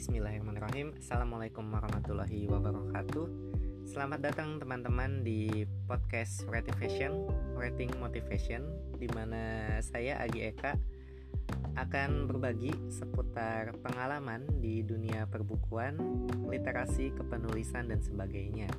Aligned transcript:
Bismillahirrahmanirrahim. 0.00 0.96
Assalamualaikum 0.96 1.60
warahmatullahi 1.76 2.48
wabarakatuh. 2.48 3.26
Selamat 3.84 4.32
datang 4.32 4.56
teman-teman 4.56 5.20
di 5.20 5.68
podcast 5.84 6.48
Rating 6.48 6.72
Fashion 6.80 7.12
Rating 7.52 7.92
Motivation 8.00 8.64
Di 8.96 9.04
mana 9.12 9.76
saya 9.84 10.16
Agi 10.24 10.56
Eka 10.56 10.72
akan 11.76 12.32
berbagi 12.32 12.72
seputar 12.88 13.76
pengalaman 13.84 14.48
di 14.64 14.80
dunia 14.80 15.28
perbukuan, 15.28 16.00
literasi, 16.48 17.12
kepenulisan, 17.12 17.92
dan 17.92 18.00
sebagainya. 18.00 18.72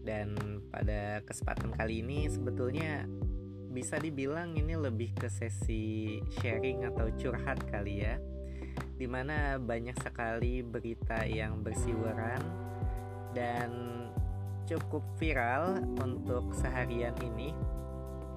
Dan 0.00 0.64
pada 0.72 1.20
kesempatan 1.28 1.76
kali 1.76 2.00
ini 2.00 2.24
sebetulnya 2.24 3.04
bisa 3.68 4.00
dibilang 4.00 4.56
ini 4.56 4.80
lebih 4.80 5.12
ke 5.12 5.28
sesi 5.28 6.16
sharing 6.40 6.88
atau 6.88 7.12
curhat 7.20 7.60
kali 7.68 8.00
ya 8.00 8.16
di 8.98 9.06
mana 9.06 9.56
banyak 9.62 9.94
sekali 10.02 10.60
berita 10.66 11.22
yang 11.22 11.62
bersiweran 11.62 12.42
dan 13.30 13.70
cukup 14.66 15.06
viral 15.16 15.78
untuk 16.02 16.50
seharian 16.52 17.14
ini. 17.22 17.54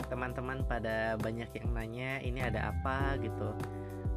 Teman-teman 0.08 0.62
pada 0.70 1.18
banyak 1.18 1.50
yang 1.58 1.70
nanya 1.74 2.12
ini 2.22 2.40
ada 2.46 2.70
apa? 2.70 3.18
gitu. 3.18 3.58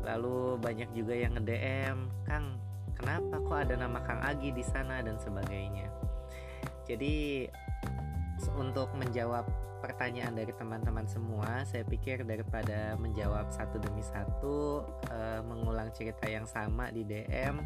Lalu 0.04 0.60
banyak 0.60 0.92
juga 0.92 1.16
yang 1.16 1.32
nge-DM 1.40 1.98
Kang 2.28 2.60
kenapa 2.92 3.40
kok 3.40 3.58
ada 3.64 3.74
nama 3.80 3.98
Kang 4.04 4.20
Agi 4.20 4.52
di 4.52 4.62
sana? 4.62 5.00
dan 5.00 5.16
sebagainya. 5.16 5.88
Jadi 6.84 7.48
untuk 8.52 8.92
menjawab 8.92 9.48
pertanyaan 9.84 10.32
dari 10.32 10.48
teman-teman 10.56 11.04
semua, 11.04 11.60
saya 11.68 11.84
pikir 11.84 12.24
daripada 12.24 12.96
menjawab 12.96 13.52
satu 13.52 13.76
demi 13.76 14.00
satu, 14.00 14.80
uh, 15.12 15.44
mengulang 15.44 15.92
cerita 15.92 16.24
yang 16.24 16.48
sama 16.48 16.88
di 16.88 17.04
DM 17.04 17.60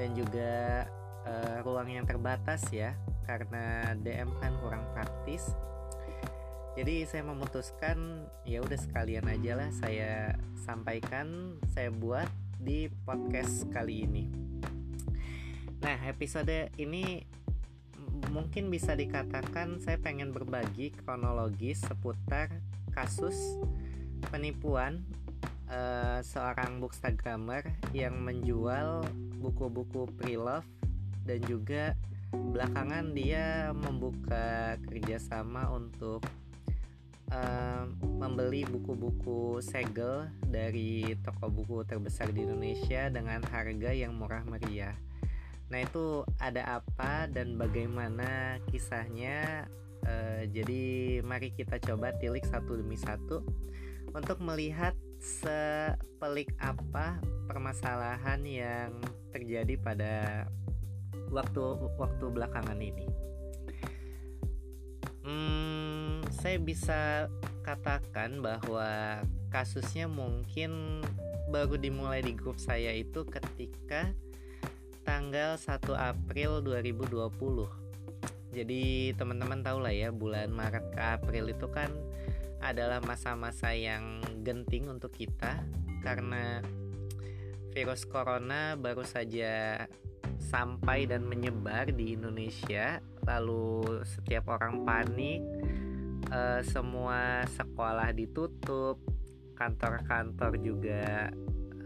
dan 0.00 0.08
juga 0.16 0.88
uh, 1.28 1.60
ruang 1.60 1.92
yang 1.92 2.08
terbatas 2.08 2.64
ya, 2.72 2.96
karena 3.28 3.92
DM 4.00 4.32
kan 4.40 4.56
kurang 4.64 4.88
praktis. 4.96 5.52
Jadi 6.80 7.04
saya 7.04 7.28
memutuskan 7.28 8.24
ya 8.48 8.64
udah 8.64 8.80
sekalian 8.80 9.28
aja 9.28 9.52
lah 9.60 9.70
saya 9.76 10.32
sampaikan, 10.64 11.60
saya 11.76 11.92
buat 11.92 12.26
di 12.56 12.88
podcast 13.04 13.68
kali 13.68 14.08
ini. 14.08 14.24
Nah, 15.84 16.00
episode 16.08 16.72
ini 16.80 17.20
mungkin 18.30 18.70
bisa 18.70 18.94
dikatakan 18.94 19.82
saya 19.82 19.98
pengen 19.98 20.30
berbagi 20.30 20.94
kronologis 20.94 21.82
seputar 21.82 22.50
kasus 22.94 23.58
penipuan 24.30 25.02
uh, 25.70 26.22
seorang 26.22 26.78
bookstagrammer 26.78 27.66
yang 27.90 28.18
menjual 28.22 29.04
buku-buku 29.42 30.08
pre-love 30.16 30.66
dan 31.24 31.40
juga 31.44 31.94
belakangan 32.34 33.14
dia 33.14 33.70
membuka 33.70 34.74
kerjasama 34.90 35.70
untuk 35.70 36.24
uh, 37.30 37.86
membeli 38.18 38.66
buku-buku 38.66 39.62
segel 39.62 40.26
dari 40.42 41.14
toko 41.22 41.50
buku 41.50 41.86
terbesar 41.86 42.30
di 42.34 42.42
Indonesia 42.42 43.08
dengan 43.10 43.40
harga 43.48 43.90
yang 43.94 44.18
murah 44.18 44.42
meriah. 44.46 44.94
Nah, 45.72 45.80
itu 45.80 46.22
ada 46.40 46.82
apa 46.82 47.28
dan 47.30 47.56
bagaimana 47.56 48.60
kisahnya? 48.68 49.64
Uh, 50.04 50.44
jadi, 50.52 51.20
mari 51.24 51.52
kita 51.56 51.80
coba 51.80 52.12
tilik 52.20 52.44
satu 52.44 52.76
demi 52.76 53.00
satu 53.00 53.40
untuk 54.12 54.38
melihat 54.44 54.92
sepelik 55.16 56.52
apa 56.60 57.18
permasalahan 57.48 58.44
yang 58.44 58.92
terjadi 59.32 59.74
pada 59.80 60.44
waktu 61.32 61.62
waktu 61.96 62.24
belakangan 62.28 62.78
ini. 62.78 63.08
Hmm, 65.24 66.20
saya 66.28 66.60
bisa 66.60 67.32
katakan 67.64 68.44
bahwa 68.44 69.24
kasusnya 69.48 70.04
mungkin 70.04 71.00
baru 71.48 71.80
dimulai 71.80 72.20
di 72.20 72.36
grup 72.36 72.60
saya 72.60 72.92
itu 72.92 73.24
ketika 73.24 74.12
tanggal 75.04 75.60
1 75.60 75.70
April 75.94 76.64
2020 76.64 77.84
jadi 78.54 79.10
teman-teman 79.18 79.66
tahu 79.66 79.82
lah 79.82 79.90
ya 79.90 80.14
bulan 80.14 80.54
Maret 80.54 80.94
ke 80.94 81.00
April 81.02 81.50
itu 81.50 81.66
kan 81.68 81.90
adalah 82.62 83.02
masa-masa 83.02 83.74
yang 83.74 84.22
genting 84.46 84.88
untuk 84.88 85.12
kita 85.12 85.60
karena 86.00 86.62
virus 87.74 88.06
corona 88.06 88.78
baru 88.78 89.02
saja 89.02 89.84
sampai 90.38 91.10
dan 91.10 91.26
menyebar 91.26 91.90
di 91.90 92.14
Indonesia. 92.14 93.02
Lalu 93.26 94.06
setiap 94.06 94.54
orang 94.54 94.86
panik 94.86 95.42
e, 96.30 96.62
semua 96.62 97.42
sekolah 97.50 98.14
ditutup 98.14 99.02
kantor-kantor 99.58 100.54
juga 100.62 101.34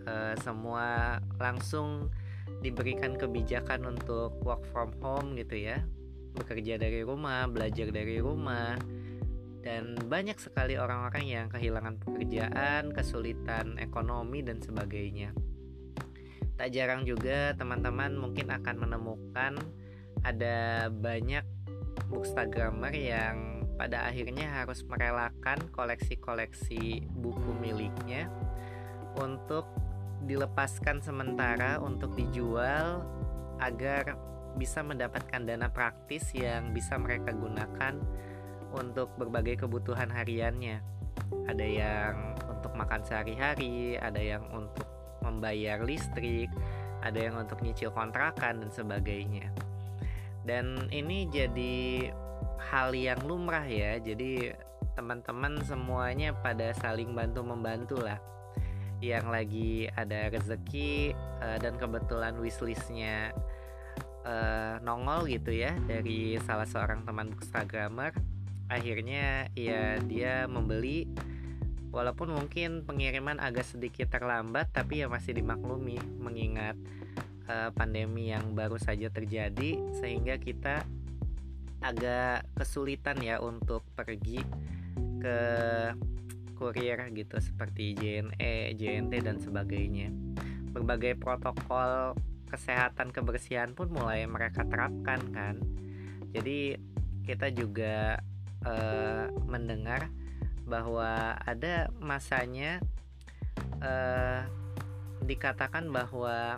e, 0.04 0.36
semua 0.44 1.16
langsung 1.40 2.12
diberikan 2.58 3.14
kebijakan 3.14 3.86
untuk 3.86 4.34
work 4.42 4.66
from 4.70 4.90
home 4.98 5.38
gitu 5.38 5.70
ya. 5.70 5.82
Bekerja 6.34 6.78
dari 6.78 7.02
rumah 7.06 7.46
belajar 7.50 7.90
dari 7.90 8.18
rumah. 8.18 8.78
Dan 9.58 9.98
banyak 10.08 10.38
sekali 10.38 10.78
orang-orang 10.78 11.24
yang 11.26 11.46
kehilangan 11.50 12.00
pekerjaan 12.00 12.94
kesulitan 12.94 13.76
ekonomi 13.76 14.40
dan 14.40 14.62
sebagainya. 14.62 15.34
Tak 16.58 16.74
jarang 16.74 17.06
juga 17.06 17.54
teman-teman 17.54 18.18
mungkin 18.18 18.50
akan 18.50 18.76
menemukan 18.82 19.58
ada 20.26 20.88
banyak 20.90 21.46
bookstagrammer 22.10 22.90
yang 22.94 23.62
pada 23.78 24.10
akhirnya 24.10 24.50
harus 24.50 24.82
merelakan 24.82 25.58
koleksi-koleksi 25.70 27.06
buku 27.14 27.50
miliknya 27.62 28.26
untuk 29.14 29.70
dilepaskan 30.24 31.04
sementara 31.04 31.78
untuk 31.78 32.16
dijual 32.18 33.06
agar 33.62 34.18
bisa 34.58 34.82
mendapatkan 34.82 35.46
dana 35.46 35.70
praktis 35.70 36.34
yang 36.34 36.74
bisa 36.74 36.98
mereka 36.98 37.30
gunakan 37.30 37.94
untuk 38.74 39.14
berbagai 39.14 39.66
kebutuhan 39.66 40.10
hariannya. 40.10 40.82
Ada 41.46 41.66
yang 41.66 42.14
untuk 42.50 42.74
makan 42.74 43.04
sehari-hari, 43.06 43.96
ada 44.00 44.18
yang 44.18 44.44
untuk 44.50 44.86
membayar 45.22 45.78
listrik, 45.82 46.50
ada 47.00 47.18
yang 47.18 47.38
untuk 47.38 47.62
nyicil 47.62 47.94
kontrakan 47.94 48.66
dan 48.66 48.70
sebagainya. 48.74 49.52
Dan 50.42 50.88
ini 50.90 51.28
jadi 51.28 52.08
hal 52.72 52.96
yang 52.96 53.20
lumrah 53.28 53.64
ya. 53.64 54.00
Jadi 54.00 54.50
teman-teman 54.98 55.62
semuanya 55.62 56.34
pada 56.34 56.74
saling 56.74 57.14
bantu 57.14 57.46
membantu 57.46 58.02
lah 58.02 58.18
yang 58.98 59.30
lagi 59.30 59.86
ada 59.94 60.30
rezeki 60.30 61.14
uh, 61.38 61.58
dan 61.62 61.78
kebetulan 61.78 62.34
wishlistnya 62.38 63.30
uh, 64.26 64.82
nongol 64.82 65.30
gitu 65.30 65.54
ya 65.54 65.74
dari 65.86 66.34
salah 66.42 66.66
seorang 66.66 67.06
teman 67.06 67.30
bookstagrammer 67.30 68.12
akhirnya 68.68 69.48
ya 69.56 69.96
dia 70.04 70.44
membeli. 70.46 71.08
Walaupun 71.88 72.36
mungkin 72.36 72.84
pengiriman 72.84 73.40
agak 73.40 73.64
sedikit 73.64 74.12
terlambat 74.12 74.68
tapi 74.76 75.00
ya 75.00 75.08
masih 75.08 75.40
dimaklumi 75.40 75.96
mengingat 76.20 76.76
uh, 77.48 77.72
pandemi 77.72 78.28
yang 78.28 78.52
baru 78.52 78.76
saja 78.76 79.08
terjadi 79.08 79.80
sehingga 79.96 80.36
kita 80.36 80.84
agak 81.80 82.44
kesulitan 82.60 83.16
ya 83.24 83.40
untuk 83.40 83.88
pergi 83.96 84.44
ke 85.22 85.38
kurir 86.58 86.98
gitu 87.14 87.38
seperti 87.38 87.94
JNE, 87.94 88.74
JNT 88.74 89.12
dan 89.22 89.38
sebagainya. 89.38 90.10
Berbagai 90.74 91.14
protokol 91.16 92.18
kesehatan 92.50 93.14
kebersihan 93.14 93.72
pun 93.78 93.94
mulai 93.94 94.26
mereka 94.26 94.66
terapkan 94.66 95.22
kan. 95.30 95.62
Jadi 96.34 96.74
kita 97.22 97.54
juga 97.54 98.18
uh, 98.66 99.30
mendengar 99.46 100.10
bahwa 100.68 101.38
ada 101.46 101.88
masanya 102.02 102.82
uh, 103.80 104.44
dikatakan 105.24 105.88
bahwa 105.88 106.56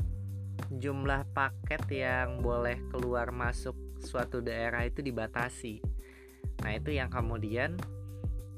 jumlah 0.71 1.27
paket 1.35 1.83
yang 1.91 2.43
boleh 2.43 2.79
keluar 2.91 3.35
masuk 3.35 3.75
suatu 4.03 4.39
daerah 4.43 4.87
itu 4.87 5.03
dibatasi. 5.03 5.83
Nah, 6.63 6.73
itu 6.77 6.93
yang 6.93 7.09
kemudian 7.09 7.77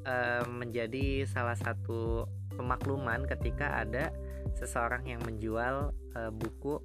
uh, 0.07 0.45
menjadi 0.49 1.27
salah 1.27 1.57
satu 1.57 2.27
pemakluman 2.55 3.25
ketika 3.27 3.83
ada 3.83 4.13
seseorang 4.59 5.07
yang 5.07 5.21
menjual 5.25 5.95
uh, 6.15 6.31
buku 6.31 6.79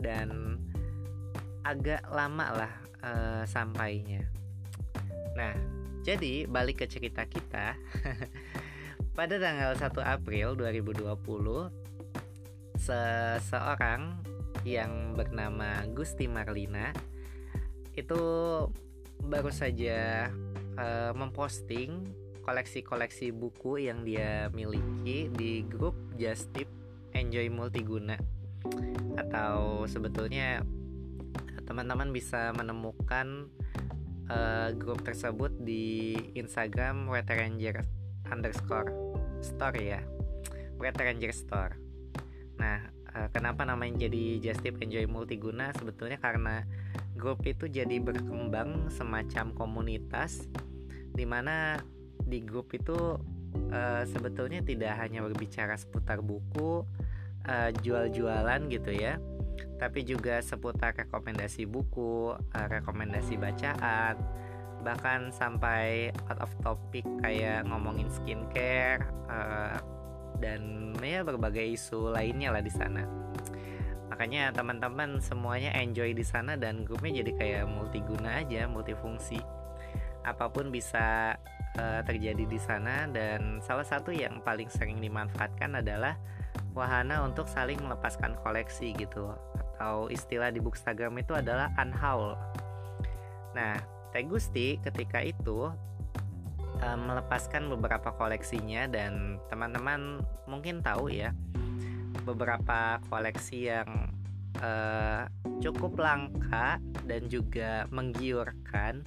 dan 0.00 0.58
agak 1.66 2.04
lama 2.10 2.66
lah 2.66 2.72
uh, 3.02 3.42
sampainya. 3.48 4.22
Nah, 5.34 5.54
jadi 6.06 6.46
balik 6.46 6.84
ke 6.84 6.86
cerita 6.86 7.26
kita. 7.26 7.74
Pada 9.16 9.40
tanggal 9.40 9.72
1 9.74 9.96
April 10.04 10.54
2020 10.60 11.08
seseorang 12.76 14.20
yang 14.62 15.16
bernama 15.16 15.88
Gusti 15.96 16.28
Marlina 16.28 16.92
itu 17.96 18.20
baru 19.24 19.48
saja 19.48 20.28
uh, 20.76 21.16
memposting 21.16 22.04
koleksi-koleksi 22.46 23.34
buku 23.34 23.90
yang 23.90 24.06
dia 24.06 24.46
miliki 24.54 25.26
di 25.34 25.66
grup 25.66 25.98
Just 26.14 26.54
Tip 26.54 26.70
Enjoy 27.10 27.50
Multiguna. 27.50 28.14
Atau 29.18 29.82
sebetulnya 29.90 30.62
teman-teman 31.66 32.14
bisa 32.14 32.54
menemukan 32.54 33.50
uh, 34.30 34.70
grup 34.78 35.02
tersebut 35.02 35.50
di 35.58 36.14
Instagram 36.38 37.10
Ranger 37.10 37.82
underscore 38.30 38.94
store 39.42 39.82
ya. 39.82 40.00
Ranger 40.78 41.34
store. 41.34 41.74
Nah 42.62 42.86
uh, 43.10 43.28
kenapa 43.34 43.66
namanya 43.66 44.06
jadi 44.06 44.38
Just 44.38 44.62
Tip 44.62 44.78
Enjoy 44.78 45.10
Multiguna? 45.10 45.74
Sebetulnya 45.74 46.22
karena 46.22 46.62
grup 47.18 47.42
itu 47.42 47.66
jadi 47.66 47.98
berkembang 47.98 48.86
semacam 48.94 49.50
komunitas 49.50 50.46
di 51.16 51.24
mana 51.24 51.80
di 52.24 52.40
grup 52.40 52.72
itu 52.72 53.20
uh, 53.72 54.02
sebetulnya 54.08 54.64
tidak 54.64 54.96
hanya 54.96 55.20
berbicara 55.26 55.76
seputar 55.76 56.24
buku 56.24 56.86
uh, 57.44 57.70
jual-jualan 57.84 58.60
gitu 58.72 58.92
ya 58.94 59.20
tapi 59.76 60.04
juga 60.04 60.40
seputar 60.40 60.96
rekomendasi 60.96 61.68
buku 61.68 62.32
uh, 62.32 62.66
rekomendasi 62.68 63.36
bacaan 63.36 64.16
bahkan 64.84 65.34
sampai 65.34 66.14
out 66.30 66.38
of 66.38 66.52
topic 66.62 67.02
kayak 67.18 67.66
ngomongin 67.66 68.06
skincare 68.06 69.02
uh, 69.26 69.76
dan 70.38 70.92
ya 71.00 71.24
berbagai 71.24 71.74
isu 71.74 72.12
lainnya 72.12 72.52
lah 72.52 72.62
di 72.62 72.72
sana. 72.72 73.02
Makanya 74.12 74.54
teman-teman 74.54 75.18
semuanya 75.18 75.74
enjoy 75.74 76.14
di 76.14 76.22
sana 76.22 76.54
dan 76.54 76.86
grupnya 76.86 77.24
jadi 77.24 77.32
kayak 77.34 77.64
multiguna 77.66 78.46
aja 78.46 78.70
multifungsi. 78.70 79.40
Apa 80.22 80.50
pun 80.50 80.70
bisa 80.70 81.34
uh, 81.78 82.00
terjadi 82.04 82.44
di 82.44 82.58
sana 82.60 83.08
dan 83.08 83.60
salah 83.64 83.84
satu 83.84 84.12
yang 84.12 84.40
paling 84.42 84.68
sering 84.68 85.00
dimanfaatkan 85.00 85.80
adalah 85.80 86.16
wahana 86.76 87.24
untuk 87.24 87.48
saling 87.48 87.80
melepaskan 87.80 88.36
koleksi 88.44 88.92
gitu 88.96 89.32
atau 89.76 90.08
istilah 90.08 90.48
di 90.52 90.60
Bookstagram 90.60 91.16
itu 91.20 91.36
adalah 91.36 91.72
unhaul. 91.76 92.36
Nah, 93.52 93.76
Teh 94.12 94.24
Gusti 94.24 94.80
ketika 94.80 95.20
itu 95.20 95.68
uh, 96.80 96.98
melepaskan 96.98 97.68
beberapa 97.72 98.12
koleksinya 98.16 98.88
dan 98.88 99.40
teman-teman 99.52 100.20
mungkin 100.48 100.80
tahu 100.80 101.12
ya 101.12 101.32
beberapa 102.24 102.98
koleksi 103.12 103.70
yang 103.70 104.10
uh, 104.60 105.28
cukup 105.60 105.96
langka 106.00 106.80
dan 107.04 107.28
juga 107.28 107.84
menggiurkan 107.92 109.04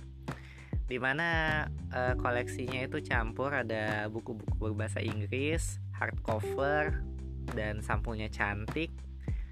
di 0.90 0.98
mana 0.98 1.64
uh, 1.94 2.18
koleksinya 2.18 2.82
itu 2.82 2.98
campur 3.06 3.54
ada 3.54 4.10
buku-buku 4.10 4.58
berbahasa 4.58 4.98
Inggris, 5.06 5.78
hardcover, 5.94 7.06
dan 7.54 7.86
sampulnya 7.86 8.26
cantik, 8.34 8.90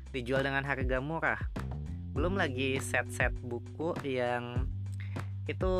dijual 0.09 0.41
dengan 0.41 0.65
harga 0.65 0.97
murah. 0.97 1.37
Belum 2.17 2.33
lagi 2.33 2.81
set-set 2.81 3.37
buku 3.45 3.93
yang 4.01 4.65
itu 5.45 5.73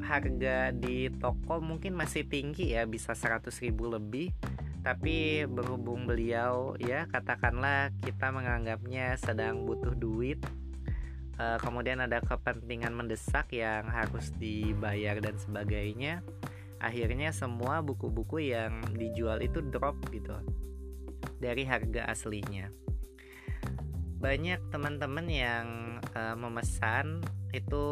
harga 0.00 0.72
di 0.72 1.12
toko 1.12 1.60
mungkin 1.60 1.92
masih 1.92 2.24
tinggi 2.24 2.72
ya, 2.72 2.88
bisa 2.88 3.12
100 3.12 3.52
ribu 3.60 3.92
lebih. 3.92 4.32
Tapi 4.80 5.44
berhubung 5.48 6.08
beliau 6.08 6.76
ya 6.76 7.08
katakanlah 7.08 7.92
kita 8.04 8.28
menganggapnya 8.32 9.16
sedang 9.16 9.64
butuh 9.64 9.96
duit 9.96 10.40
uh, 11.38 11.58
kemudian 11.60 12.02
ada 12.02 12.20
kepentingan 12.22 12.94
mendesak 12.94 13.50
yang 13.54 13.86
harus 13.88 14.30
dibayar 14.36 15.18
dan 15.18 15.36
sebagainya. 15.38 16.20
Akhirnya 16.82 17.32
semua 17.32 17.80
buku-buku 17.80 18.52
yang 18.52 18.84
dijual 18.92 19.40
itu 19.40 19.64
drop 19.64 19.96
gitu 20.12 20.36
dari 21.40 21.64
harga 21.64 22.12
aslinya. 22.12 22.68
Banyak 24.20 24.72
teman-teman 24.72 25.26
yang 25.28 25.66
uh, 26.12 26.36
memesan 26.36 27.24
itu 27.52 27.84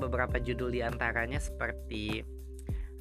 beberapa 0.00 0.40
judul 0.40 0.72
di 0.72 0.80
antaranya 0.80 1.38
seperti 1.38 2.24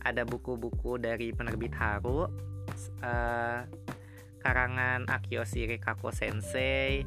ada 0.03 0.27
buku-buku 0.27 0.99
dari 0.99 1.31
penerbit 1.31 1.71
Haru 1.75 2.27
uh, 2.27 3.59
karangan 4.39 5.07
Akiyoshi 5.07 5.67
Rikako 5.67 6.11
Sensei 6.11 7.03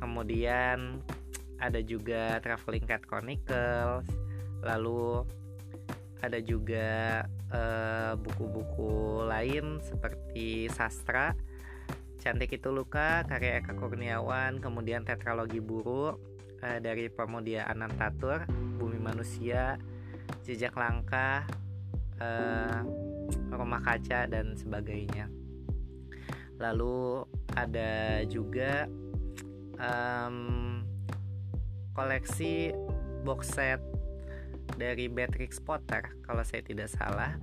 kemudian 0.00 1.00
ada 1.60 1.80
juga 1.84 2.40
Traveling 2.40 2.84
Cat 2.88 3.04
Chronicles. 3.04 4.08
Lalu 4.64 5.24
ada 6.20 6.38
juga 6.40 7.24
eh, 7.52 8.12
buku-buku 8.16 9.24
lain 9.28 9.80
seperti 9.84 10.68
sastra. 10.72 11.36
Cantik 12.20 12.52
itu 12.52 12.68
Luka 12.68 13.24
karya 13.24 13.64
Eka 13.64 13.72
Kurniawan 13.72 14.60
kemudian 14.60 15.08
tetralogi 15.08 15.56
buruk 15.56 16.20
uh, 16.60 16.78
dari 16.78 17.08
Pramudia 17.08 17.64
Anantatur 17.64 18.44
Bumi 18.76 19.00
Manusia 19.00 19.80
Jejak 20.44 20.76
Langkah 20.76 21.48
uh, 22.20 22.84
Rumah 23.48 23.80
Kaca 23.80 24.28
dan 24.28 24.52
sebagainya. 24.56 25.32
Lalu 26.60 27.24
ada 27.56 28.20
juga 28.28 28.84
um, 29.80 30.79
koleksi 31.94 32.74
box 33.22 33.54
set 33.54 33.80
dari 34.78 35.10
Beatrix 35.10 35.58
Potter 35.58 36.14
kalau 36.24 36.42
saya 36.46 36.62
tidak 36.62 36.88
salah. 36.90 37.36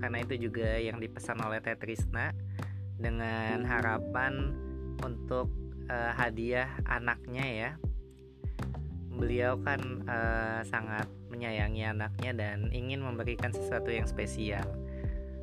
Karena 0.00 0.24
itu 0.24 0.48
juga 0.48 0.80
yang 0.80 0.96
dipesan 0.96 1.40
oleh 1.44 1.60
Tetrisna 1.60 2.32
dengan 2.96 3.64
harapan 3.64 4.56
untuk 5.04 5.52
uh, 5.88 6.12
hadiah 6.16 6.68
anaknya 6.88 7.46
ya. 7.46 7.70
Beliau 9.12 9.60
kan 9.60 9.80
uh, 10.08 10.60
sangat 10.64 11.04
menyayangi 11.28 11.84
anaknya 11.84 12.32
dan 12.32 12.72
ingin 12.72 13.04
memberikan 13.04 13.52
sesuatu 13.52 13.92
yang 13.92 14.08
spesial. 14.08 14.64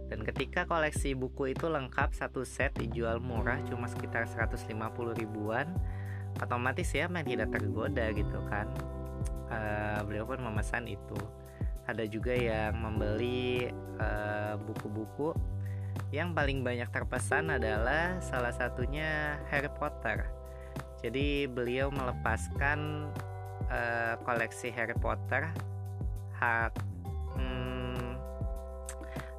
Dan 0.08 0.24
ketika 0.24 0.64
koleksi 0.64 1.14
buku 1.14 1.52
itu 1.52 1.68
lengkap 1.68 2.16
satu 2.16 2.48
set 2.48 2.74
dijual 2.80 3.20
murah 3.20 3.60
cuma 3.68 3.92
sekitar 3.92 4.24
150 4.24 4.72
ribuan 5.20 5.68
otomatis 6.42 6.90
ya 6.94 7.10
main 7.10 7.26
tidak 7.26 7.54
tergoda 7.54 8.14
gitu 8.14 8.40
kan. 8.48 8.68
Uh, 9.48 10.00
beliau 10.04 10.28
pun 10.28 10.44
memesan 10.44 10.86
itu. 10.86 11.18
Ada 11.88 12.04
juga 12.04 12.36
yang 12.36 12.76
membeli 12.84 13.72
eh, 13.72 14.54
buku-buku. 14.60 15.32
Uh, 15.32 15.40
yang 16.10 16.32
paling 16.32 16.64
banyak 16.64 16.88
terpesan 16.88 17.52
adalah 17.52 18.20
salah 18.24 18.54
satunya 18.56 19.42
Harry 19.52 19.72
Potter. 19.72 20.24
Jadi 21.04 21.46
beliau 21.46 21.94
melepaskan 21.94 23.12
uh, 23.70 24.16
koleksi 24.26 24.74
Harry 24.74 24.98
Potter 24.98 25.52
hard 26.38 26.74
hmm, 27.38 28.18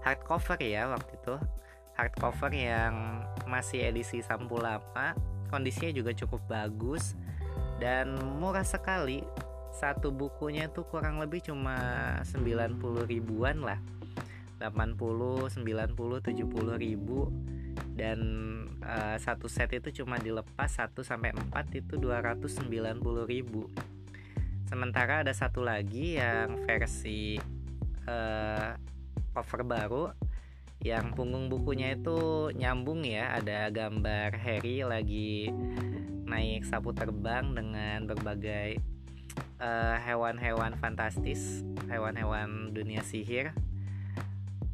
hardcover 0.05 0.59
ya 0.61 0.93
waktu 0.93 1.12
itu. 1.19 1.37
Hardcover 1.99 2.52
yang 2.55 3.26
masih 3.50 3.90
edisi 3.90 4.23
sampul 4.23 4.62
lama 4.62 5.19
kondisinya 5.49 5.93
juga 5.93 6.12
cukup 6.14 6.45
bagus 6.47 7.17
dan 7.83 8.14
murah 8.38 8.64
sekali. 8.64 9.25
Satu 9.75 10.11
bukunya 10.11 10.67
tuh 10.73 10.88
kurang 10.88 11.23
lebih 11.23 11.45
cuma 11.45 11.76
90 12.26 13.07
ribuan 13.07 13.62
lah. 13.62 13.78
80, 14.59 15.55
90, 15.55 15.55
70 15.55 16.85
ribu. 16.85 17.31
Dan 17.95 18.19
uh, 18.83 19.17
satu 19.19 19.47
set 19.47 19.71
itu 19.75 20.02
cuma 20.02 20.19
dilepas 20.19 20.71
1 20.71 20.95
sampai 21.02 21.31
4 21.35 21.78
itu 21.78 21.95
290 21.99 22.62
ribu. 23.26 23.71
Sementara 24.67 25.23
ada 25.25 25.33
satu 25.33 25.62
lagi 25.62 26.19
yang 26.19 26.61
versi 26.67 27.38
uh, 28.05 28.75
cover 29.33 29.62
baru 29.62 30.27
yang 30.78 31.11
punggung 31.14 31.50
bukunya 31.50 31.99
itu 31.99 32.50
nyambung 32.54 33.02
ya. 33.02 33.35
Ada 33.38 33.70
gambar 33.75 34.38
Harry 34.38 34.87
lagi 34.87 35.50
naik 36.28 36.68
sapu 36.68 36.94
terbang 36.94 37.56
dengan 37.56 38.06
berbagai 38.06 38.78
eh, 39.58 39.97
hewan-hewan 40.06 40.76
fantastis 40.78 41.66
hewan-hewan 41.88 42.70
dunia 42.76 43.02
sihir. 43.02 43.50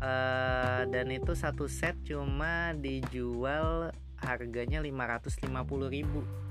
Uh, 0.05 0.85
dan 0.93 1.09
itu 1.09 1.33
satu 1.33 1.65
set 1.65 1.97
cuma 2.05 2.77
dijual 2.77 3.89
harganya 4.21 4.85
550.000 4.85 6.45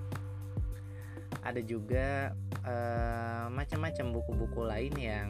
ada 1.43 1.61
juga 1.61 2.33
uh, 2.65 3.53
macam-macam 3.53 4.05
buku-buku 4.09 4.61
lain 4.63 4.93
yang 4.97 5.29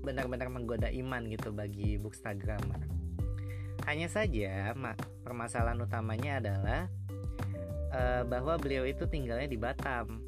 benar-benar 0.00 0.48
menggoda 0.48 0.88
iman 0.88 1.26
gitu 1.28 1.52
bagi 1.52 2.00
bookstagrammer 2.00 2.99
hanya 3.86 4.08
saja 4.10 4.74
permasalahan 5.24 5.80
utamanya 5.80 6.40
adalah 6.42 6.80
uh, 7.94 8.22
bahwa 8.26 8.56
beliau 8.56 8.86
itu 8.86 9.06
tinggalnya 9.06 9.48
di 9.50 9.58
Batam. 9.58 10.24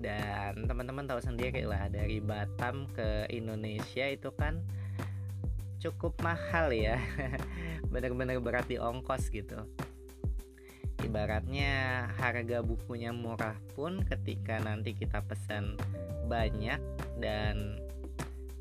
Dan 0.00 0.64
teman-teman 0.64 1.04
tahu 1.04 1.20
sendiri 1.20 1.68
lah 1.68 1.92
dari 1.92 2.24
Batam 2.24 2.88
ke 2.96 3.28
Indonesia 3.28 4.08
itu 4.08 4.32
kan 4.32 4.64
cukup 5.80 6.16
mahal 6.24 6.72
ya. 6.72 6.96
Bener-bener 7.92 8.40
berat 8.40 8.68
di 8.68 8.80
ongkos 8.80 9.28
gitu. 9.28 9.60
Ibaratnya 11.00 12.06
harga 12.20 12.60
bukunya 12.60 13.12
murah 13.12 13.56
pun 13.72 14.04
ketika 14.04 14.60
nanti 14.60 14.92
kita 14.92 15.24
pesan 15.24 15.80
banyak 16.28 16.76
dan 17.16 17.80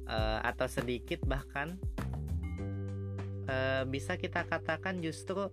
uh, 0.08 0.39
atau 0.43 0.65
sedikit 0.72 1.19
bahkan 1.27 1.75
uh, 3.50 3.84
bisa 3.89 4.13
kita 4.15 4.46
katakan 4.46 5.01
justru 5.01 5.50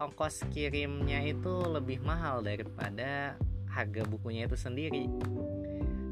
ongkos 0.00 0.48
kirimnya 0.50 1.20
itu 1.22 1.52
lebih 1.68 2.00
mahal 2.02 2.40
daripada 2.40 3.36
harga 3.68 4.02
bukunya 4.08 4.48
itu 4.48 4.56
sendiri. 4.56 5.06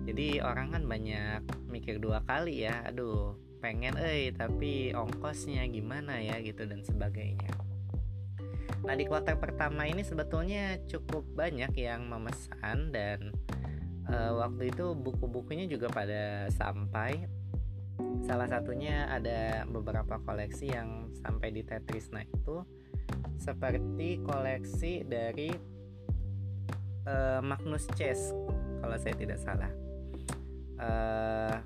Jadi 0.06 0.44
orang 0.44 0.76
kan 0.76 0.82
banyak 0.84 1.40
mikir 1.68 1.98
dua 1.98 2.22
kali 2.24 2.66
ya 2.66 2.84
aduh 2.86 3.36
pengen 3.60 3.94
eh 4.00 4.32
tapi 4.32 4.90
ongkosnya 4.96 5.68
gimana 5.68 6.20
ya 6.20 6.40
gitu 6.40 6.64
dan 6.64 6.80
sebagainya. 6.86 7.52
Nah 8.80 8.94
di 8.96 9.04
kuartal 9.04 9.36
pertama 9.36 9.84
ini 9.84 10.00
sebetulnya 10.00 10.80
cukup 10.88 11.28
banyak 11.36 11.76
yang 11.76 12.08
memesan 12.08 12.88
dan 12.94 13.34
uh, 14.08 14.40
waktu 14.40 14.72
itu 14.72 14.96
buku-bukunya 14.96 15.68
juga 15.68 15.92
pada 15.92 16.48
sampai 16.48 17.28
salah 18.24 18.48
satunya 18.48 19.08
ada 19.08 19.64
beberapa 19.68 20.20
koleksi 20.22 20.72
yang 20.72 21.08
sampai 21.20 21.52
di 21.52 21.62
Tetris 21.66 22.12
nah 22.12 22.22
itu 22.24 22.62
seperti 23.40 24.20
koleksi 24.20 25.02
dari 25.08 25.50
uh, 27.08 27.40
Magnus 27.40 27.88
Chess 27.96 28.36
kalau 28.80 28.96
saya 28.96 29.14
tidak 29.16 29.38
salah. 29.40 29.72
Uh, 30.80 31.56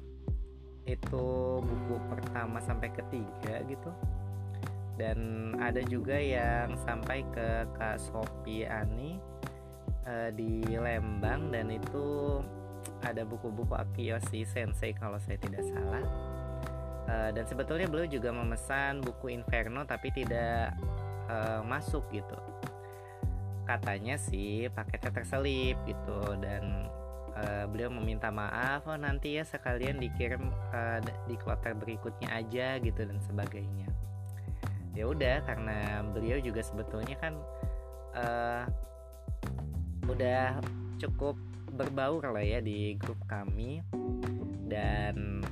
itu 0.85 1.27
buku 1.63 1.97
pertama 2.11 2.61
sampai 2.61 2.93
ketiga 2.93 3.63
gitu. 3.67 3.91
Dan 4.95 5.51
ada 5.59 5.83
juga 5.83 6.15
yang 6.15 6.79
sampai 6.79 7.27
ke 7.35 7.67
Kak 7.75 7.99
Sophie 7.99 8.67
Ani 8.67 9.19
uh, 10.07 10.31
di 10.31 10.63
Lembang 10.79 11.51
dan 11.51 11.71
itu 11.75 12.39
ada 13.05 13.23
buku-buku 13.23 13.77
Akiyoshi 13.77 14.49
Sensei 14.49 14.97
kalau 14.97 15.21
saya 15.21 15.37
tidak 15.37 15.63
salah. 15.69 16.05
Uh, 17.05 17.31
dan 17.37 17.45
sebetulnya 17.45 17.85
beliau 17.85 18.09
juga 18.09 18.33
memesan 18.33 19.05
buku 19.05 19.37
Inferno 19.37 19.85
tapi 19.85 20.09
tidak 20.09 20.73
uh, 21.29 21.61
masuk 21.61 22.09
gitu. 22.09 22.37
Katanya 23.69 24.17
sih 24.17 24.73
paketnya 24.73 25.13
terselip 25.13 25.77
gitu 25.85 26.21
dan 26.41 26.89
uh, 27.37 27.65
beliau 27.69 27.93
meminta 27.93 28.33
maaf 28.33 28.89
oh 28.89 28.97
nanti 28.97 29.37
ya 29.37 29.45
sekalian 29.45 30.01
dikirim 30.01 30.49
uh, 30.73 30.99
di 31.29 31.37
kuartal 31.41 31.77
berikutnya 31.77 32.33
aja 32.33 32.81
gitu 32.81 33.05
dan 33.05 33.21
sebagainya. 33.21 33.89
Ya 34.97 35.05
udah 35.11 35.45
karena 35.45 36.01
beliau 36.09 36.41
juga 36.41 36.65
sebetulnya 36.65 37.21
kan 37.21 37.35
uh, 38.17 38.65
udah 40.09 40.61
cukup 41.01 41.37
berbaur 41.75 42.31
lah 42.31 42.45
ya 42.45 42.63
di 42.63 42.95
grup 42.95 43.19
kami. 43.27 43.83
Dan 44.65 45.43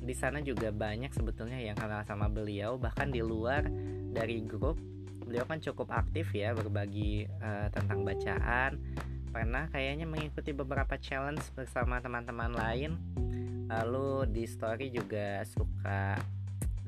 di 0.00 0.14
sana 0.16 0.40
juga 0.40 0.72
banyak 0.72 1.12
sebetulnya 1.12 1.60
yang 1.60 1.76
kenal 1.76 2.02
sama 2.02 2.26
beliau. 2.26 2.80
Bahkan 2.80 3.12
di 3.12 3.20
luar 3.20 3.68
dari 4.10 4.40
grup 4.42 4.80
beliau 5.28 5.44
kan 5.44 5.60
cukup 5.60 5.92
aktif 5.92 6.32
ya 6.32 6.56
berbagi 6.56 7.28
uh, 7.44 7.68
tentang 7.68 8.02
bacaan. 8.02 8.80
Pernah 9.28 9.68
kayaknya 9.68 10.08
mengikuti 10.08 10.56
beberapa 10.56 10.96
challenge 10.96 11.44
bersama 11.52 12.00
teman-teman 12.00 12.56
lain. 12.56 12.96
Lalu 13.68 14.32
di 14.32 14.48
story 14.48 14.88
juga 14.88 15.44
suka 15.44 16.16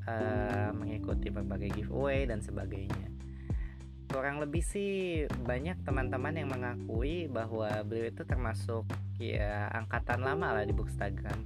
uh, 0.09 0.69
mengikuti 0.73 1.29
berbagai 1.29 1.77
giveaway 1.77 2.25
dan 2.25 2.41
sebagainya 2.41 3.20
kurang 4.11 4.43
lebih 4.43 4.59
sih 4.59 5.23
banyak 5.47 5.87
teman-teman 5.87 6.35
yang 6.35 6.51
mengakui 6.51 7.31
bahwa 7.31 7.71
beliau 7.87 8.11
itu 8.11 8.27
termasuk 8.27 8.83
ya 9.17 9.71
angkatan 9.71 10.19
lama 10.19 10.51
lah 10.59 10.67
di 10.67 10.75
Bookstagram. 10.75 11.39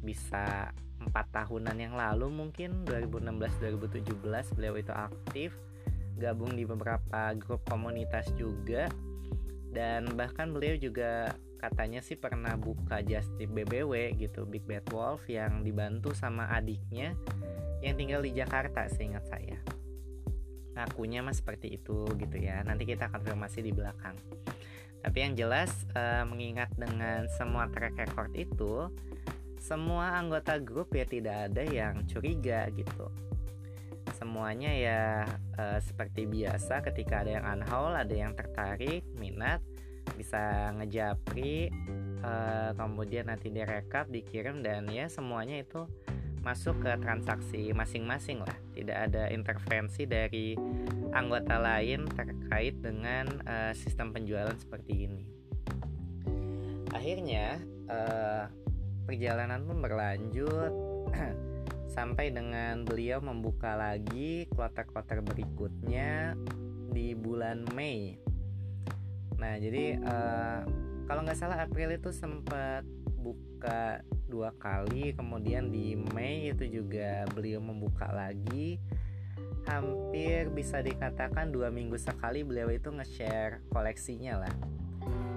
Bisa 0.00 0.72
empat 0.98 1.28
tahunan 1.30 1.76
yang 1.78 1.94
lalu 1.94 2.32
mungkin 2.32 2.82
2016-2017 2.88 4.56
beliau 4.56 4.74
itu 4.80 4.92
aktif 4.92 5.52
gabung 6.18 6.56
di 6.58 6.66
beberapa 6.66 7.32
grup 7.38 7.62
komunitas 7.70 8.26
juga 8.34 8.90
dan 9.70 10.10
bahkan 10.18 10.50
beliau 10.50 10.74
juga 10.74 11.38
katanya 11.62 12.02
sih 12.02 12.18
pernah 12.18 12.58
buka 12.58 13.02
just 13.06 13.30
tip 13.38 13.50
BBW 13.54 14.18
gitu 14.18 14.42
Big 14.46 14.66
Bad 14.66 14.90
Wolf 14.90 15.26
yang 15.30 15.62
dibantu 15.62 16.10
sama 16.14 16.50
adiknya 16.50 17.14
yang 17.78 17.94
tinggal 17.94 18.22
di 18.26 18.34
Jakarta 18.34 18.90
seingat 18.90 19.26
saya 19.30 19.77
ngakunya 20.78 21.20
mah 21.20 21.34
seperti 21.34 21.74
itu 21.74 22.06
gitu 22.14 22.36
ya. 22.38 22.62
Nanti 22.62 22.86
kita 22.86 23.10
konfirmasi 23.10 23.66
di 23.66 23.74
belakang. 23.74 24.14
Tapi 25.02 25.18
yang 25.18 25.34
jelas 25.34 25.70
uh, 25.94 26.26
mengingat 26.26 26.70
dengan 26.74 27.26
semua 27.38 27.70
track 27.70 27.98
record 27.98 28.34
itu 28.34 28.90
semua 29.58 30.16
anggota 30.16 30.56
grup 30.56 30.94
ya 30.94 31.04
tidak 31.04 31.50
ada 31.50 31.62
yang 31.66 32.06
curiga 32.06 32.70
gitu. 32.72 33.10
Semuanya 34.16 34.72
ya 34.72 35.02
e, 35.54 35.78
seperti 35.84 36.26
biasa 36.26 36.80
ketika 36.90 37.22
ada 37.22 37.38
yang 37.38 37.44
unhaul 37.46 37.92
ada 37.92 38.10
yang 38.10 38.32
tertarik 38.34 39.04
minat 39.14 39.60
bisa 40.16 40.72
ngejapri 40.74 41.68
e, 42.24 42.32
kemudian 42.74 43.28
nanti 43.28 43.52
direkap 43.52 44.08
dikirim 44.08 44.64
dan 44.64 44.88
ya 44.88 45.06
semuanya 45.06 45.60
itu 45.60 45.84
masuk 46.42 46.80
ke 46.82 46.92
transaksi 47.02 47.70
masing-masing 47.74 48.42
lah 48.42 48.56
tidak 48.72 49.10
ada 49.10 49.28
intervensi 49.30 50.04
dari 50.08 50.54
anggota 51.12 51.58
lain 51.58 52.06
terkait 52.10 52.78
dengan 52.80 53.28
e, 53.44 53.74
sistem 53.76 54.12
penjualan 54.12 54.54
seperti 54.56 54.92
ini 55.08 55.22
akhirnya 56.92 57.60
e, 57.88 57.98
perjalanan 59.08 59.64
pun 59.64 59.80
berlanjut 59.80 60.72
sampai 61.96 62.30
dengan 62.30 62.86
beliau 62.86 63.18
membuka 63.18 63.74
lagi 63.74 64.46
kloter-kloter 64.54 65.24
berikutnya 65.24 66.38
di 66.94 67.16
bulan 67.16 67.66
Mei. 67.74 68.14
Nah, 69.38 69.54
jadi 69.58 69.98
uh, 69.98 70.60
kalau 71.10 71.24
nggak 71.24 71.38
salah 71.38 71.58
April 71.64 71.94
itu 71.94 72.12
sempat 72.14 72.84
buka 73.58 74.06
dua 74.30 74.54
kali, 74.54 75.18
kemudian 75.18 75.74
di 75.74 75.98
Mei 76.14 76.54
itu 76.54 76.62
juga 76.70 77.26
beliau 77.34 77.58
membuka 77.58 78.06
lagi. 78.06 78.78
Hampir 79.66 80.46
bisa 80.54 80.78
dikatakan 80.78 81.50
dua 81.50 81.66
minggu 81.74 81.98
sekali 81.98 82.46
beliau 82.46 82.70
itu 82.70 82.94
nge-share 82.94 83.66
koleksinya 83.74 84.46
lah. 84.46 84.54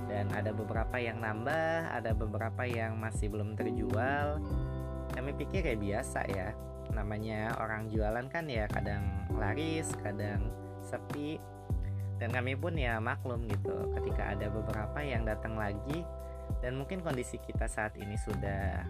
Dan 0.06 0.30
ada 0.38 0.54
beberapa 0.54 1.02
yang 1.02 1.18
nambah, 1.18 1.90
ada 1.90 2.14
beberapa 2.14 2.62
yang 2.70 3.02
masih 3.02 3.34
belum 3.34 3.58
terjual 3.58 4.38
kami 5.12 5.36
pikir 5.36 5.68
ya 5.68 5.76
biasa 5.76 6.20
ya 6.32 6.56
namanya 6.96 7.56
orang 7.60 7.92
jualan 7.92 8.28
kan 8.32 8.48
ya 8.48 8.68
kadang 8.68 9.04
laris 9.36 9.92
kadang 10.00 10.52
sepi 10.84 11.40
dan 12.20 12.32
kami 12.32 12.56
pun 12.56 12.76
ya 12.76 13.00
maklum 13.00 13.48
gitu 13.48 13.92
ketika 14.00 14.36
ada 14.36 14.48
beberapa 14.52 15.00
yang 15.04 15.28
datang 15.28 15.56
lagi 15.60 16.04
dan 16.60 16.76
mungkin 16.76 17.00
kondisi 17.00 17.40
kita 17.40 17.72
saat 17.72 17.96
ini 17.96 18.20
sudah 18.20 18.84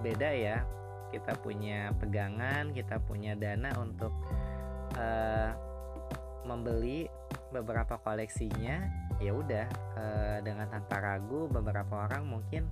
beda 0.00 0.30
ya 0.32 0.64
kita 1.12 1.36
punya 1.44 1.92
pegangan 2.00 2.72
kita 2.72 2.96
punya 3.04 3.36
dana 3.36 3.76
untuk 3.76 4.10
uh, 4.96 5.52
membeli 6.48 7.06
beberapa 7.52 8.00
koleksinya 8.00 8.80
ya 9.20 9.32
udah 9.36 9.66
uh, 9.94 10.38
dengan 10.40 10.66
tanpa 10.72 10.98
ragu 10.98 11.46
beberapa 11.52 12.08
orang 12.08 12.24
mungkin 12.24 12.64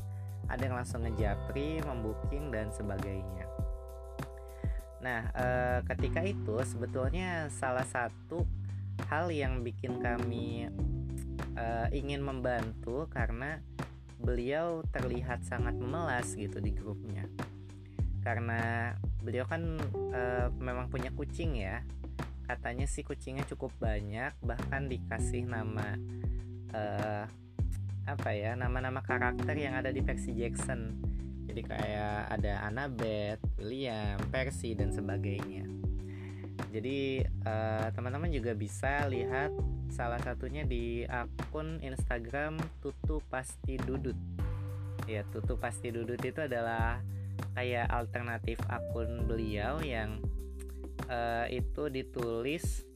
ada 0.50 0.66
yang 0.66 0.76
langsung 0.82 1.06
ngejapri, 1.06 1.78
membooking 1.86 2.50
dan 2.50 2.74
sebagainya. 2.74 3.46
Nah, 5.00 5.30
e, 5.32 5.46
ketika 5.94 6.20
itu 6.26 6.58
sebetulnya 6.66 7.46
salah 7.48 7.86
satu 7.86 8.44
hal 9.08 9.30
yang 9.30 9.62
bikin 9.62 10.02
kami 10.02 10.68
ingin 11.92 12.24
membantu 12.24 13.04
karena 13.12 13.60
beliau 14.20 14.84
terlihat 14.92 15.42
sangat 15.48 15.74
memelas 15.76 16.36
gitu 16.36 16.60
di 16.60 16.70
grupnya. 16.70 17.24
Karena 18.20 18.92
beliau 19.24 19.48
kan 19.48 19.80
e, 20.12 20.22
memang 20.60 20.92
punya 20.92 21.08
kucing 21.16 21.56
ya. 21.56 21.80
Katanya 22.44 22.84
sih 22.84 23.06
kucingnya 23.06 23.46
cukup 23.48 23.72
banyak, 23.80 24.36
bahkan 24.44 24.86
dikasih 24.86 25.48
nama 25.48 25.96
e, 26.70 26.82
apa 28.10 28.30
ya 28.34 28.58
nama-nama 28.58 29.04
karakter 29.04 29.54
yang 29.54 29.78
ada 29.78 29.94
di 29.94 30.02
versi 30.02 30.34
Jackson 30.34 30.98
jadi 31.50 31.66
kayak 31.66 32.18
ada 32.30 32.52
Annabeth, 32.70 33.42
William, 33.58 34.18
Percy 34.30 34.74
dan 34.74 34.94
sebagainya 34.94 35.66
jadi 36.70 37.26
eh, 37.26 37.86
teman-teman 37.92 38.30
juga 38.30 38.54
bisa 38.54 39.04
lihat 39.10 39.50
salah 39.90 40.22
satunya 40.22 40.62
di 40.62 41.02
akun 41.04 41.82
Instagram 41.82 42.62
Tutu 42.78 43.18
Pasti 43.26 43.74
Dudut 43.74 44.16
ya 45.10 45.26
Tutu 45.34 45.58
Pasti 45.58 45.90
Dudut 45.90 46.22
itu 46.22 46.40
adalah 46.40 47.02
kayak 47.58 47.90
alternatif 47.90 48.62
akun 48.70 49.26
beliau 49.26 49.82
yang 49.82 50.22
uh, 51.10 51.46
itu 51.50 51.90
ditulis 51.90 52.86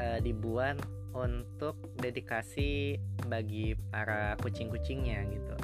uh, 0.00 0.18
dibuat 0.18 0.80
untuk 1.14 1.78
dedikasi 1.98 2.98
bagi 3.26 3.74
para 3.90 4.38
kucing-kucingnya 4.38 5.26
gitu. 5.30 5.56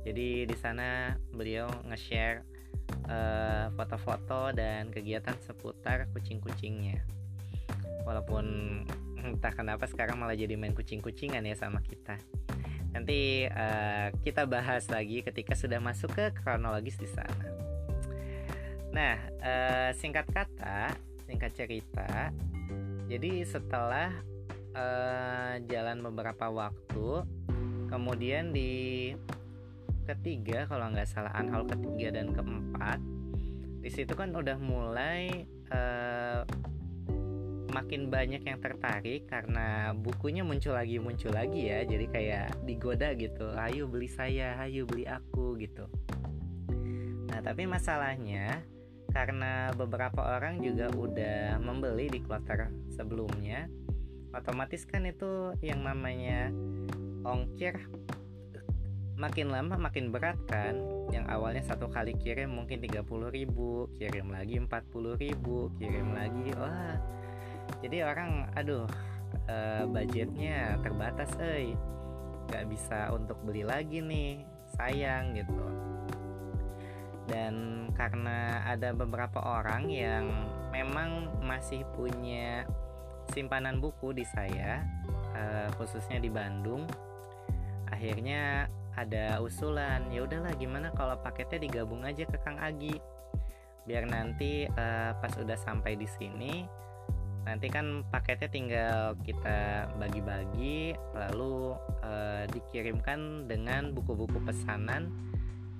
Jadi 0.00 0.48
di 0.48 0.56
sana 0.56 1.12
beliau 1.36 1.68
nge-share 1.84 2.44
uh, 3.08 3.70
foto-foto 3.74 4.54
dan 4.54 4.90
kegiatan 4.90 5.36
seputar 5.42 6.10
kucing-kucingnya. 6.12 7.02
Walaupun 8.06 8.44
entah 9.20 9.52
kenapa 9.52 9.84
sekarang 9.84 10.16
malah 10.16 10.36
jadi 10.36 10.56
main 10.56 10.72
kucing-kucingan 10.72 11.44
ya 11.44 11.54
sama 11.56 11.84
kita. 11.84 12.16
Nanti 12.90 13.46
uh, 13.46 14.10
kita 14.26 14.48
bahas 14.50 14.88
lagi 14.90 15.22
ketika 15.22 15.54
sudah 15.54 15.78
masuk 15.78 16.10
ke 16.10 16.34
kronologis 16.42 16.98
di 16.98 17.06
sana. 17.06 17.46
Nah, 18.90 19.16
uh, 19.38 19.90
singkat 19.94 20.26
kata, 20.34 20.90
singkat 21.30 21.54
cerita, 21.54 22.34
jadi 23.06 23.46
setelah 23.46 24.10
uh, 24.74 25.54
jalan 25.70 26.02
beberapa 26.02 26.50
waktu 26.50 27.22
kemudian 27.90 28.54
di 28.54 29.14
ketiga 30.16 30.66
kalau 30.66 30.90
nggak 30.90 31.06
salah 31.06 31.30
anhal 31.38 31.62
ketiga 31.66 32.18
dan 32.18 32.34
keempat 32.34 32.98
di 33.80 33.88
situ 33.88 34.12
kan 34.12 34.36
udah 34.36 34.60
mulai 34.60 35.48
uh, 35.72 36.44
makin 37.70 38.10
banyak 38.10 38.42
yang 38.44 38.58
tertarik 38.60 39.30
karena 39.30 39.94
bukunya 39.94 40.42
muncul 40.42 40.74
lagi 40.74 40.98
muncul 40.98 41.32
lagi 41.32 41.70
ya. 41.70 41.86
Jadi 41.86 42.06
kayak 42.10 42.66
digoda 42.66 43.14
gitu 43.16 43.54
ayo 43.56 43.86
beli 43.86 44.10
saya 44.10 44.58
ayo 44.60 44.84
beli 44.84 45.06
aku 45.06 45.56
gitu. 45.56 45.86
Nah 47.30 47.40
tapi 47.40 47.64
masalahnya 47.64 48.60
karena 49.10 49.72
beberapa 49.74 50.22
orang 50.38 50.62
juga 50.62 50.92
udah 50.92 51.58
membeli 51.58 52.06
di 52.12 52.20
kloter 52.22 52.70
sebelumnya 52.94 53.66
otomatis 54.30 54.86
kan 54.86 55.02
itu 55.02 55.50
yang 55.58 55.82
namanya 55.82 56.54
ongkir 57.26 57.74
makin 59.20 59.52
lama 59.52 59.76
makin 59.76 60.08
berat 60.08 60.40
kan? 60.48 60.80
Yang 61.12 61.26
awalnya 61.28 61.62
satu 61.68 61.92
kali 61.92 62.16
kirim 62.16 62.56
mungkin 62.56 62.80
30 62.80 63.04
ribu 63.28 63.92
kirim 64.00 64.32
lagi 64.32 64.56
40 64.56 65.20
ribu 65.20 65.68
kirim 65.76 66.16
lagi 66.16 66.48
wah. 66.56 66.96
Jadi 67.84 68.00
orang 68.00 68.48
aduh 68.56 68.88
uh, 69.46 69.84
budgetnya 69.84 70.80
terbatas 70.80 71.28
eh. 71.36 71.76
Nggak 72.48 72.64
bisa 72.72 73.12
untuk 73.12 73.36
beli 73.44 73.62
lagi 73.62 74.00
nih 74.00 74.40
sayang 74.80 75.36
gitu. 75.36 75.60
Dan 77.28 77.86
karena 77.94 78.64
ada 78.64 78.90
beberapa 78.96 79.38
orang 79.38 79.86
yang 79.92 80.24
memang 80.72 81.28
masih 81.44 81.84
punya 81.94 82.64
simpanan 83.30 83.78
buku 83.78 84.10
di 84.10 84.26
saya 84.26 84.82
uh, 85.36 85.68
khususnya 85.78 86.18
di 86.18 86.26
Bandung 86.26 86.82
akhirnya 87.90 88.66
ada 88.96 89.38
usulan. 89.42 90.08
Ya 90.10 90.26
udahlah 90.26 90.54
gimana 90.58 90.90
kalau 90.94 91.18
paketnya 91.20 91.62
digabung 91.66 92.02
aja 92.02 92.26
ke 92.26 92.36
Kang 92.42 92.58
Agi? 92.58 92.98
Biar 93.86 94.06
nanti 94.06 94.66
uh, 94.66 95.12
pas 95.18 95.32
udah 95.38 95.58
sampai 95.58 95.98
di 95.98 96.06
sini 96.06 96.80
nanti 97.40 97.72
kan 97.72 98.04
paketnya 98.12 98.48
tinggal 98.52 99.16
kita 99.24 99.88
bagi-bagi 99.96 100.92
lalu 101.16 101.72
uh, 102.04 102.44
dikirimkan 102.52 103.48
dengan 103.48 103.96
buku-buku 103.96 104.44
pesanan 104.44 105.08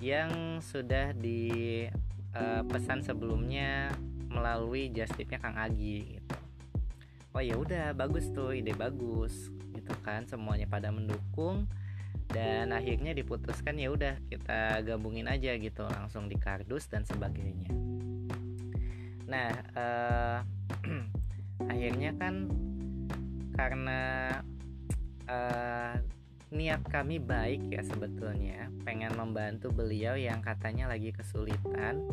yang 0.01 0.57
sudah 0.57 1.13
dipesan 1.13 2.99
uh, 2.99 3.05
sebelumnya 3.05 3.93
melalui 4.31 4.89
justipnya 4.89 5.37
Kang 5.37 5.59
Agi 5.59 6.17
gitu. 6.17 6.35
Oh 7.31 7.39
ya 7.39 7.55
udah 7.55 7.95
bagus 7.95 8.27
tuh 8.33 8.51
ide 8.57 8.75
bagus 8.75 9.53
gitu 9.71 9.93
kan 10.03 10.27
semuanya 10.27 10.67
pada 10.67 10.91
mendukung 10.91 11.69
dan 12.31 12.71
akhirnya 12.71 13.11
diputuskan 13.11 13.75
ya 13.75 13.91
udah 13.91 14.15
kita 14.31 14.79
gabungin 14.87 15.27
aja 15.27 15.55
gitu 15.59 15.83
langsung 15.87 16.31
di 16.31 16.39
kardus 16.39 16.87
dan 16.87 17.03
sebagainya. 17.03 17.71
Nah 19.27 19.51
eh, 19.75 20.39
akhirnya 21.71 22.11
kan 22.15 22.47
karena 23.55 24.01
eh, 25.27 25.95
niat 26.51 26.83
kami 26.91 27.19
baik 27.23 27.71
ya 27.71 27.79
sebetulnya 27.83 28.67
pengen 28.83 29.15
membantu 29.15 29.71
beliau 29.71 30.19
yang 30.19 30.43
katanya 30.43 30.91
lagi 30.91 31.15
kesulitan 31.15 32.03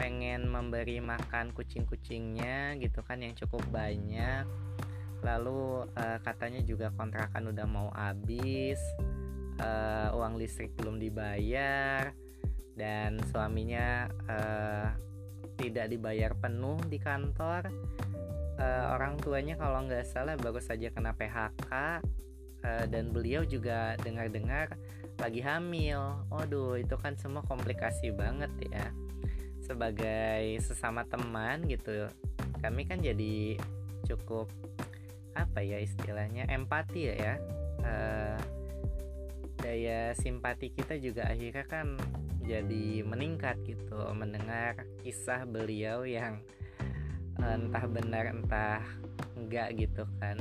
pengen 0.00 0.48
memberi 0.48 0.96
makan 0.96 1.52
kucing-kucingnya 1.52 2.80
gitu 2.80 3.04
kan 3.04 3.20
yang 3.20 3.36
cukup 3.36 3.60
banyak. 3.68 4.48
Lalu 5.20 5.84
uh, 5.92 6.18
katanya 6.24 6.64
juga 6.64 6.88
kontrakan 6.96 7.52
udah 7.52 7.66
mau 7.68 7.92
habis 7.92 8.80
uh, 9.60 10.16
uang 10.16 10.40
listrik 10.40 10.72
belum 10.80 10.96
dibayar 10.96 12.10
dan 12.74 13.20
suaminya 13.28 14.08
uh, 14.26 14.88
tidak 15.60 15.92
dibayar 15.92 16.32
penuh 16.32 16.80
di 16.88 16.96
kantor 16.96 17.68
uh, 18.60 18.84
orang 18.96 19.20
tuanya 19.20 19.56
kalau 19.60 19.84
nggak 19.84 20.08
salah 20.08 20.36
baru 20.40 20.60
saja 20.60 20.88
kena 20.92 21.12
PHK 21.16 21.70
uh, 22.64 22.84
dan 22.88 23.12
beliau 23.12 23.44
juga 23.44 23.96
dengar-dengar 24.00 24.76
lagi 25.20 25.44
hamil. 25.44 26.24
Waduh, 26.32 26.80
itu 26.80 26.96
kan 26.96 27.16
semua 27.20 27.44
komplikasi 27.44 28.12
banget 28.12 28.52
ya 28.72 28.88
sebagai 29.60 30.58
sesama 30.58 31.06
teman 31.06 31.62
gitu 31.70 32.10
kami 32.58 32.90
kan 32.90 32.98
jadi 32.98 33.54
cukup 34.02 34.50
apa 35.38 35.62
ya 35.62 35.78
istilahnya 35.80 36.48
empati 36.50 37.00
ya. 37.14 37.38
Uh, 37.80 38.59
daya 39.60 40.16
simpati 40.16 40.72
kita 40.72 40.96
juga 40.96 41.28
akhirnya 41.28 41.64
kan 41.68 42.00
jadi 42.44 43.06
meningkat 43.06 43.60
gitu 43.62 44.00
mendengar 44.16 44.82
kisah 45.04 45.46
beliau 45.46 46.02
yang 46.02 46.42
entah 47.40 47.84
benar 47.88 48.34
entah 48.34 48.82
enggak 49.38 49.68
gitu 49.78 50.04
kan. 50.20 50.36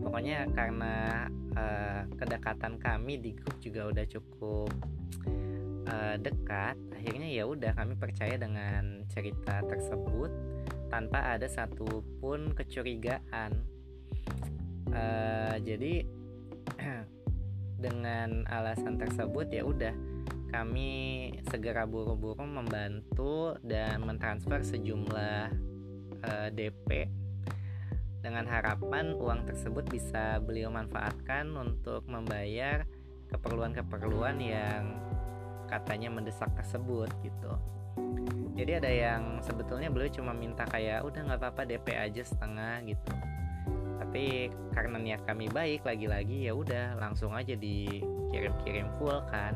Pokoknya 0.00 0.48
karena 0.54 1.26
uh, 1.58 2.02
kedekatan 2.16 2.80
kami 2.80 3.20
di 3.20 3.34
grup 3.36 3.56
juga 3.60 3.90
udah 3.90 4.06
cukup 4.08 4.70
uh, 5.90 6.16
dekat 6.16 6.78
akhirnya 6.94 7.28
ya 7.28 7.44
udah 7.44 7.72
kami 7.76 7.94
percaya 7.98 8.38
dengan 8.38 9.04
cerita 9.12 9.60
tersebut 9.66 10.30
tanpa 10.88 11.36
ada 11.36 11.50
satupun 11.50 12.56
kecurigaan. 12.56 13.52
Uh, 14.88 15.60
jadi 15.60 16.06
dengan 17.78 18.44
alasan 18.50 18.98
tersebut 18.98 19.46
ya 19.54 19.62
udah. 19.62 19.94
Kami 20.50 20.90
segera 21.48 21.86
buru-buru 21.86 22.42
membantu 22.42 23.54
dan 23.62 24.02
mentransfer 24.02 24.64
sejumlah 24.66 25.52
uh, 26.24 26.48
DP 26.50 27.06
dengan 28.18 28.50
harapan 28.50 29.14
uang 29.14 29.46
tersebut 29.46 29.86
bisa 29.86 30.42
beliau 30.42 30.74
manfaatkan 30.74 31.54
untuk 31.54 32.02
membayar 32.10 32.82
keperluan-keperluan 33.30 34.42
yang 34.42 34.98
katanya 35.70 36.10
mendesak 36.10 36.50
tersebut 36.56 37.12
gitu. 37.22 37.52
Jadi 38.58 38.72
ada 38.74 38.90
yang 38.90 39.22
sebetulnya 39.44 39.92
beliau 39.92 40.10
cuma 40.10 40.34
minta 40.34 40.66
kayak 40.66 41.06
udah 41.06 41.20
nggak 41.30 41.38
apa-apa 41.38 41.62
DP 41.62 41.94
aja 41.94 42.26
setengah 42.26 42.82
gitu 42.90 43.37
tapi 44.08 44.48
karena 44.72 44.96
niat 44.96 45.20
kami 45.28 45.52
baik 45.52 45.84
lagi-lagi 45.84 46.48
ya 46.48 46.56
udah 46.56 46.96
langsung 46.96 47.36
aja 47.36 47.52
dikirim-kirim 47.52 48.88
full 48.96 49.20
kan. 49.28 49.52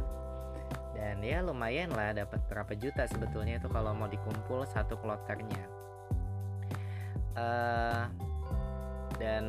Dan 0.93 1.25
ya 1.25 1.41
lumayan 1.41 1.89
lah 1.89 2.13
dapat 2.13 2.37
berapa 2.53 2.77
juta 2.77 3.09
sebetulnya 3.09 3.57
itu 3.57 3.73
kalau 3.73 3.97
mau 3.97 4.13
dikumpul 4.13 4.69
satu 4.69 5.01
kloternya. 5.01 5.65
Uh, 7.33 8.05
dan 9.17 9.45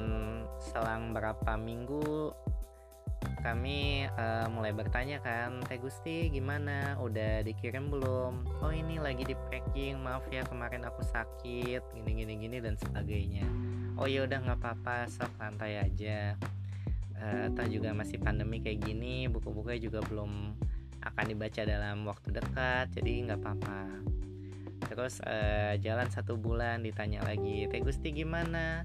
selang 0.55 1.11
berapa 1.11 1.51
minggu 1.59 2.31
kami 3.43 4.07
uh, 4.07 4.47
mulai 4.47 4.71
bertanya 4.71 5.19
kan 5.19 5.59
Teh 5.67 5.83
Gusti 5.83 6.31
gimana? 6.31 6.95
Udah 7.03 7.43
dikirim 7.43 7.91
belum? 7.91 8.63
Oh 8.63 8.71
ini 8.71 9.03
lagi 9.03 9.27
di 9.27 9.35
packing 9.51 9.99
maaf 9.99 10.23
ya 10.31 10.47
kemarin 10.47 10.87
aku 10.87 11.03
sakit 11.03 11.83
gini 11.91 12.23
gini 12.23 12.33
gini 12.39 12.57
dan 12.63 12.79
sebagainya 12.79 13.43
oh 13.97 14.07
ya 14.09 14.25
udah 14.25 14.39
nggak 14.41 14.59
apa-apa 14.59 15.07
sok 15.09 15.31
santai 15.37 15.79
aja. 15.81 16.37
Uh, 17.13 17.47
toh 17.55 17.63
juga 17.69 17.95
masih 17.95 18.19
pandemi 18.19 18.59
kayak 18.59 18.83
gini 18.83 19.31
buku-bukunya 19.31 19.79
juga 19.79 20.03
belum 20.11 20.57
akan 21.03 21.25
dibaca 21.29 21.61
dalam 21.63 22.03
waktu 22.03 22.35
dekat 22.35 22.91
jadi 22.97 23.11
nggak 23.29 23.39
apa-apa. 23.39 23.79
Terus 24.89 25.23
uh, 25.23 25.77
jalan 25.79 26.07
satu 26.11 26.35
bulan 26.35 26.83
ditanya 26.83 27.23
lagi 27.23 27.69
Teh 27.71 27.79
Gusti 27.79 28.11
gimana? 28.11 28.83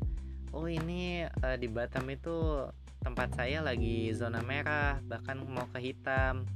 Oh 0.54 0.70
ini 0.70 1.24
uh, 1.24 1.56
di 1.58 1.68
Batam 1.68 2.06
itu 2.08 2.68
tempat 3.02 3.32
saya 3.38 3.62
lagi 3.62 4.10
zona 4.14 4.42
merah 4.44 5.00
bahkan 5.06 5.42
mau 5.48 5.66
ke 5.72 5.80
hitam. 5.82 6.46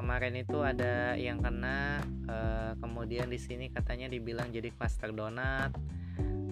Kemarin 0.00 0.32
itu 0.40 0.64
ada 0.64 1.12
yang 1.20 1.44
kena 1.44 2.00
uh, 2.24 2.72
kemudian 2.80 3.28
di 3.28 3.36
sini 3.36 3.68
katanya 3.68 4.08
dibilang 4.08 4.48
jadi 4.48 4.72
klaster 4.72 5.12
donat 5.12 5.76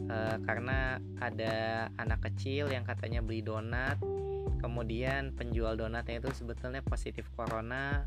uh, 0.09 0.37
karena 0.44 0.99
ada 1.23 1.87
anak 2.01 2.33
kecil 2.33 2.68
yang 2.73 2.83
katanya 2.83 3.23
beli 3.23 3.44
donat 3.44 4.01
kemudian 4.59 5.37
penjual 5.38 5.79
donatnya 5.79 6.18
itu 6.18 6.35
sebetulnya 6.35 6.83
positif 6.83 7.31
corona 7.38 8.03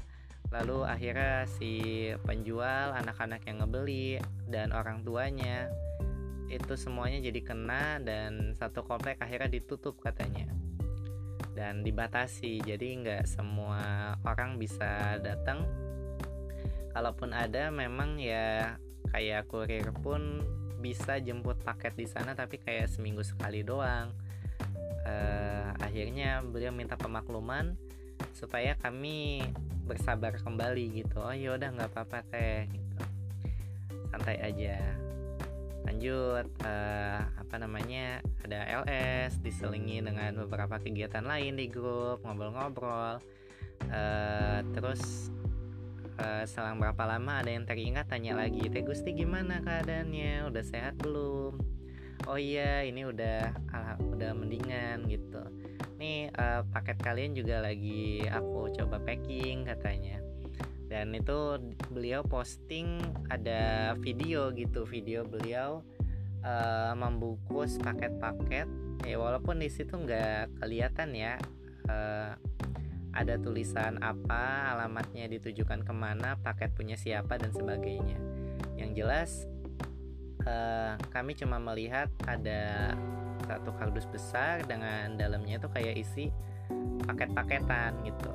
lalu 0.51 0.83
akhirnya 0.83 1.47
si 1.47 2.11
penjual 2.27 2.91
anak-anak 2.91 3.39
yang 3.47 3.63
ngebeli 3.63 4.19
dan 4.51 4.75
orang 4.75 4.99
tuanya 5.07 5.71
itu 6.51 6.75
semuanya 6.75 7.23
jadi 7.23 7.39
kena 7.39 8.03
dan 8.03 8.51
satu 8.59 8.83
komplek 8.83 9.23
akhirnya 9.23 9.47
ditutup 9.47 9.95
katanya. 10.03 10.51
Dan 11.55 11.83
dibatasi 11.83 12.59
jadi 12.63 12.87
nggak 12.99 13.23
semua 13.23 14.13
orang 14.27 14.59
bisa 14.59 15.15
datang. 15.23 15.63
Kalaupun 16.91 17.31
ada 17.31 17.71
memang 17.71 18.19
ya 18.19 18.75
kayak 19.15 19.47
kurir 19.47 19.95
pun 20.03 20.43
bisa 20.81 21.21
jemput 21.21 21.61
paket 21.61 21.93
di 21.93 22.09
sana 22.09 22.33
tapi 22.33 22.57
kayak 22.57 22.89
seminggu 22.89 23.21
sekali 23.21 23.61
doang. 23.61 24.09
Uh, 25.01 25.73
akhirnya 25.81 26.41
beliau 26.45 26.73
minta 26.73 26.93
pemakluman 26.97 27.73
supaya 28.33 28.77
kami 28.77 29.45
bersabar 29.85 30.37
kembali 30.37 31.05
gitu. 31.05 31.21
Oh 31.21 31.33
yaudah 31.33 31.69
nggak 31.73 31.89
apa-apa 31.93 32.25
teh 32.33 32.65
gitu. 32.69 33.01
Santai 34.09 34.37
aja. 34.41 34.77
Lanjut 35.85 36.45
uh, 36.61 37.19
apa 37.25 37.55
namanya 37.57 38.21
ada 38.45 38.85
LS 38.85 39.41
diselingi 39.41 40.01
dengan 40.01 40.37
beberapa 40.45 40.77
kegiatan 40.77 41.25
lain 41.25 41.57
di 41.57 41.69
grup 41.69 42.21
ngobrol-ngobrol. 42.25 43.21
Uh, 43.89 44.61
terus 44.77 45.33
uh, 46.21 46.43
selang 46.45 46.77
berapa 46.77 47.03
lama 47.09 47.41
ada 47.41 47.49
yang 47.49 47.65
teringat 47.65 48.05
tanya 48.07 48.37
lagi 48.37 48.69
teh 48.69 48.85
Gusti 48.85 49.17
gimana 49.17 49.59
keadaannya? 49.65 50.45
Udah 50.47 50.63
sehat 50.63 51.01
belum? 51.01 51.57
Oh 52.29 52.37
iya 52.37 52.85
ini 52.85 53.09
udah 53.09 53.49
uh, 53.73 53.95
udah 53.97 54.31
mendingan 54.37 55.09
gitu. 55.09 55.41
Nih 55.97 56.29
uh, 56.37 56.61
paket 56.69 57.01
kalian 57.01 57.33
juga 57.33 57.65
lagi 57.65 58.21
aku 58.29 58.69
coba 58.77 59.01
packing 59.01 59.65
katanya. 59.65 60.21
Dan 60.85 61.15
itu 61.15 61.57
beliau 61.89 62.21
posting 62.21 62.99
ada 63.31 63.95
video 63.97 64.51
gitu 64.51 64.83
video 64.83 65.23
beliau 65.23 65.81
uh, 66.45 66.93
membungkus 66.93 67.81
paket-paket. 67.81 68.69
Ya 69.01 69.17
walaupun 69.17 69.57
di 69.57 69.69
situ 69.71 69.97
nggak 69.97 70.61
kelihatan 70.61 71.17
ya 71.17 71.41
uh, 71.89 72.37
ada 73.11 73.35
tulisan 73.35 73.99
apa 73.99 74.71
alamatnya 74.75 75.27
ditujukan 75.27 75.83
ke 75.83 75.93
mana 75.93 76.39
paket 76.39 76.71
punya 76.71 76.95
siapa 76.95 77.35
dan 77.35 77.51
sebagainya. 77.51 78.17
Yang 78.79 78.91
jelas 78.95 79.29
uh, 80.47 80.95
kami 81.11 81.35
cuma 81.35 81.59
melihat 81.59 82.07
ada 82.23 82.95
satu 83.45 83.75
kardus 83.75 84.07
besar 84.07 84.63
dengan 84.63 85.19
dalamnya 85.19 85.59
itu 85.59 85.67
kayak 85.67 85.95
isi 85.99 86.31
paket-paketan 87.03 87.99
gitu. 88.07 88.31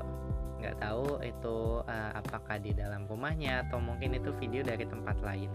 Nggak 0.61 0.77
tahu 0.81 1.25
itu 1.25 1.57
uh, 1.85 2.11
apakah 2.12 2.61
di 2.61 2.77
dalam 2.77 3.09
rumahnya 3.09 3.65
atau 3.69 3.81
mungkin 3.81 4.12
itu 4.12 4.29
video 4.37 4.61
dari 4.61 4.85
tempat 4.85 5.17
lain. 5.25 5.49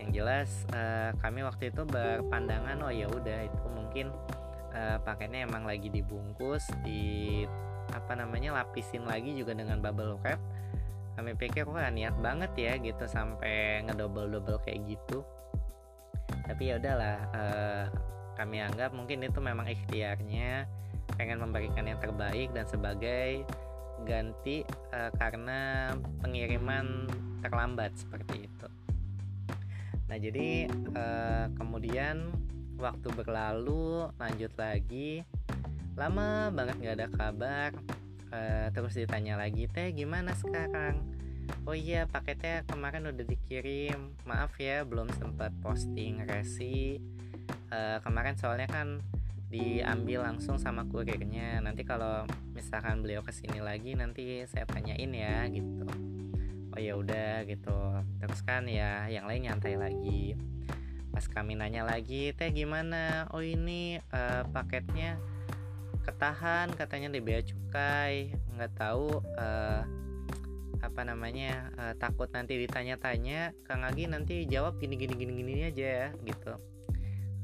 Yang 0.00 0.10
jelas 0.16 0.50
uh, 0.72 1.12
kami 1.20 1.44
waktu 1.44 1.68
itu 1.68 1.84
berpandangan 1.84 2.80
oh 2.80 2.92
ya 2.92 3.04
udah 3.04 3.44
itu 3.44 3.66
mungkin 3.68 4.08
uh, 4.72 4.96
paketnya 5.04 5.44
emang 5.44 5.68
lagi 5.68 5.92
dibungkus 5.92 6.64
di 6.80 7.44
apa 7.94 8.12
namanya 8.14 8.54
lapisin 8.62 9.06
lagi 9.06 9.34
juga 9.34 9.54
dengan 9.54 9.82
bubble 9.82 10.18
wrap 10.22 10.40
kami 11.18 11.36
pikir 11.36 11.68
wah 11.68 11.90
niat 11.90 12.16
banget 12.22 12.52
ya 12.56 12.72
gitu 12.80 13.04
sampai 13.04 13.84
ngedouble 13.84 14.30
double 14.30 14.58
kayak 14.62 14.82
gitu 14.86 15.26
tapi 16.46 16.70
ya 16.70 16.78
udahlah 16.78 17.18
uh, 17.34 17.84
kami 18.38 18.62
anggap 18.62 18.94
mungkin 18.96 19.20
itu 19.26 19.38
memang 19.42 19.68
ikhtiarnya 19.68 20.64
pengen 21.18 21.42
memberikan 21.42 21.84
yang 21.84 22.00
terbaik 22.00 22.48
dan 22.56 22.64
sebagai 22.64 23.44
ganti 24.08 24.64
uh, 24.96 25.12
karena 25.20 25.92
pengiriman 26.24 27.04
terlambat 27.44 27.92
seperti 27.96 28.48
itu. 28.48 28.68
Nah, 30.08 30.16
jadi 30.16 30.66
uh, 30.96 31.46
kemudian 31.54 32.32
waktu 32.80 33.08
berlalu 33.12 34.08
lanjut 34.16 34.52
lagi 34.56 35.22
lama 35.98 36.50
banget 36.54 36.76
nggak 36.78 36.96
ada 36.98 37.08
kabar. 37.10 37.70
Uh, 38.30 38.70
terus 38.70 38.94
ditanya 38.94 39.34
lagi 39.34 39.66
teh 39.66 39.90
gimana 39.90 40.34
sekarang? 40.38 41.02
Oh 41.66 41.74
iya 41.74 42.06
paketnya 42.06 42.62
kemarin 42.66 43.10
udah 43.10 43.26
dikirim. 43.26 44.14
Maaf 44.22 44.54
ya 44.62 44.86
belum 44.86 45.10
sempat 45.18 45.50
posting 45.58 46.22
resi. 46.26 47.02
Uh, 47.74 47.98
kemarin 48.06 48.38
soalnya 48.38 48.70
kan 48.70 49.02
diambil 49.50 50.22
langsung 50.30 50.62
sama 50.62 50.86
kurirnya. 50.86 51.58
Nanti 51.58 51.82
kalau 51.82 52.22
misalkan 52.54 53.02
beliau 53.02 53.26
ke 53.26 53.34
sini 53.34 53.58
lagi 53.58 53.98
nanti 53.98 54.46
saya 54.46 54.62
tanyain 54.70 55.10
ya 55.10 55.50
gitu. 55.50 55.86
Oh 56.70 56.78
ya 56.78 56.94
udah 56.94 57.42
gitu. 57.50 57.78
Terus 58.22 58.40
kan 58.46 58.70
ya 58.70 59.10
yang 59.10 59.26
lain 59.26 59.50
nyantai 59.50 59.74
lagi. 59.74 60.38
Pas 61.10 61.26
kami 61.26 61.58
nanya 61.58 61.82
lagi 61.82 62.30
teh 62.30 62.54
gimana? 62.54 63.26
Oh 63.34 63.42
ini 63.42 63.98
uh, 64.14 64.46
paketnya 64.54 65.18
ketahan 66.10 66.74
katanya 66.74 67.14
di 67.14 67.22
bea 67.22 67.38
cukai 67.38 68.34
nggak 68.58 68.72
tahu 68.74 69.22
uh, 69.38 69.82
apa 70.80 71.00
namanya 71.06 71.70
uh, 71.78 71.94
takut 71.94 72.26
nanti 72.34 72.58
ditanya-tanya 72.58 73.54
kang 73.62 73.86
Agi 73.86 74.10
nanti 74.10 74.42
jawab 74.50 74.82
gini 74.82 74.98
gini 74.98 75.14
gini 75.14 75.32
gini 75.38 75.52
aja 75.70 75.86
ya 75.86 76.08
gitu 76.26 76.58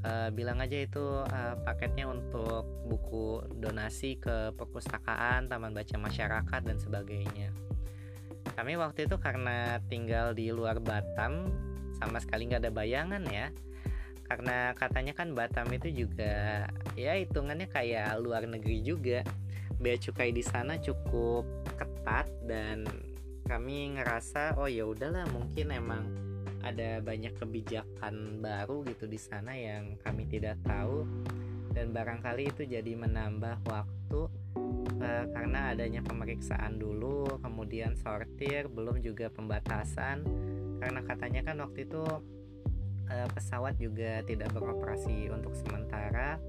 uh, 0.03 0.29
bilang 0.33 0.59
aja 0.59 0.77
itu 0.77 1.23
uh, 1.23 1.55
paketnya 1.63 2.09
untuk 2.11 2.67
buku 2.87 3.43
donasi 3.57 4.19
ke 4.19 4.53
perpustakaan, 4.53 5.51
taman 5.51 5.73
baca 5.73 5.95
masyarakat 5.97 6.61
dan 6.63 6.77
sebagainya. 6.77 7.51
Kami 8.55 8.79
waktu 8.79 9.05
itu 9.05 9.19
karena 9.19 9.77
tinggal 9.91 10.31
di 10.33 10.49
luar 10.49 10.79
Batam 10.79 11.51
sama 11.99 12.17
sekali 12.21 12.49
nggak 12.49 12.63
ada 12.67 12.71
bayangan 12.73 13.23
ya. 13.27 13.51
Karena 14.27 14.75
katanya 14.75 15.15
kan 15.15 15.31
Batam 15.31 15.71
itu 15.71 16.05
juga 16.05 16.67
ya 16.99 17.15
hitungannya 17.15 17.71
kayak 17.71 18.19
luar 18.19 18.43
negeri 18.43 18.83
juga. 18.83 19.23
Bea 19.77 19.95
cukai 19.95 20.33
di 20.33 20.41
sana 20.41 20.81
cukup 20.81 21.45
ketat 21.77 22.27
dan 22.49 22.83
kami 23.47 23.95
ngerasa 23.95 24.59
oh 24.59 24.67
ya 24.67 24.83
udahlah 24.83 25.23
mungkin 25.31 25.71
emang 25.71 26.03
ada 26.67 26.99
banyak 26.99 27.31
kebijakan 27.39 28.43
baru 28.43 28.83
gitu 28.91 29.07
di 29.07 29.15
sana 29.15 29.55
yang 29.55 29.95
kami 30.03 30.27
tidak 30.27 30.59
tahu 30.67 31.07
dan 31.71 31.95
barangkali 31.95 32.51
itu 32.51 32.67
jadi 32.67 32.91
menambah 32.97 33.63
waktu 33.69 34.21
uh, 34.99 35.25
karena 35.31 35.71
adanya 35.71 36.03
pemeriksaan 36.03 36.75
dulu 36.75 37.39
kemudian 37.39 37.95
sortir 37.95 38.67
belum 38.67 38.99
juga 38.99 39.31
pembatasan 39.31 40.27
karena 40.83 40.99
katanya 41.07 41.41
kan 41.47 41.63
waktu 41.63 41.87
itu 41.87 42.03
uh, 43.11 43.27
pesawat 43.31 43.75
juga 43.79 44.21
tidak 44.23 44.51
beroperasi 44.53 45.31
untuk 45.31 45.55
sementara. 45.55 46.39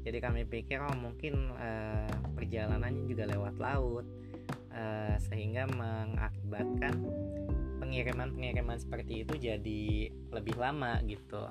Jadi 0.00 0.18
kami 0.18 0.48
pikir 0.48 0.80
oh 0.80 0.96
mungkin 0.96 1.52
uh, 1.60 2.08
perjalanannya 2.32 3.04
juga 3.04 3.28
lewat 3.28 3.54
laut 3.60 4.06
uh, 4.72 5.14
sehingga 5.28 5.68
mengakibatkan 5.68 6.94
pengiriman-pengiriman 7.82 8.80
seperti 8.80 9.26
itu 9.26 9.34
jadi 9.36 9.82
lebih 10.32 10.56
lama 10.56 11.02
gitu. 11.04 11.44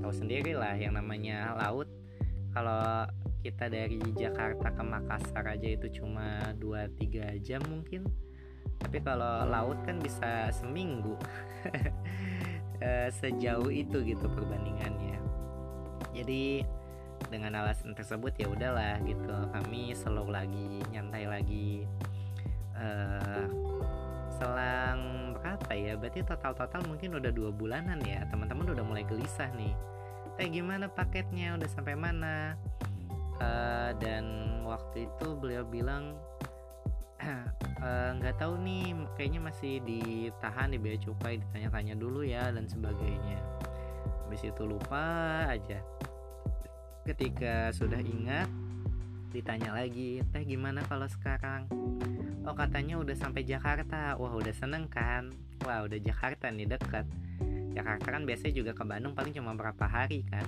Tahu 0.00 0.12
sendiri 0.14 0.56
lah 0.56 0.78
yang 0.78 0.96
namanya 0.96 1.52
laut. 1.58 1.90
Kalau 2.52 3.08
kita 3.42 3.66
dari 3.66 3.98
Jakarta 4.14 4.70
ke 4.70 4.82
Makassar 4.86 5.44
aja 5.50 5.68
itu 5.72 5.90
cuma 5.98 6.54
2-3 6.56 7.42
jam 7.42 7.60
mungkin. 7.66 8.06
Tapi 8.78 8.98
kalau 9.02 9.46
laut 9.46 9.78
kan 9.86 9.98
bisa 9.98 10.50
seminggu 10.54 11.14
eh, 12.82 13.08
sejauh 13.14 13.70
itu 13.70 14.02
gitu 14.02 14.26
perbandingannya. 14.26 15.22
Jadi 16.12 16.66
dengan 17.30 17.62
alasan 17.62 17.94
tersebut 17.94 18.34
ya 18.34 18.50
udahlah 18.50 18.98
gitu. 19.06 19.30
Kami 19.54 19.94
slow 19.94 20.26
lagi 20.26 20.82
nyantai 20.90 21.30
lagi. 21.30 21.86
Uh, 22.72 23.46
selang 24.40 25.32
berapa 25.38 25.70
ya? 25.70 25.94
Berarti 25.94 26.26
total-total 26.26 26.82
mungkin 26.90 27.14
udah 27.22 27.30
dua 27.30 27.54
bulanan 27.54 28.02
ya. 28.02 28.26
Teman-teman 28.26 28.74
udah 28.74 28.84
mulai 28.84 29.06
gelisah 29.06 29.48
nih. 29.54 29.72
Eh 30.42 30.48
gimana 30.50 30.90
paketnya? 30.90 31.54
Udah 31.54 31.68
sampai 31.70 31.94
mana? 31.94 32.58
Uh, 33.38 33.90
dan 34.02 34.24
waktu 34.66 35.06
itu 35.06 35.26
beliau 35.38 35.62
bilang 35.66 36.14
nggak 37.82 38.34
uh, 38.34 38.38
tahu 38.38 38.54
nih 38.62 38.94
kayaknya 39.18 39.40
masih 39.42 39.82
ditahan 39.82 40.70
di 40.70 40.78
bea 40.78 40.94
cukai 41.02 41.42
ditanya-tanya 41.42 41.98
dulu 41.98 42.22
ya 42.22 42.54
dan 42.54 42.70
sebagainya. 42.70 43.42
Habis 44.22 44.46
itu 44.46 44.62
lupa 44.62 45.02
aja. 45.50 45.82
Ketika 47.02 47.74
sudah 47.74 47.98
ingat 47.98 48.46
ditanya 49.34 49.74
lagi 49.74 50.22
teh 50.30 50.46
gimana 50.46 50.86
kalau 50.86 51.10
sekarang? 51.10 51.66
Oh 52.46 52.54
katanya 52.54 53.02
udah 53.02 53.18
sampai 53.18 53.42
Jakarta. 53.42 54.14
Wah 54.14 54.30
udah 54.30 54.54
seneng 54.54 54.86
kan? 54.86 55.34
Wah 55.66 55.82
udah 55.82 55.98
Jakarta 55.98 56.54
nih 56.54 56.70
dekat 56.70 57.06
Jakarta 57.74 58.14
kan 58.14 58.22
biasanya 58.22 58.54
juga 58.62 58.72
ke 58.78 58.84
Bandung 58.86 59.18
paling 59.18 59.34
cuma 59.34 59.58
berapa 59.58 59.90
hari 59.90 60.22
kan? 60.30 60.46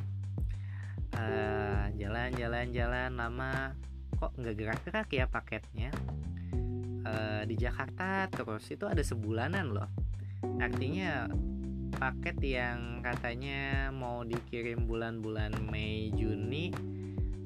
Jalan-jalan-jalan 1.98 3.10
uh, 3.10 3.18
lama. 3.18 3.74
Kok 4.22 4.38
nggak 4.38 4.54
gerak-gerak 4.54 5.08
ya 5.10 5.26
paketnya 5.26 5.90
uh, 7.04 7.42
di 7.46 7.54
Jakarta 7.56 8.26
terus 8.32 8.64
itu 8.72 8.88
ada 8.88 9.00
sebulanan 9.00 9.70
loh. 9.70 9.88
Artinya 10.60 11.28
paket 11.94 12.36
yang 12.42 13.00
katanya 13.00 13.88
mau 13.94 14.26
dikirim 14.26 14.84
bulan-bulan 14.84 15.54
Mei 15.70 16.10
Juni 16.12 16.74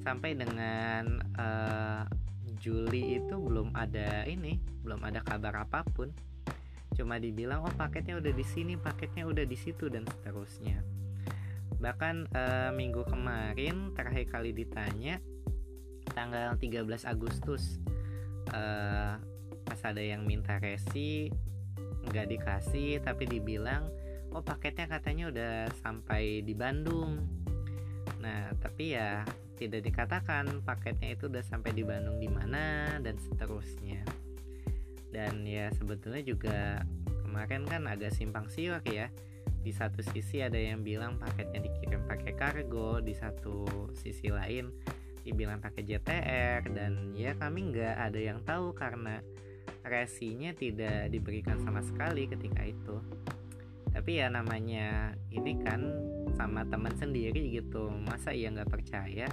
sampai 0.00 0.34
dengan 0.34 1.20
uh, 1.36 2.02
Juli 2.58 3.22
itu 3.22 3.38
belum 3.38 3.76
ada 3.76 4.26
ini 4.26 4.58
belum 4.82 5.04
ada 5.04 5.22
kabar 5.22 5.62
apa 5.62 5.84
pun. 5.86 6.10
Cuma 6.96 7.20
dibilang 7.22 7.62
oh 7.62 7.74
paketnya 7.76 8.18
udah 8.18 8.32
di 8.34 8.42
sini 8.42 8.74
paketnya 8.74 9.28
udah 9.28 9.44
di 9.46 9.54
situ 9.54 9.86
dan 9.86 10.02
seterusnya. 10.08 10.82
Bahkan 11.78 12.34
uh, 12.34 12.70
minggu 12.74 13.06
kemarin 13.06 13.94
terakhir 13.94 14.26
kali 14.32 14.50
ditanya 14.50 15.22
tanggal 16.10 16.58
13 16.58 16.88
Agustus 17.06 17.78
uh, 18.50 19.20
pas 19.68 19.80
ada 19.84 20.00
yang 20.00 20.24
minta 20.24 20.56
resi 20.56 21.28
nggak 22.08 22.26
dikasih 22.32 23.04
tapi 23.04 23.28
dibilang 23.28 23.84
oh 24.32 24.40
paketnya 24.40 24.88
katanya 24.88 25.24
udah 25.28 25.54
sampai 25.84 26.40
di 26.40 26.56
Bandung. 26.56 27.20
Nah 28.24 28.52
tapi 28.56 28.96
ya 28.96 29.24
tidak 29.60 29.84
dikatakan 29.84 30.62
paketnya 30.64 31.18
itu 31.18 31.28
udah 31.28 31.44
sampai 31.44 31.76
di 31.76 31.84
Bandung 31.84 32.16
di 32.16 32.32
mana 32.32 32.96
dan 33.04 33.20
seterusnya. 33.20 34.04
Dan 35.08 35.44
ya 35.44 35.72
sebetulnya 35.76 36.22
juga 36.24 36.58
kemarin 37.24 37.64
kan 37.68 37.84
agak 37.88 38.12
simpang 38.16 38.48
siur 38.48 38.80
ya. 38.88 39.12
Di 39.58 39.74
satu 39.74 40.00
sisi 40.00 40.40
ada 40.40 40.56
yang 40.56 40.80
bilang 40.80 41.20
paketnya 41.20 41.60
dikirim 41.60 42.08
pakai 42.08 42.32
kargo 42.38 43.04
di 43.04 43.12
satu 43.12 43.90
sisi 43.92 44.32
lain 44.32 44.70
dibilang 45.26 45.60
pakai 45.60 45.84
JTR 45.84 46.72
dan 46.72 47.12
ya 47.12 47.36
kami 47.36 47.74
nggak 47.74 47.96
ada 48.00 48.16
yang 48.16 48.40
tahu 48.48 48.72
karena 48.72 49.20
resinya 49.88 50.52
tidak 50.52 51.08
diberikan 51.10 51.58
sama 51.64 51.80
sekali 51.80 52.28
ketika 52.28 52.62
itu. 52.64 52.96
Tapi 53.90 54.20
ya 54.20 54.30
namanya 54.30 55.16
ini 55.32 55.58
kan 55.64 55.80
sama 56.36 56.62
teman 56.68 56.94
sendiri 56.94 57.50
gitu. 57.56 57.90
Masa 57.90 58.30
ia 58.30 58.52
nggak 58.52 58.70
percaya? 58.70 59.26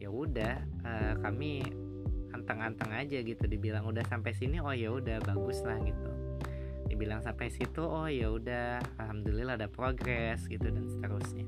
Ya 0.00 0.08
udah 0.08 0.62
uh, 0.86 1.14
kami 1.20 1.66
anteng-anteng 2.32 2.90
aja 2.94 3.20
gitu. 3.20 3.44
Dibilang 3.44 3.84
udah 3.84 4.06
sampai 4.08 4.32
sini 4.32 4.62
oh 4.62 4.72
ya 4.72 4.94
udah 4.94 5.20
bagus 5.26 5.60
lah 5.66 5.76
gitu. 5.82 6.10
Dibilang 6.88 7.20
sampai 7.20 7.52
situ 7.52 7.82
oh 7.82 8.08
ya 8.08 8.32
udah 8.32 8.80
alhamdulillah 9.02 9.60
ada 9.60 9.68
progres 9.68 10.46
gitu 10.48 10.70
dan 10.72 10.88
seterusnya. 10.88 11.46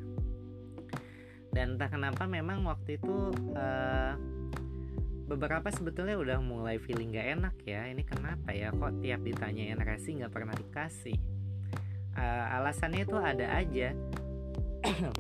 Dan 1.55 1.79
entah 1.79 1.87
kenapa 1.87 2.27
memang 2.27 2.67
waktu 2.67 2.99
itu 2.99 3.31
uh, 3.55 4.19
beberapa 5.25 5.73
sebetulnya 5.73 6.21
udah 6.21 6.39
mulai 6.45 6.77
feeling 6.77 7.17
gak 7.17 7.29
enak 7.41 7.57
ya. 7.65 7.89
Ini 7.89 8.03
kenapa 8.05 8.53
ya? 8.53 8.71
Kok 8.71 9.01
tiap 9.01 9.21
ditanyain 9.25 9.81
resi 9.81 10.21
nggak 10.21 10.33
pernah 10.33 10.53
dikasih? 10.53 11.17
Uh, 12.15 12.57
alasannya 12.61 13.03
itu 13.03 13.17
ada 13.17 13.47
aja. 13.59 13.89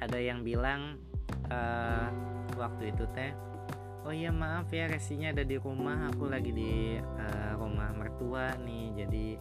Ada 0.00 0.16
yang 0.16 0.40
bilang 0.40 0.96
uh, 1.52 2.08
waktu 2.56 2.88
itu 2.88 3.04
teh 3.12 3.36
oh 4.00 4.16
iya 4.16 4.32
maaf 4.32 4.72
ya 4.72 4.88
resinya 4.88 5.28
ada 5.28 5.44
di 5.44 5.60
rumah. 5.60 6.08
Aku 6.08 6.32
lagi 6.32 6.56
di 6.56 6.96
uh, 6.96 7.52
rumah 7.60 7.92
mertua 7.92 8.56
nih. 8.64 9.04
Jadi 9.04 9.36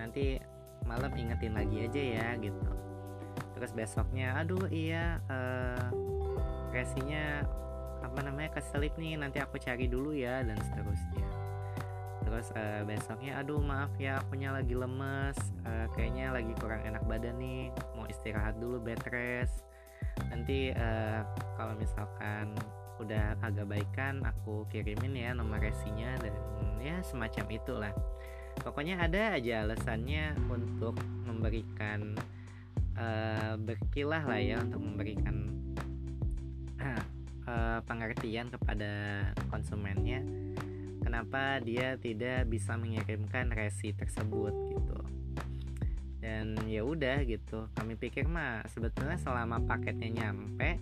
nanti 0.00 0.40
malam 0.88 1.12
ingetin 1.12 1.52
lagi 1.52 1.84
aja 1.84 2.00
ya 2.00 2.26
gitu. 2.40 2.72
Terus 3.52 3.70
besoknya 3.76 4.32
aduh 4.40 4.64
iya 4.72 5.20
uh, 5.28 5.92
resinya 6.72 7.44
apa 8.18 8.34
namanya 8.34 8.58
keselip 8.58 8.98
nih 8.98 9.14
nanti 9.14 9.38
aku 9.38 9.62
cari 9.62 9.86
dulu 9.86 10.10
ya 10.10 10.42
dan 10.42 10.58
seterusnya. 10.58 11.22
Terus 12.26 12.50
uh, 12.50 12.82
besoknya 12.82 13.38
aduh 13.38 13.62
maaf 13.62 13.94
ya 13.94 14.18
akunya 14.18 14.50
lagi 14.50 14.74
lemes 14.74 15.38
uh, 15.62 15.86
kayaknya 15.94 16.34
lagi 16.34 16.50
kurang 16.58 16.82
enak 16.82 16.98
badan 17.06 17.38
nih 17.38 17.70
mau 17.94 18.10
istirahat 18.10 18.58
dulu 18.58 18.82
bed 18.82 18.98
rest. 19.14 19.62
Nanti 20.34 20.74
uh, 20.74 21.22
kalau 21.54 21.78
misalkan 21.78 22.58
udah 22.98 23.38
agak 23.38 23.70
baikan 23.70 24.26
aku 24.26 24.66
kirimin 24.66 25.14
ya 25.14 25.30
nomor 25.30 25.62
resinya 25.62 26.18
dan 26.18 26.34
ya 26.82 26.98
semacam 27.06 27.46
itulah. 27.54 27.94
Pokoknya 28.66 28.98
ada 28.98 29.38
aja 29.38 29.62
alasannya 29.62 30.34
untuk 30.50 30.98
memberikan 31.22 32.18
uh, 32.98 33.54
berkilah 33.62 34.26
lah 34.26 34.42
ya 34.42 34.58
untuk 34.58 34.82
memberikan 34.82 35.54
uh, 37.48 37.80
pengertian 37.88 38.52
kepada 38.52 39.24
konsumennya 39.48 40.20
kenapa 41.00 41.56
dia 41.64 41.96
tidak 41.96 42.44
bisa 42.52 42.76
mengirimkan 42.76 43.48
resi 43.48 43.96
tersebut 43.96 44.52
gitu. 44.76 44.98
Dan 46.20 46.60
ya 46.68 46.84
udah 46.84 47.24
gitu. 47.24 47.72
Kami 47.72 47.96
pikir 47.96 48.28
mah 48.28 48.60
sebetulnya 48.68 49.16
selama 49.16 49.64
paketnya 49.64 50.12
nyampe 50.12 50.76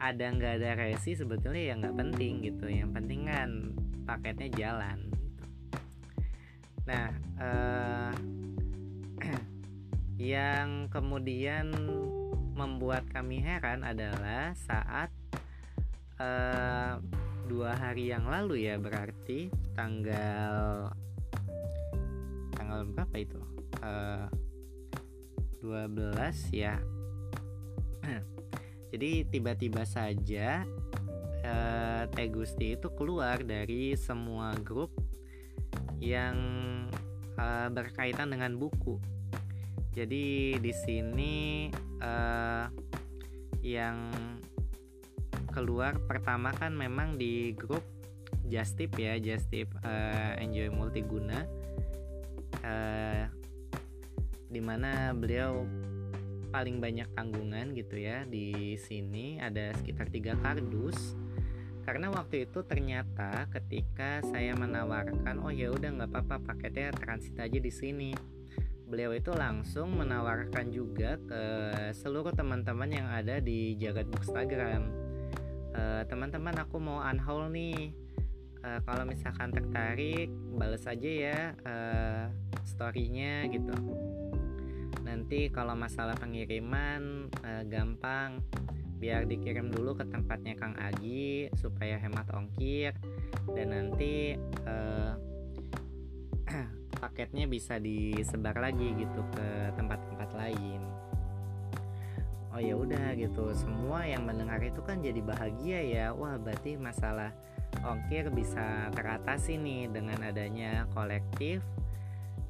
ada 0.00 0.24
nggak 0.32 0.64
ada 0.64 0.70
resi 0.80 1.12
sebetulnya 1.12 1.60
ya 1.60 1.74
nggak 1.76 1.92
penting 1.92 2.40
gitu. 2.40 2.64
Yang 2.72 2.90
penting 2.96 3.20
kan 3.28 3.50
paketnya 4.08 4.48
jalan 4.52 4.98
gitu. 5.12 5.44
nah 6.84 7.08
eh, 7.40 8.12
yang 10.36 10.92
kemudian 10.92 11.72
membuat 12.52 13.08
kami 13.08 13.40
heran 13.40 13.82
adalah 13.82 14.52
saat 14.54 15.10
eh, 16.20 16.92
dua 17.44 17.70
hari 17.76 18.10
yang 18.10 18.24
lalu 18.28 18.68
ya 18.68 18.80
berarti 18.80 19.52
tanggal 19.76 20.88
tanggal 22.54 22.80
berapa 22.94 23.16
itu 23.18 23.40
eh, 23.82 24.26
12 25.64 26.52
ya 26.52 26.76
jadi 28.92 29.10
tiba-tiba 29.32 29.82
saja 29.88 30.68
uh, 31.44 32.02
Teh 32.10 32.28
Gusti 32.32 32.74
itu 32.74 32.88
keluar 32.96 33.44
dari 33.44 33.94
semua 33.94 34.56
grup 34.56 34.90
yang 36.00 36.36
uh, 37.36 37.68
berkaitan 37.70 38.32
dengan 38.32 38.56
buku. 38.56 38.98
Jadi 39.94 40.58
di 40.58 40.72
sini 40.74 41.70
uh, 42.02 42.66
yang 43.62 44.10
keluar 45.54 46.02
pertama 46.10 46.50
kan 46.50 46.74
memang 46.74 47.14
di 47.14 47.54
grup 47.54 47.86
Justip 48.44 48.98
ya, 49.00 49.16
Justip 49.16 49.70
uh, 49.86 50.36
Enjoy 50.36 50.68
Multiguna. 50.68 51.46
Uh, 52.60 53.24
di 54.50 54.62
mana 54.62 55.10
beliau 55.10 55.66
paling 56.54 56.78
banyak 56.78 57.10
tanggungan 57.18 57.74
gitu 57.74 57.98
ya 57.98 58.22
di 58.22 58.78
sini 58.78 59.42
ada 59.42 59.74
sekitar 59.74 60.06
tiga 60.12 60.38
kardus. 60.38 61.18
Karena 61.84 62.08
waktu 62.08 62.48
itu 62.48 62.64
ternyata 62.64 63.44
ketika 63.52 64.22
saya 64.24 64.56
menawarkan 64.56 65.42
oh 65.42 65.52
ya 65.52 65.68
udah 65.74 65.90
nggak 66.00 66.10
apa-apa 66.14 66.54
paketnya 66.54 66.94
transit 66.94 67.36
aja 67.36 67.58
di 67.58 67.72
sini. 67.74 68.14
Beliau 68.88 69.12
itu 69.12 69.34
langsung 69.34 69.98
menawarkan 69.98 70.70
juga 70.70 71.18
ke 71.18 71.42
seluruh 71.92 72.32
teman-teman 72.32 72.88
yang 72.88 73.08
ada 73.10 73.42
di 73.42 73.74
jagat 73.76 74.06
bookstagram. 74.08 74.86
e, 74.86 75.03
teman-teman 76.06 76.54
aku 76.62 76.76
mau 76.78 77.02
unhaul 77.02 77.50
nih. 77.50 77.90
E, 78.64 78.68
kalau 78.86 79.04
misalkan 79.04 79.52
tertarik 79.52 80.32
balas 80.56 80.88
aja 80.88 81.10
ya 81.10 81.40
e, 81.52 81.74
storynya 82.64 83.46
gitu. 83.52 83.76
Nanti 85.04 85.52
kalau 85.52 85.76
masalah 85.78 86.16
pengiriman 86.18 87.30
eh, 87.44 87.62
gampang. 87.68 88.42
Biar 88.98 89.28
dikirim 89.28 89.68
dulu 89.68 89.92
ke 90.00 90.08
tempatnya 90.08 90.56
Kang 90.56 90.74
Agi 90.80 91.52
supaya 91.60 92.00
hemat 92.00 92.26
ongkir. 92.32 92.96
Dan 93.52 93.70
nanti 93.70 94.34
eh, 94.64 95.12
paketnya 97.04 97.44
bisa 97.44 97.76
disebar 97.76 98.56
lagi 98.56 98.96
gitu 98.96 99.20
ke 99.36 99.76
tempat-tempat 99.76 100.30
lain 100.34 100.93
oh 102.54 102.62
ya 102.62 102.74
udah 102.78 103.18
gitu. 103.18 103.50
Semua 103.58 104.06
yang 104.06 104.22
mendengar 104.24 104.62
itu 104.62 104.78
kan 104.86 105.02
jadi 105.02 105.18
bahagia 105.18 105.80
ya. 105.82 106.06
Wah 106.14 106.38
berarti 106.38 106.78
masalah 106.78 107.34
ongkir 107.82 108.30
bisa 108.30 108.88
teratasi 108.94 109.58
nih 109.58 109.90
dengan 109.90 110.22
adanya 110.22 110.86
kolektif. 110.94 111.60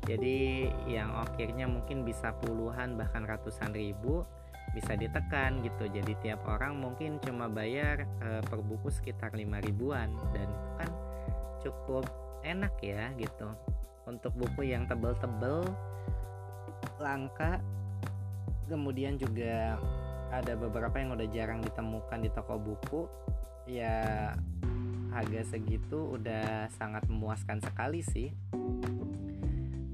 Jadi 0.04 0.68
yang 0.84 1.16
ongkirnya 1.16 1.64
mungkin 1.64 2.04
bisa 2.04 2.36
puluhan 2.44 3.00
bahkan 3.00 3.24
ratusan 3.24 3.72
ribu 3.72 4.28
bisa 4.76 4.92
ditekan 4.92 5.64
gitu. 5.64 5.88
Jadi 5.88 6.12
tiap 6.20 6.44
orang 6.44 6.76
mungkin 6.76 7.16
cuma 7.24 7.48
bayar 7.48 8.04
e, 8.20 8.44
per 8.44 8.60
buku 8.60 8.92
sekitar 8.92 9.32
5 9.32 9.40
ribuan. 9.64 10.12
Dan 10.36 10.52
itu 10.52 10.70
kan 10.76 10.90
cukup 11.64 12.04
enak 12.44 12.76
ya 12.84 13.08
gitu. 13.16 13.48
Untuk 14.04 14.36
buku 14.36 14.68
yang 14.68 14.84
tebel-tebel 14.84 15.64
langka 17.00 17.64
kemudian 18.66 19.16
juga 19.20 19.78
ada 20.32 20.52
beberapa 20.58 20.98
yang 20.98 21.14
udah 21.14 21.28
jarang 21.30 21.60
ditemukan 21.62 22.18
di 22.24 22.30
toko 22.32 22.58
buku 22.58 23.02
ya 23.70 24.32
harga 25.14 25.40
segitu 25.46 26.18
udah 26.18 26.66
sangat 26.74 27.06
memuaskan 27.06 27.62
sekali 27.62 28.02
sih 28.02 28.34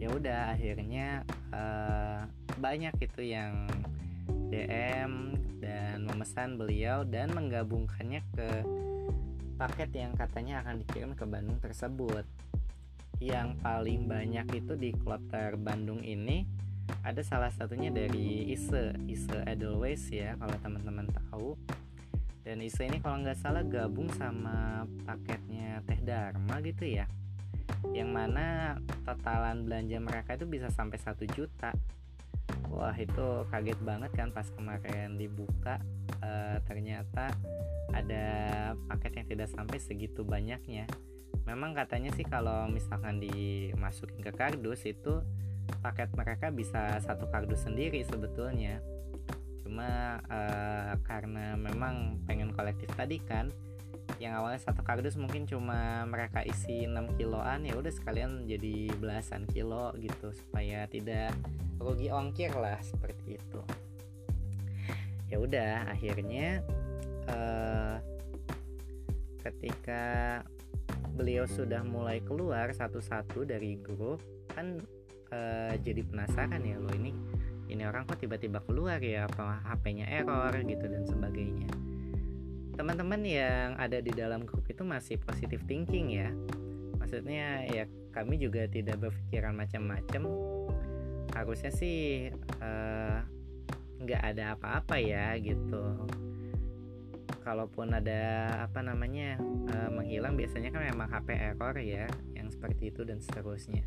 ya 0.01 0.09
udah 0.09 0.57
akhirnya 0.57 1.29
uh, 1.53 2.25
banyak 2.57 2.97
itu 3.05 3.37
yang 3.37 3.69
DM 4.51 5.37
dan 5.61 6.09
memesan 6.09 6.57
beliau 6.57 7.05
dan 7.05 7.31
menggabungkannya 7.37 8.21
ke 8.33 8.49
paket 9.61 9.93
yang 9.93 10.17
katanya 10.17 10.65
akan 10.65 10.81
dikirim 10.81 11.13
ke 11.13 11.29
Bandung 11.29 11.61
tersebut. 11.61 12.25
Yang 13.21 13.61
paling 13.61 14.09
banyak 14.09 14.49
itu 14.57 14.73
di 14.81 14.91
kloter 14.97 15.61
Bandung 15.61 16.01
ini 16.01 16.49
ada 17.07 17.23
salah 17.25 17.51
satunya 17.55 17.89
dari 17.89 18.51
Ise, 18.51 18.95
Ise 19.07 19.45
Edelweiss 19.47 20.11
ya 20.11 20.37
kalau 20.39 20.57
teman-teman 20.61 21.07
tahu. 21.11 21.57
Dan 22.41 22.65
Ise 22.65 22.89
ini 22.89 22.99
kalau 22.99 23.21
nggak 23.21 23.39
salah 23.39 23.63
gabung 23.63 24.09
sama 24.17 24.89
paketnya 25.05 25.85
Teh 25.85 26.01
Dharma 26.03 26.59
gitu 26.65 26.89
ya. 26.89 27.07
Yang 27.95 28.11
mana 28.11 28.47
totalan 29.05 29.65
belanja 29.65 29.99
mereka 30.03 30.37
itu 30.37 30.47
bisa 30.49 30.69
sampai 30.73 30.99
satu 31.01 31.25
juta 31.31 31.73
wah 32.71 32.95
itu 32.95 33.45
kaget 33.51 33.79
banget 33.83 34.11
kan 34.15 34.31
pas 34.31 34.47
kemarin 34.55 35.19
dibuka 35.19 35.83
e, 36.23 36.31
ternyata 36.65 37.35
ada 37.91 38.25
paket 38.87 39.13
yang 39.21 39.27
tidak 39.27 39.49
sampai 39.51 39.79
segitu 39.83 40.23
banyaknya 40.23 40.87
memang 41.45 41.75
katanya 41.75 42.15
sih 42.15 42.23
kalau 42.23 42.71
misalkan 42.71 43.19
dimasukin 43.19 44.23
ke 44.23 44.31
kardus 44.31 44.87
itu 44.87 45.19
paket 45.81 46.13
mereka 46.13 46.53
bisa 46.53 46.99
satu 47.01 47.31
kardus 47.31 47.65
sendiri 47.65 48.05
sebetulnya. 48.05 48.83
Cuma 49.63 50.21
e, 50.27 50.41
karena 51.07 51.55
memang 51.57 52.21
pengen 52.27 52.53
kolektif 52.53 52.91
tadi 52.99 53.23
kan 53.23 53.49
yang 54.19 54.37
awalnya 54.37 54.61
satu 54.61 54.83
kardus 54.85 55.17
mungkin 55.17 55.49
cuma 55.49 56.05
mereka 56.05 56.45
isi 56.45 56.85
6 56.85 57.17
kiloan 57.17 57.65
ya 57.65 57.73
udah 57.79 57.89
sekalian 57.89 58.45
jadi 58.45 58.93
belasan 58.99 59.49
kilo 59.49 59.95
gitu 59.97 60.35
supaya 60.35 60.85
tidak 60.91 61.33
rugi 61.81 62.13
ongkir 62.13 62.53
lah 62.53 62.77
seperti 62.85 63.41
itu. 63.41 63.61
Ya 65.31 65.39
udah 65.39 65.95
akhirnya 65.95 66.61
uh, 67.31 67.97
ketika 69.41 70.43
beliau 71.17 71.49
sudah 71.49 71.81
mulai 71.81 72.21
keluar 72.21 72.73
satu-satu 72.77 73.49
dari 73.49 73.81
grup 73.81 74.21
kan 74.53 74.81
uh, 75.31 75.75
jadi 75.81 76.03
penasaran 76.05 76.63
ya 76.63 76.77
lo 76.79 76.91
ini 76.95 77.15
ini 77.71 77.87
orang 77.87 78.03
kok 78.03 78.19
tiba-tiba 78.19 78.59
keluar 78.67 78.99
ya 78.99 79.31
apa 79.31 79.63
HP-nya 79.63 80.11
error 80.11 80.51
gitu 80.67 80.91
dan 80.91 81.07
sebagainya. 81.07 81.71
Teman-teman 82.75 83.23
yang 83.23 83.79
ada 83.79 84.03
di 84.03 84.11
dalam 84.11 84.43
grup 84.43 84.67
itu 84.67 84.83
masih 84.83 85.23
positive 85.23 85.63
thinking 85.71 86.11
ya. 86.11 86.35
Maksudnya 86.99 87.71
ya 87.71 87.87
kami 88.11 88.43
juga 88.43 88.67
tidak 88.67 88.99
berpikiran 88.99 89.55
macam-macam. 89.55 90.23
Harusnya 91.31 91.71
sih 91.71 92.35
eh, 92.35 93.19
nggak 94.03 94.23
uh, 94.27 94.29
ada 94.35 94.59
apa-apa 94.59 94.99
ya 94.99 95.39
gitu. 95.39 96.11
Kalaupun 97.47 97.95
ada 97.95 98.51
apa 98.67 98.83
namanya 98.83 99.39
uh, 99.71 99.91
menghilang 99.95 100.35
biasanya 100.35 100.75
kan 100.75 100.83
memang 100.91 101.07
HP 101.07 101.39
error 101.39 101.79
ya 101.79 102.11
yang 102.35 102.51
seperti 102.51 102.91
itu 102.91 103.07
dan 103.07 103.23
seterusnya 103.23 103.87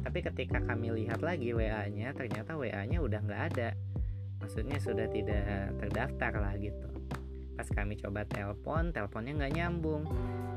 tapi 0.00 0.24
ketika 0.24 0.58
kami 0.64 0.88
lihat 1.04 1.20
lagi 1.20 1.52
WA-nya 1.52 2.16
ternyata 2.16 2.56
WA-nya 2.56 2.98
udah 3.04 3.20
nggak 3.20 3.42
ada. 3.52 3.76
Maksudnya 4.40 4.80
sudah 4.82 5.06
tidak 5.12 5.76
terdaftar 5.78 6.32
lah 6.40 6.54
gitu. 6.58 6.88
Pas 7.52 7.68
kami 7.68 8.00
coba 8.00 8.24
telepon 8.26 8.90
teleponnya 8.90 9.38
nggak 9.38 9.54
nyambung. 9.54 10.02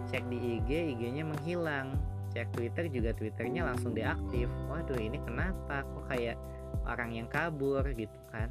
Cek 0.09 0.25
di 0.31 0.59
IG 0.59 0.69
IG-nya 0.95 1.23
menghilang. 1.27 1.93
Cek 2.31 2.51
Twitter 2.55 2.91
juga 2.91 3.11
Twitternya 3.15 3.67
langsung 3.67 3.93
deaktif. 3.93 4.47
Waduh 4.71 4.99
ini 4.99 5.19
kenapa? 5.21 5.85
Kok 5.85 6.05
kayak 6.11 6.35
orang 6.87 7.11
yang 7.13 7.27
kabur 7.29 7.83
gitu 7.93 8.19
kan? 8.31 8.49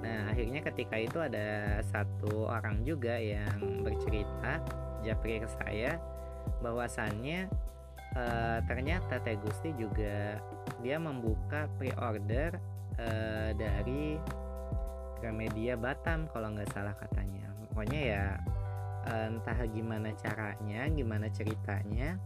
Nah 0.00 0.30
akhirnya 0.30 0.62
ketika 0.62 0.96
itu 0.96 1.18
ada 1.18 1.80
satu 1.84 2.48
orang 2.48 2.86
juga 2.86 3.18
yang 3.18 3.84
bercerita 3.84 4.62
japri 5.02 5.42
ke 5.42 5.48
saya 5.60 5.98
bahwasannya 6.64 7.50
e, 8.14 8.24
ternyata 8.64 9.20
Teh 9.20 9.36
Gusti 9.40 9.74
juga 9.76 10.38
dia 10.80 10.96
membuka 10.96 11.66
pre-order 11.76 12.56
e, 12.96 13.08
dari 13.58 14.16
Gramedia 15.18 15.74
Batam 15.74 16.30
kalau 16.30 16.54
nggak 16.54 16.70
salah 16.70 16.94
katanya. 16.94 17.50
Pokoknya 17.68 18.00
ya 18.00 18.24
eh, 19.06 19.26
entah 19.30 19.58
gimana 19.70 20.14
caranya 20.18 20.86
gimana 20.90 21.26
ceritanya 21.30 22.18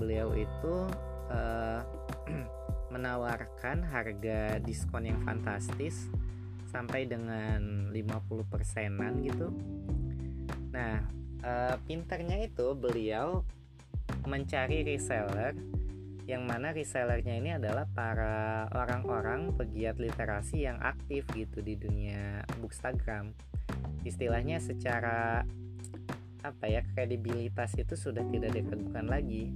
beliau 0.00 0.32
itu 0.32 0.88
uh, 1.28 1.84
menawarkan 2.94 3.84
harga 3.84 4.56
diskon 4.64 5.04
yang 5.04 5.20
fantastis 5.28 6.08
sampai 6.72 7.04
dengan 7.04 7.92
50 7.92 8.48
persenan 8.48 9.20
gitu. 9.20 9.52
Nah 10.72 11.04
uh, 11.44 11.76
pinternya 11.84 12.48
itu 12.48 12.72
beliau 12.72 13.44
mencari 14.26 14.84
reseller 14.84 15.54
yang 16.30 16.46
mana 16.46 16.70
resellernya 16.70 17.34
ini 17.42 17.50
adalah 17.58 17.90
para 17.90 18.70
orang-orang 18.70 19.50
pegiat 19.50 19.98
literasi 19.98 20.62
yang 20.62 20.78
aktif 20.78 21.26
gitu 21.34 21.58
di 21.58 21.74
dunia 21.74 22.46
bookstagram. 22.62 23.34
Istilahnya 24.06 24.62
secara 24.62 25.42
apa 26.40 26.64
ya 26.70 26.86
kredibilitas 26.94 27.74
itu 27.74 27.98
sudah 27.98 28.22
tidak 28.30 28.54
diragukan 28.54 29.10
lagi. 29.10 29.50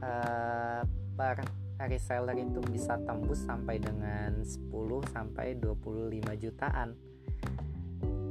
uh, 0.01 0.81
per 1.13 1.45
reseller 1.85 2.41
itu 2.41 2.65
bisa 2.73 2.97
tembus 3.05 3.45
sampai 3.45 3.77
dengan 3.77 4.41
10 4.41 4.73
sampai 5.13 5.53
25 5.61 6.33
jutaan. 6.41 6.97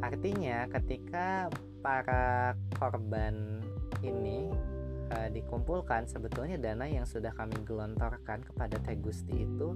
Artinya 0.01 0.65
ketika 0.73 1.53
para 1.85 2.57
korban 2.79 3.59
ini 4.01 4.49
uh, 5.11 5.29
dikumpulkan 5.31 6.07
sebetulnya 6.07 6.55
dana 6.55 6.87
yang 6.87 7.03
sudah 7.03 7.33
kami 7.35 7.59
gelontorkan 7.65 8.45
kepada 8.45 8.79
Teh 8.79 8.95
Gusti 8.99 9.43
itu 9.43 9.75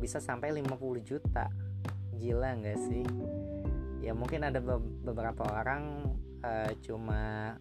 bisa 0.00 0.22
sampai 0.22 0.54
50 0.56 0.76
juta. 1.02 1.50
Gila 2.16 2.56
nggak 2.62 2.78
sih? 2.88 3.04
Ya 4.00 4.14
mungkin 4.14 4.46
ada 4.46 4.62
be 4.62 4.78
beberapa 5.04 5.44
orang 5.50 6.14
uh, 6.40 6.72
cuma 6.80 7.54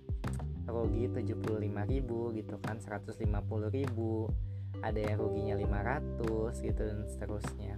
rugi 0.65 1.09
75 1.11 1.91
ribu 1.91 2.31
gitu 2.35 2.55
kan 2.61 2.79
150 2.79 3.19
ribu. 3.73 4.29
Ada 4.83 4.99
yang 5.11 5.17
ruginya 5.17 5.55
500 5.57 6.61
gitu 6.61 6.81
dan 6.83 6.99
seterusnya. 7.07 7.75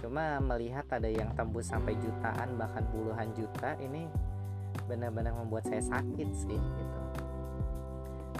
Cuma 0.00 0.38
melihat 0.38 0.86
ada 0.92 1.08
yang 1.10 1.34
tembus 1.34 1.68
sampai 1.68 1.98
jutaan 1.98 2.54
bahkan 2.56 2.84
puluhan 2.94 3.34
juta 3.34 3.74
ini 3.82 4.06
benar-benar 4.86 5.34
membuat 5.34 5.66
saya 5.66 5.82
sakit 5.82 6.28
sih 6.36 6.60
gitu 6.60 7.05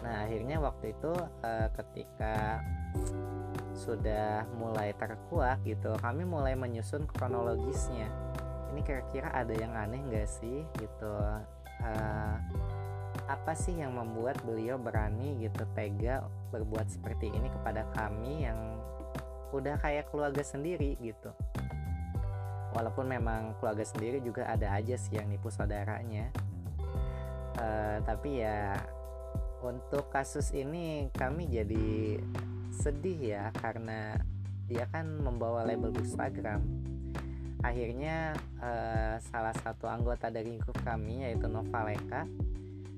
nah 0.07 0.23
akhirnya 0.23 0.63
waktu 0.63 0.95
itu 0.95 1.13
uh, 1.43 1.69
ketika 1.75 2.63
sudah 3.77 4.49
mulai 4.57 4.97
terkuak 4.97 5.61
gitu 5.67 5.93
kami 6.01 6.25
mulai 6.25 6.57
menyusun 6.57 7.05
kronologisnya. 7.11 8.09
Ini 8.73 8.81
kira-kira 8.87 9.29
ada 9.35 9.53
yang 9.53 9.77
aneh 9.77 10.01
nggak 10.01 10.29
sih 10.29 10.65
gitu? 10.81 11.15
Uh, 11.83 12.37
apa 13.27 13.53
sih 13.59 13.77
yang 13.77 13.93
membuat 13.99 14.39
beliau 14.47 14.79
berani 14.79 15.37
gitu 15.43 15.67
tega 15.75 16.25
berbuat 16.55 16.89
seperti 16.89 17.29
ini 17.35 17.51
kepada 17.51 17.85
kami 17.93 18.47
yang 18.47 18.79
udah 19.53 19.77
kayak 19.83 20.09
keluarga 20.09 20.41
sendiri 20.41 20.97
gitu? 21.03 21.35
Walaupun 22.73 23.09
memang 23.09 23.57
keluarga 23.61 23.85
sendiri 23.85 24.21
juga 24.21 24.49
ada 24.49 24.73
aja 24.73 24.97
sih 25.01 25.17
yang 25.17 25.29
nipu 25.29 25.49
saudaranya. 25.49 26.29
Uh, 27.57 28.05
tapi 28.05 28.45
ya 28.45 28.77
untuk 29.67 30.07
kasus 30.14 30.55
ini 30.55 31.11
kami 31.11 31.51
jadi 31.51 32.23
sedih 32.71 33.19
ya 33.19 33.45
karena 33.59 34.14
dia 34.71 34.87
kan 34.91 35.07
membawa 35.19 35.67
label 35.67 35.91
Instagram 35.99 36.62
akhirnya 37.67 38.37
uh, 38.62 39.19
salah 39.19 39.55
satu 39.59 39.91
anggota 39.91 40.31
dari 40.31 40.55
grup 40.62 40.79
kami 40.87 41.27
yaitu 41.27 41.51
Novaleka 41.51 42.31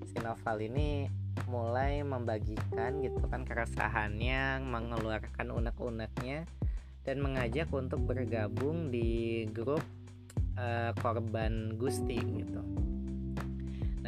si 0.09 0.16
Noval 0.21 0.61
ini 0.64 1.09
mulai 1.49 2.05
membagikan 2.05 3.01
gitu 3.01 3.25
kan 3.33 3.49
keresahannya 3.49 4.61
mengeluarkan 4.61 5.49
unek-uneknya 5.49 6.45
dan 7.09 7.25
mengajak 7.25 7.73
untuk 7.73 8.05
bergabung 8.05 8.93
di 8.93 9.49
grup 9.49 9.81
uh, 10.61 10.93
korban 11.01 11.79
Gusti 11.81 12.21
gitu. 12.21 12.61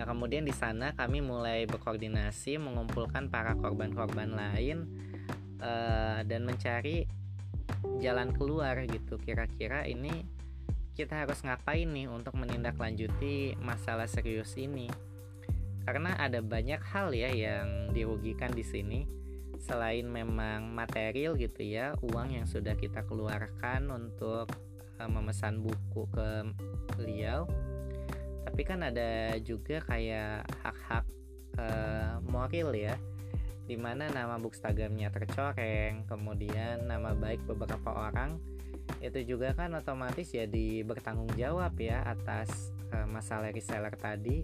Nah 0.01 0.09
kemudian 0.09 0.49
di 0.49 0.55
sana 0.57 0.97
kami 0.97 1.21
mulai 1.21 1.69
berkoordinasi 1.69 2.57
mengumpulkan 2.57 3.29
para 3.29 3.53
korban-korban 3.53 4.33
lain 4.33 4.89
uh, 5.61 6.25
dan 6.25 6.49
mencari 6.49 7.05
jalan 8.01 8.33
keluar 8.33 8.81
gitu. 8.89 9.21
Kira-kira 9.21 9.85
ini 9.85 10.25
kita 10.97 11.21
harus 11.21 11.45
ngapain 11.45 11.85
nih 11.85 12.09
untuk 12.09 12.33
menindaklanjuti 12.33 13.61
masalah 13.61 14.09
serius 14.09 14.57
ini? 14.57 14.89
Karena 15.85 16.17
ada 16.17 16.41
banyak 16.41 16.81
hal 16.81 17.13
ya 17.13 17.29
yang 17.29 17.93
dirugikan 17.93 18.57
di 18.57 18.65
sini 18.65 19.05
selain 19.61 20.09
memang 20.09 20.73
material 20.73 21.37
gitu 21.37 21.61
ya 21.61 21.93
uang 22.01 22.41
yang 22.41 22.49
sudah 22.49 22.73
kita 22.73 23.05
keluarkan 23.05 23.93
untuk 23.93 24.49
uh, 24.97 25.11
memesan 25.13 25.61
buku 25.61 26.09
ke 26.09 26.49
beliau 26.97 27.45
tapi 28.45 28.62
kan 28.64 28.80
ada 28.84 29.36
juga 29.41 29.80
kayak 29.84 30.49
hak-hak 30.64 31.05
uh, 31.61 32.20
moral 32.28 32.72
ya. 32.76 32.97
Di 33.70 33.78
mana 33.78 34.11
nama 34.11 34.34
bookstagamnya 34.34 35.14
tercoreng 35.14 36.03
kemudian 36.11 36.91
nama 36.91 37.14
baik 37.14 37.47
beberapa 37.47 38.11
orang 38.11 38.34
itu 38.99 39.22
juga 39.22 39.55
kan 39.55 39.70
otomatis 39.78 40.34
jadi 40.34 40.82
bertanggung 40.82 41.30
jawab 41.38 41.78
ya 41.78 42.03
atas 42.03 42.74
uh, 42.91 43.07
masalah 43.07 43.55
reseller 43.55 43.95
tadi. 43.95 44.43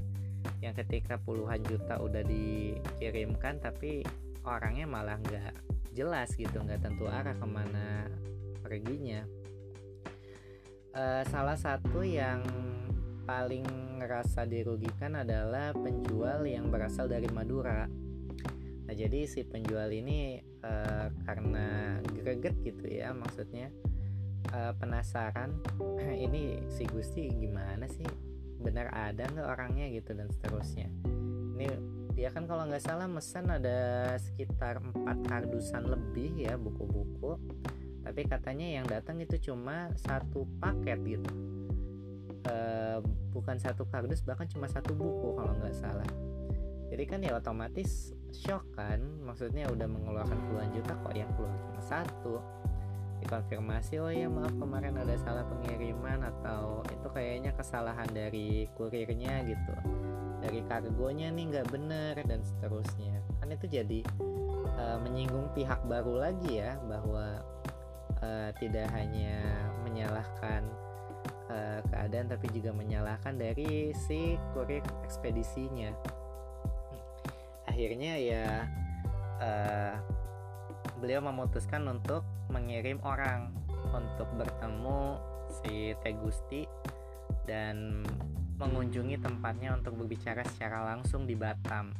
Yang 0.63 0.87
ketika 0.87 1.19
puluhan 1.19 1.59
juta 1.67 1.99
udah 1.99 2.23
dikirimkan 2.23 3.59
tapi 3.59 4.07
orangnya 4.47 4.87
malah 4.87 5.19
nggak 5.19 5.53
jelas 5.91 6.31
gitu 6.39 6.63
nggak 6.63 6.87
tentu 6.87 7.11
arah 7.11 7.35
ke 7.35 7.47
mana 7.51 8.07
perginya. 8.63 9.27
Uh, 10.95 11.27
salah 11.29 11.59
satu 11.59 12.07
yang 12.07 12.41
paling 13.27 13.67
ngerasa 13.99 14.47
dirugikan 14.47 15.19
adalah 15.19 15.75
penjual 15.75 16.47
yang 16.47 16.71
berasal 16.71 17.11
dari 17.11 17.27
Madura. 17.35 17.91
Nah 18.87 18.95
jadi 18.95 19.27
si 19.27 19.43
penjual 19.43 19.91
ini 19.91 20.39
uh, 20.63 21.11
karena 21.27 21.99
greget 22.15 22.55
gitu 22.63 22.87
ya 22.87 23.11
maksudnya 23.11 23.75
uh, 24.55 24.71
penasaran 24.79 25.59
ini 26.31 26.63
si 26.71 26.87
Gusti 26.87 27.27
gimana 27.35 27.91
sih? 27.91 28.07
Benar 28.63 28.95
ada 28.95 29.27
nggak 29.27 29.49
orangnya 29.59 29.91
gitu 29.91 30.15
dan 30.15 30.31
seterusnya. 30.31 30.87
Ini 31.59 31.67
dia 32.15 32.31
kan 32.31 32.47
kalau 32.47 32.65
nggak 32.71 32.81
salah 32.81 33.11
mesen 33.11 33.51
ada 33.51 34.15
sekitar 34.23 34.79
empat 34.81 35.19
kardusan 35.27 35.83
lebih 35.83 36.47
ya 36.47 36.55
buku-buku. 36.55 37.43
Tapi 38.07 38.23
katanya 38.23 38.71
yang 38.71 38.87
datang 38.87 39.19
itu 39.19 39.51
cuma 39.51 39.91
satu 39.99 40.47
paket 40.63 41.03
gitu 41.03 41.66
e, 42.47 42.55
bukan 43.35 43.59
satu 43.59 43.85
kardus 43.91 44.23
bahkan 44.23 44.47
cuma 44.47 44.71
satu 44.71 44.95
buku 44.95 45.35
kalau 45.35 45.53
nggak 45.59 45.75
salah. 45.75 46.07
Jadi 46.87 47.05
kan 47.05 47.19
ya 47.19 47.35
otomatis 47.35 48.15
shock 48.31 48.63
kan? 48.79 49.03
Maksudnya 49.27 49.67
udah 49.69 49.91
mengeluarkan 49.91 50.39
puluhan 50.49 50.71
juta 50.71 50.95
kok 50.95 51.15
yang 51.19 51.31
keluar 51.35 51.53
cuma 51.67 51.83
satu. 51.83 52.39
Dikonfirmasi 53.17 53.95
oh 53.99 54.13
ya 54.13 54.29
maaf 54.31 54.55
kemarin 54.55 54.95
ada 55.01 55.17
salah 55.19 55.43
pengiriman 55.49 56.21
atau 56.23 56.85
itu 56.87 57.09
kayaknya 57.11 57.51
kesalahan 57.59 58.07
dari 58.15 58.71
kurirnya 58.79 59.43
gitu. 59.49 59.75
Dari 60.41 60.63
kargonya 60.69 61.33
nih 61.35 61.45
nggak 61.51 61.69
bener 61.75 62.15
dan 62.23 62.41
seterusnya. 62.45 63.19
Kan 63.43 63.51
itu 63.51 63.67
jadi 63.67 64.01
uh, 64.79 64.99
menyinggung 65.03 65.51
pihak 65.57 65.81
baru 65.91 66.23
lagi 66.23 66.63
ya 66.63 66.79
bahwa 66.87 67.43
uh, 68.23 68.51
tidak 68.61 68.87
hanya 68.95 69.43
menyalahkan 69.83 70.63
uh, 71.51 71.81
keadaan 71.91 72.31
tapi 72.31 72.47
juga 72.55 72.71
menyalahkan 72.75 73.35
dari 73.37 73.91
si 73.95 74.39
kurir 74.55 74.83
ekspedisinya 75.07 75.95
akhirnya 77.67 78.15
ya 78.17 78.47
uh, 79.43 79.95
beliau 80.97 81.21
memutuskan 81.21 81.85
untuk 81.91 82.25
mengirim 82.49 82.97
orang 83.05 83.53
untuk 83.93 84.29
bertemu 84.39 85.21
si 85.61 85.93
Tegusti 86.01 86.65
dan 87.45 88.03
mengunjungi 88.57 89.21
tempatnya 89.21 89.77
untuk 89.77 90.01
berbicara 90.01 90.43
secara 90.49 90.97
langsung 90.97 91.29
di 91.29 91.37
Batam. 91.37 91.93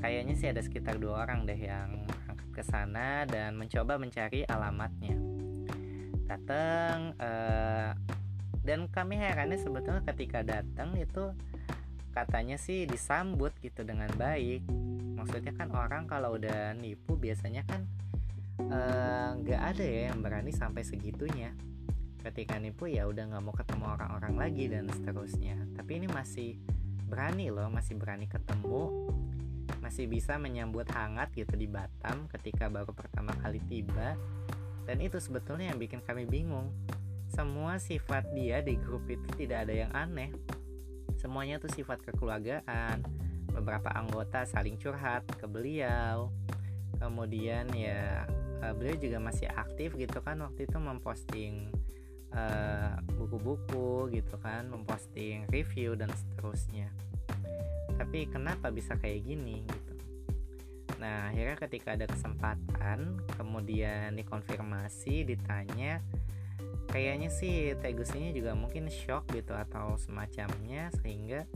Kayaknya 0.00 0.34
sih 0.36 0.48
ada 0.52 0.60
sekitar 0.60 1.00
dua 1.00 1.24
orang 1.24 1.48
deh 1.48 1.56
yang 1.56 2.04
ke 2.52 2.60
sana 2.60 3.24
dan 3.24 3.56
mencoba 3.56 3.96
mencari 3.96 4.44
alamatnya. 4.44 5.16
Datang 6.28 7.16
uh, 7.16 7.90
dan 8.70 8.86
kami 8.86 9.18
herannya 9.18 9.58
sebetulnya 9.58 10.06
ketika 10.06 10.46
datang 10.46 10.94
itu 10.94 11.34
katanya 12.14 12.54
sih 12.54 12.86
disambut 12.86 13.50
gitu 13.58 13.82
dengan 13.82 14.06
baik. 14.14 14.62
Maksudnya 15.18 15.50
kan 15.58 15.74
orang 15.74 16.06
kalau 16.06 16.38
udah 16.38 16.78
nipu 16.78 17.18
biasanya 17.18 17.66
kan 17.66 17.82
eh, 18.62 19.28
nggak 19.42 19.58
uh, 19.58 19.68
ada 19.74 19.82
ya 19.82 20.14
yang 20.14 20.22
berani 20.22 20.54
sampai 20.54 20.86
segitunya. 20.86 21.50
Ketika 22.22 22.62
nipu 22.62 22.86
ya 22.86 23.10
udah 23.10 23.34
nggak 23.34 23.42
mau 23.42 23.50
ketemu 23.58 23.90
orang-orang 23.90 24.34
lagi 24.38 24.70
dan 24.70 24.86
seterusnya. 24.86 25.58
Tapi 25.74 25.90
ini 25.98 26.06
masih 26.06 26.54
berani 27.10 27.50
loh 27.50 27.66
masih 27.74 27.98
berani 27.98 28.30
ketemu 28.30 29.10
masih 29.82 30.06
bisa 30.06 30.38
menyambut 30.38 30.86
hangat 30.94 31.34
gitu 31.34 31.58
di 31.58 31.66
Batam 31.66 32.30
ketika 32.30 32.70
baru 32.70 32.94
pertama 32.94 33.34
kali 33.42 33.58
tiba. 33.66 34.14
Dan 34.86 35.02
itu 35.02 35.18
sebetulnya 35.18 35.74
yang 35.74 35.78
bikin 35.82 36.06
kami 36.06 36.22
bingung 36.22 36.70
semua 37.30 37.78
sifat 37.78 38.28
dia 38.34 38.60
di 38.60 38.74
grup 38.76 39.06
itu 39.06 39.26
tidak 39.38 39.66
ada 39.68 39.74
yang 39.86 39.92
aneh. 39.94 40.30
Semuanya 41.16 41.62
tuh 41.62 41.70
sifat 41.70 42.02
kekeluargaan 42.04 43.06
beberapa 43.54 43.90
anggota 43.94 44.44
saling 44.44 44.76
curhat 44.76 45.24
ke 45.38 45.46
beliau. 45.46 46.34
Kemudian 46.98 47.70
ya 47.72 48.26
eh, 48.60 48.72
beliau 48.74 48.98
juga 48.98 49.18
masih 49.22 49.48
aktif 49.48 49.94
gitu 49.94 50.18
kan 50.20 50.42
waktu 50.42 50.66
itu 50.66 50.76
memposting 50.76 51.72
Eh, 52.30 52.94
buku-buku 53.18 54.06
uh, 54.06 54.10
gitu 54.14 54.38
kan 54.38 54.70
memposting 54.70 55.50
review 55.50 55.98
dan 55.98 56.14
seterusnya. 56.14 56.86
Tapi 57.98 58.30
kenapa 58.30 58.70
bisa 58.70 58.94
kayak 58.94 59.26
gini 59.26 59.66
gitu? 59.66 59.94
Nah 61.02 61.34
akhirnya 61.34 61.58
ketika 61.58 61.98
ada 61.98 62.06
kesempatan 62.06 63.18
kemudian 63.34 64.14
dikonfirmasi 64.14 65.26
ditanya 65.26 65.98
kayaknya 66.90 67.30
sih 67.30 67.72
Tegusinya 67.78 68.34
juga 68.34 68.52
mungkin 68.58 68.90
shock 68.90 69.30
gitu 69.32 69.54
atau 69.54 69.94
semacamnya 69.96 70.90
sehingga 71.00 71.46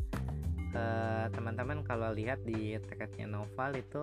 uh, 0.74 1.26
teman-teman 1.34 1.82
kalau 1.82 2.14
lihat 2.14 2.42
di 2.46 2.78
threadnya 2.86 3.26
novel 3.26 3.78
itu 3.78 4.02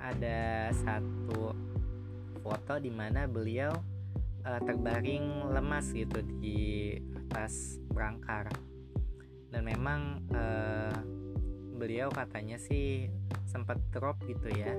ada 0.00 0.72
satu 0.72 1.52
foto 2.42 2.74
di 2.80 2.90
mana 2.92 3.24
beliau 3.24 3.72
uh, 4.44 4.60
terbaring 4.62 5.52
lemas 5.52 5.92
gitu 5.92 6.20
di 6.40 6.96
atas 7.16 7.78
berangkar. 7.92 8.50
Dan 9.52 9.68
memang 9.68 10.24
uh, 10.32 10.96
beliau 11.76 12.08
katanya 12.08 12.56
sih 12.56 13.08
sempat 13.44 13.76
drop 13.92 14.16
gitu 14.24 14.48
ya. 14.48 14.72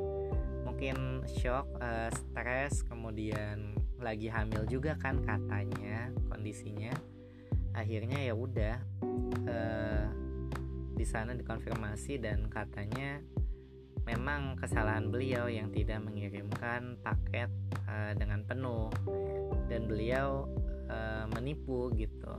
Mungkin 0.65 1.23
shock 1.29 1.69
uh, 1.77 2.09
stres 2.09 2.81
kemudian 2.89 3.82
lagi 4.03 4.27
hamil 4.27 4.67
juga 4.67 4.99
kan 4.99 5.23
katanya 5.23 6.11
kondisinya. 6.27 6.91
Akhirnya 7.73 8.19
ya 8.19 8.35
udah 8.35 8.75
uh, 9.49 10.05
di 10.93 11.05
sana 11.07 11.33
dikonfirmasi 11.33 12.21
dan 12.21 12.45
katanya 12.51 13.23
memang 14.03 14.59
kesalahan 14.59 15.07
beliau 15.09 15.47
yang 15.47 15.71
tidak 15.71 16.03
mengirimkan 16.03 16.99
paket 17.01 17.49
uh, 17.87 18.11
dengan 18.13 18.43
penuh. 18.43 18.91
Dan 19.71 19.87
beliau 19.87 20.45
uh, 20.91 21.25
menipu 21.33 21.89
gitu. 21.95 22.35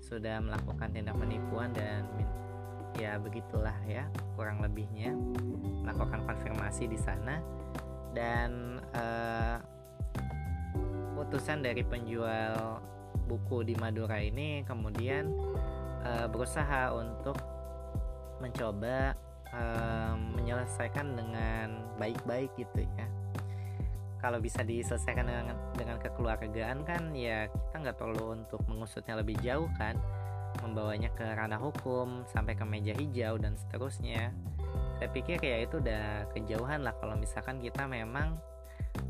Sudah 0.00 0.38
melakukan 0.38 0.94
tindak 0.94 1.18
penipuan 1.18 1.74
dan 1.74 2.06
ya 2.96 3.18
begitulah 3.20 3.76
ya 3.84 4.08
kurang 4.38 4.62
lebihnya. 4.62 5.12
Melakukan 5.82 6.24
konfirmasi 6.24 6.88
di 6.88 6.96
sana. 6.96 7.42
Dan 8.16 8.80
uh, 8.96 9.75
utusan 11.26 11.66
dari 11.66 11.82
penjual 11.82 12.78
buku 13.26 13.66
di 13.66 13.74
Madura 13.74 14.22
ini 14.22 14.62
kemudian 14.62 15.34
uh, 16.06 16.30
berusaha 16.30 16.94
untuk 16.94 17.34
mencoba 18.38 19.18
uh, 19.50 20.14
menyelesaikan 20.38 21.18
dengan 21.18 21.82
baik-baik 21.98 22.54
gitu 22.54 22.86
ya. 22.86 23.06
Kalau 24.22 24.38
bisa 24.38 24.62
diselesaikan 24.62 25.26
dengan 25.26 25.56
dengan 25.76 25.98
kekeluargaan 25.98 26.86
kan 26.86 27.10
ya 27.12 27.50
kita 27.50 27.76
nggak 27.84 27.98
perlu 27.98 28.38
untuk 28.38 28.62
mengusutnya 28.70 29.18
lebih 29.18 29.34
jauh 29.42 29.68
kan. 29.76 29.98
Membawanya 30.64 31.12
ke 31.12 31.26
ranah 31.36 31.60
hukum 31.60 32.24
sampai 32.32 32.56
ke 32.56 32.64
meja 32.64 32.96
hijau 32.96 33.36
dan 33.36 33.58
seterusnya. 33.60 34.32
Saya 34.96 35.12
pikir 35.12 35.36
ya 35.44 35.68
itu 35.68 35.76
udah 35.82 36.32
kejauhan 36.32 36.80
lah 36.80 36.96
kalau 36.96 37.12
misalkan 37.12 37.60
kita 37.60 37.84
memang 37.84 38.40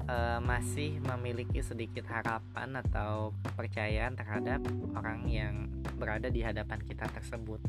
uh, 0.07 0.39
masih 0.43 0.99
memiliki 1.03 1.63
sedikit 1.63 2.07
harapan 2.09 2.79
atau 2.83 3.35
kepercayaan 3.47 4.15
terhadap 4.15 4.61
orang 4.95 5.27
yang 5.27 5.69
berada 5.97 6.29
di 6.31 6.45
hadapan 6.45 6.81
kita 6.85 7.09
tersebut. 7.11 7.61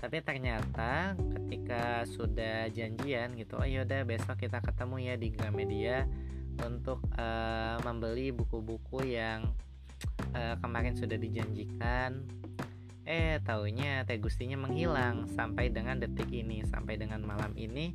Tapi 0.00 0.16
ternyata 0.24 1.12
ketika 1.16 2.08
sudah 2.08 2.72
janjian 2.72 3.36
gitu, 3.36 3.60
oh 3.60 3.68
yaudah 3.68 4.08
besok 4.08 4.40
kita 4.40 4.64
ketemu 4.64 4.96
ya 5.12 5.14
di 5.20 5.28
Gramedia 5.28 6.08
untuk 6.64 7.04
uh, 7.20 7.76
membeli 7.84 8.32
buku-buku 8.32 9.04
yang 9.04 9.44
uh, 10.32 10.56
kemarin 10.56 10.96
sudah 10.96 11.20
dijanjikan. 11.20 12.24
Eh, 13.04 13.42
taunya 13.42 14.06
Teh 14.06 14.22
Gustinya 14.22 14.54
menghilang 14.54 15.26
sampai 15.34 15.68
dengan 15.68 15.98
detik 15.98 16.30
ini, 16.30 16.62
sampai 16.64 16.94
dengan 16.94 17.20
malam 17.26 17.52
ini 17.58 17.92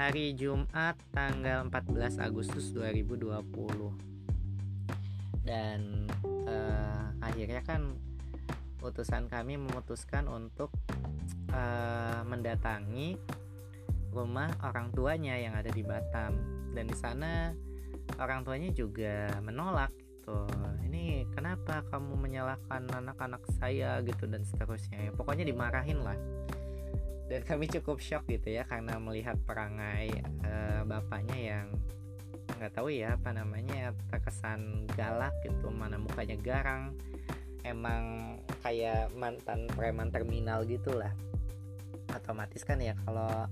hari 0.00 0.32
Jumat 0.32 0.96
tanggal 1.12 1.68
14 1.68 2.24
Agustus 2.24 2.72
2020 2.72 3.36
dan 5.44 6.08
uh, 6.48 7.12
akhirnya 7.20 7.60
kan 7.60 7.92
utusan 8.80 9.28
kami 9.28 9.60
memutuskan 9.60 10.24
untuk 10.24 10.72
uh, 11.52 12.24
mendatangi 12.24 13.20
rumah 14.08 14.48
orang 14.64 14.88
tuanya 14.96 15.36
yang 15.36 15.52
ada 15.52 15.68
di 15.68 15.84
Batam. 15.84 16.32
Dan 16.72 16.88
di 16.88 16.96
sana 16.96 17.52
orang 18.16 18.40
tuanya 18.40 18.72
juga 18.72 19.28
menolak 19.44 19.92
gitu. 20.00 20.48
Ini 20.88 21.28
kenapa 21.36 21.84
kamu 21.92 22.16
menyalahkan 22.16 22.88
anak-anak 22.88 23.44
saya? 23.60 24.00
gitu 24.00 24.24
dan 24.24 24.48
seterusnya 24.48 24.96
ya. 24.96 25.12
Pokoknya 25.12 25.44
dimarahin 25.44 26.00
lah 26.00 26.16
dan 27.30 27.46
kami 27.46 27.70
cukup 27.70 28.02
shock 28.02 28.26
gitu 28.26 28.58
ya 28.58 28.66
karena 28.66 28.98
melihat 28.98 29.38
perangai 29.46 30.10
uh, 30.42 30.82
bapaknya 30.82 31.38
yang 31.38 31.66
nggak 32.58 32.74
tahu 32.74 32.90
ya 32.90 33.14
apa 33.14 33.30
namanya 33.30 33.94
terkesan 34.10 34.90
galak 34.98 35.30
gitu 35.46 35.70
mana 35.70 35.94
mukanya 35.94 36.34
garang 36.42 36.90
emang 37.62 38.34
kayak 38.66 39.14
mantan 39.14 39.70
preman 39.70 40.10
terminal 40.10 40.66
gitulah. 40.66 41.14
Otomatis 42.10 42.66
kan 42.66 42.82
ya 42.82 42.98
kalau 43.06 43.46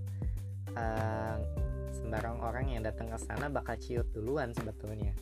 uh, 0.75 1.37
sembarang 1.95 2.43
orang 2.43 2.75
yang 2.75 2.83
datang 2.83 3.15
ke 3.15 3.19
sana 3.23 3.47
bakal 3.47 3.79
ciut 3.79 4.11
duluan 4.11 4.51
sebetulnya. 4.59 5.15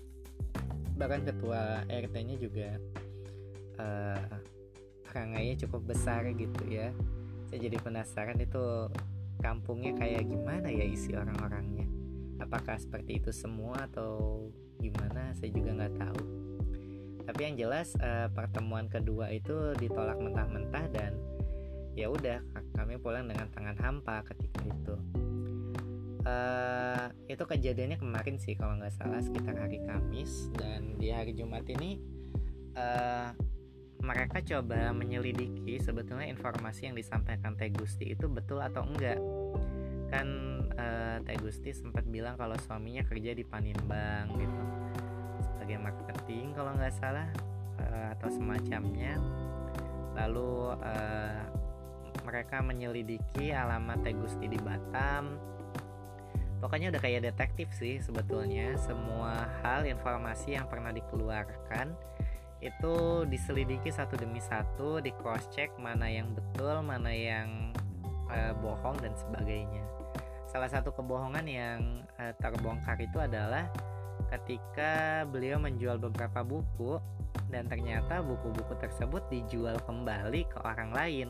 Bahkan 0.96 1.28
ketua 1.28 1.84
RT-nya 1.92 2.40
juga 2.40 2.80
uh, 3.76 4.24
perangainya 5.04 5.68
cukup 5.68 5.92
besar 5.92 6.24
gitu 6.32 6.64
ya 6.72 6.88
saya 7.46 7.58
jadi 7.70 7.78
penasaran 7.78 8.38
itu 8.42 8.90
kampungnya 9.38 9.94
kayak 9.94 10.26
gimana 10.26 10.66
ya 10.66 10.84
isi 10.86 11.14
orang-orangnya. 11.14 11.86
Apakah 12.42 12.76
seperti 12.76 13.22
itu 13.22 13.30
semua 13.32 13.86
atau 13.88 14.44
gimana? 14.82 15.32
Saya 15.38 15.54
juga 15.54 15.70
nggak 15.72 15.94
tahu. 15.96 16.20
Tapi 17.26 17.40
yang 17.42 17.56
jelas 17.58 17.94
uh, 17.98 18.30
pertemuan 18.30 18.86
kedua 18.86 19.30
itu 19.34 19.74
ditolak 19.78 20.18
mentah-mentah 20.18 20.86
dan 20.94 21.12
ya 21.96 22.12
udah 22.12 22.38
kami 22.76 23.00
pulang 23.00 23.26
dengan 23.26 23.50
tangan 23.50 23.76
hampa 23.80 24.22
ketika 24.30 24.62
itu. 24.62 24.94
Uh, 26.26 27.06
itu 27.30 27.38
kejadiannya 27.46 28.02
kemarin 28.02 28.36
sih 28.42 28.58
kalau 28.58 28.74
nggak 28.82 28.94
salah 28.98 29.22
sekitar 29.22 29.54
hari 29.54 29.78
Kamis 29.86 30.50
dan 30.58 30.98
di 30.98 31.14
hari 31.14 31.30
Jumat 31.38 31.62
ini 31.70 32.02
uh, 32.74 33.30
mereka 34.02 34.38
coba 34.44 34.92
menyelidiki 34.92 35.80
sebetulnya 35.80 36.28
informasi 36.28 36.90
yang 36.90 36.96
disampaikan 36.96 37.56
Teh 37.56 37.72
Gusti 37.72 38.12
itu 38.12 38.28
betul 38.28 38.60
atau 38.60 38.84
enggak. 38.84 39.18
Kan 40.12 40.28
uh, 40.76 41.16
Teh 41.24 41.38
Gusti 41.40 41.72
sempat 41.72 42.04
bilang 42.06 42.38
kalau 42.38 42.54
suaminya 42.60 43.02
kerja 43.02 43.32
di 43.32 43.42
Panimbang 43.42 44.30
gitu. 44.36 44.62
Sebagai 45.42 45.78
marketing 45.82 46.54
kalau 46.54 46.72
nggak 46.76 46.94
salah 46.94 47.28
uh, 47.80 48.14
atau 48.18 48.28
semacamnya. 48.30 49.18
Lalu 50.16 50.76
uh, 50.80 51.42
mereka 52.24 52.60
menyelidiki 52.60 53.52
alamat 53.52 54.02
Teh 54.04 54.14
Gusti 54.14 54.46
di 54.46 54.58
Batam. 54.60 55.36
Pokoknya 56.56 56.88
udah 56.88 57.02
kayak 57.04 57.28
detektif 57.28 57.68
sih 57.76 58.00
sebetulnya. 58.00 58.74
Semua 58.80 59.46
hal 59.60 59.84
informasi 59.84 60.56
yang 60.56 60.66
pernah 60.66 60.90
dikeluarkan 60.90 62.15
itu 62.64 63.24
diselidiki 63.28 63.92
satu 63.92 64.16
demi 64.16 64.40
satu 64.40 64.98
di 65.04 65.12
cross 65.20 65.44
check 65.52 65.68
mana 65.76 66.08
yang 66.08 66.32
betul 66.32 66.80
mana 66.80 67.12
yang 67.12 67.72
uh, 68.32 68.52
bohong 68.58 68.96
dan 69.00 69.12
sebagainya. 69.12 69.84
Salah 70.48 70.70
satu 70.72 70.94
kebohongan 70.94 71.44
yang 71.44 71.80
uh, 72.16 72.32
terbongkar 72.40 72.96
itu 72.96 73.20
adalah 73.20 73.68
ketika 74.32 75.22
beliau 75.28 75.60
menjual 75.60 76.00
beberapa 76.00 76.40
buku 76.40 76.98
dan 77.52 77.68
ternyata 77.70 78.24
buku-buku 78.24 78.74
tersebut 78.80 79.22
dijual 79.30 79.76
kembali 79.84 80.48
ke 80.48 80.58
orang 80.64 80.90
lain. 80.90 81.28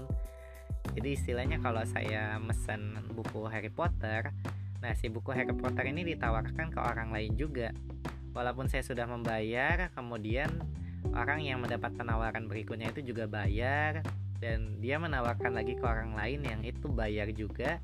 Jadi 0.95 1.19
istilahnya 1.19 1.59
kalau 1.59 1.83
saya 1.85 2.39
mesen 2.39 2.95
buku 3.13 3.51
Harry 3.51 3.73
Potter 3.73 4.31
nah 4.77 4.93
si 4.93 5.09
buku 5.09 5.33
Harry 5.33 5.57
Potter 5.57 5.89
ini 5.89 6.07
ditawarkan 6.15 6.71
ke 6.71 6.79
orang 6.79 7.11
lain 7.11 7.35
juga. 7.35 7.75
Walaupun 8.37 8.69
saya 8.69 8.85
sudah 8.85 9.09
membayar 9.09 9.89
kemudian 9.97 10.53
orang 11.15 11.45
yang 11.45 11.63
mendapat 11.63 11.95
penawaran 11.95 12.51
berikutnya 12.51 12.91
itu 12.91 13.13
juga 13.15 13.29
bayar 13.31 14.03
dan 14.43 14.81
dia 14.83 15.01
menawarkan 15.01 15.57
lagi 15.57 15.77
ke 15.77 15.85
orang 15.85 16.17
lain 16.17 16.41
yang 16.45 16.61
itu 16.65 16.89
bayar 16.91 17.31
juga. 17.33 17.79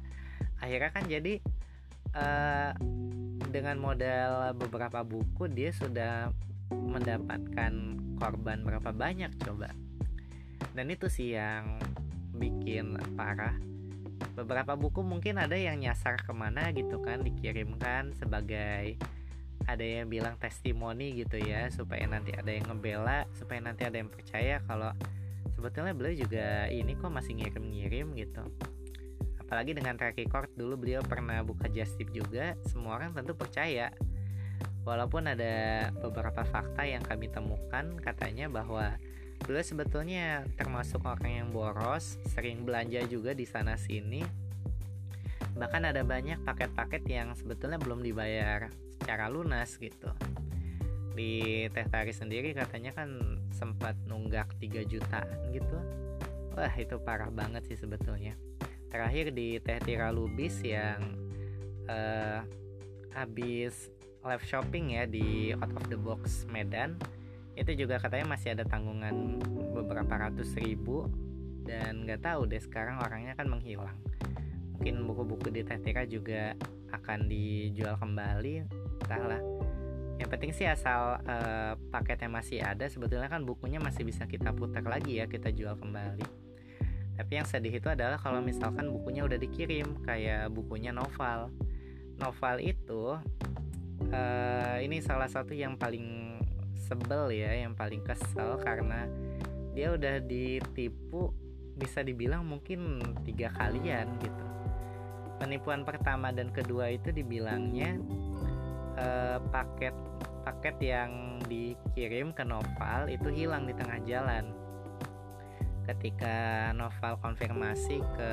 Akhirnya 0.61 0.91
kan 0.91 1.05
jadi 1.07 1.43
uh, 2.17 2.73
dengan 3.53 3.77
modal 3.81 4.57
beberapa 4.57 5.05
buku 5.05 5.49
dia 5.53 5.71
sudah 5.75 6.33
mendapatkan 6.73 7.73
korban 8.17 8.59
berapa 8.65 8.91
banyak 8.93 9.33
coba. 9.45 9.73
Dan 10.73 10.89
itu 10.89 11.11
sih 11.13 11.37
yang 11.37 11.77
bikin 12.37 12.97
parah. 13.19 13.55
Beberapa 14.33 14.73
buku 14.79 15.05
mungkin 15.05 15.37
ada 15.37 15.59
yang 15.59 15.77
nyasar 15.77 16.17
ke 16.25 16.33
mana 16.33 16.73
gitu 16.73 17.03
kan 17.05 17.21
dikirimkan 17.21 18.17
sebagai 18.17 18.97
ada 19.67 19.85
yang 19.85 20.11
bilang 20.11 20.35
testimoni 20.39 21.15
gitu 21.23 21.39
ya 21.39 21.71
supaya 21.71 22.03
nanti 22.07 22.35
ada 22.35 22.51
yang 22.51 22.67
ngebela 22.67 23.27
supaya 23.37 23.63
nanti 23.63 23.87
ada 23.87 23.99
yang 23.99 24.11
percaya 24.11 24.59
kalau 24.67 24.91
sebetulnya 25.55 25.95
beliau 25.95 26.15
juga 26.27 26.67
ini 26.69 26.99
kok 26.99 27.13
masih 27.13 27.39
ngirim-ngirim 27.39 28.15
gitu. 28.19 28.43
Apalagi 29.39 29.77
dengan 29.77 29.95
track 30.01 30.17
record 30.19 30.51
dulu 30.57 30.81
beliau 30.81 31.05
pernah 31.05 31.45
buka 31.45 31.69
just 31.71 31.95
tip 32.01 32.11
juga 32.11 32.59
semua 32.67 32.99
orang 32.99 33.15
tentu 33.15 33.37
percaya. 33.37 33.93
Walaupun 34.83 35.31
ada 35.31 35.89
beberapa 36.03 36.43
fakta 36.43 36.83
yang 36.83 37.07
kami 37.07 37.31
temukan 37.31 37.95
katanya 38.03 38.51
bahwa 38.51 38.99
beliau 39.47 39.63
sebetulnya 39.63 40.43
termasuk 40.59 41.03
orang 41.07 41.45
yang 41.45 41.49
boros 41.55 42.19
sering 42.35 42.67
belanja 42.67 43.03
juga 43.07 43.35
di 43.35 43.47
sana 43.47 43.75
sini 43.75 44.23
bahkan 45.53 45.85
ada 45.85 46.01
banyak 46.07 46.41
paket-paket 46.47 47.03
yang 47.11 47.35
sebetulnya 47.37 47.77
belum 47.77 48.01
dibayar 48.01 48.73
secara 49.03 49.27
lunas 49.27 49.75
gitu. 49.83 50.15
Di 51.13 51.67
Teh 51.75 51.87
Tari 51.91 52.15
sendiri 52.15 52.55
katanya 52.55 52.95
kan 52.95 53.43
sempat 53.51 53.99
nunggak 54.07 54.55
3 54.63 54.87
jutaan 54.87 55.39
gitu. 55.51 55.79
Wah 56.55 56.73
itu 56.79 56.97
parah 57.03 57.29
banget 57.35 57.67
sih 57.67 57.77
sebetulnya. 57.77 58.39
Terakhir 58.89 59.35
di 59.35 59.59
Teh 59.59 59.83
Tira 59.83 60.15
Lubis 60.15 60.63
yang 60.63 61.03
uh, 61.91 62.47
habis 63.13 63.91
live 64.23 64.45
shopping 64.47 64.95
ya 64.95 65.05
di 65.05 65.51
Out 65.59 65.75
of 65.75 65.85
the 65.91 65.99
Box 65.99 66.47
Medan 66.47 66.95
itu 67.53 67.85
juga 67.85 68.01
katanya 68.01 68.33
masih 68.39 68.57
ada 68.57 68.65
tanggungan 68.65 69.43
beberapa 69.75 70.31
ratus 70.31 70.55
ribu. 70.57 71.11
Dan 71.63 72.07
nggak 72.07 72.27
tahu 72.27 72.51
deh 72.51 72.59
sekarang 72.59 72.99
orangnya 72.99 73.39
kan 73.39 73.47
menghilang 73.47 73.95
mungkin 74.83 75.07
buku-buku 75.07 75.55
di 75.55 75.63
Tetira 75.63 76.03
juga 76.11 76.59
akan 76.91 77.31
dijual 77.31 77.95
kembali 78.03 78.67
entahlah. 78.99 79.39
Yang 80.19 80.29
penting 80.35 80.51
sih 80.51 80.67
asal 80.67 81.23
uh, 81.23 81.79
paketnya 81.95 82.27
masih 82.27 82.59
ada 82.59 82.91
sebetulnya 82.91 83.31
kan 83.31 83.47
bukunya 83.47 83.79
masih 83.79 84.03
bisa 84.03 84.27
kita 84.27 84.51
putar 84.51 84.83
lagi 84.83 85.23
ya 85.23 85.31
kita 85.31 85.55
jual 85.55 85.79
kembali. 85.79 86.27
Tapi 87.15 87.31
yang 87.31 87.47
sedih 87.47 87.79
itu 87.79 87.87
adalah 87.95 88.19
kalau 88.19 88.43
misalkan 88.43 88.91
bukunya 88.91 89.23
udah 89.23 89.39
dikirim 89.39 90.03
kayak 90.03 90.51
bukunya 90.51 90.91
novel 90.91 91.55
novel 92.19 92.57
itu 92.59 93.23
uh, 94.11 94.77
ini 94.83 94.99
salah 94.99 95.31
satu 95.31 95.55
yang 95.55 95.79
paling 95.79 96.43
sebel 96.75 97.31
ya 97.31 97.55
yang 97.55 97.79
paling 97.79 98.03
kesel 98.03 98.59
karena 98.59 99.07
dia 99.79 99.95
udah 99.95 100.19
ditipu 100.19 101.31
bisa 101.79 102.03
dibilang 102.03 102.43
mungkin 102.43 102.99
tiga 103.23 103.55
kalian 103.55 104.19
gitu 104.19 104.52
penipuan 105.43 105.83
pertama 105.83 106.31
dan 106.31 106.55
kedua 106.55 106.95
itu 106.95 107.11
dibilangnya 107.11 107.99
uh, 108.95 109.43
paket 109.51 109.91
paket 110.47 110.77
yang 110.79 111.43
dikirim 111.51 112.31
ke 112.31 112.47
Noval 112.47 113.11
itu 113.11 113.27
hilang 113.31 113.67
di 113.67 113.75
tengah 113.75 113.99
jalan. 114.07 114.55
Ketika 115.83 116.71
Noval 116.79 117.19
konfirmasi 117.19 117.99
ke 118.15 118.33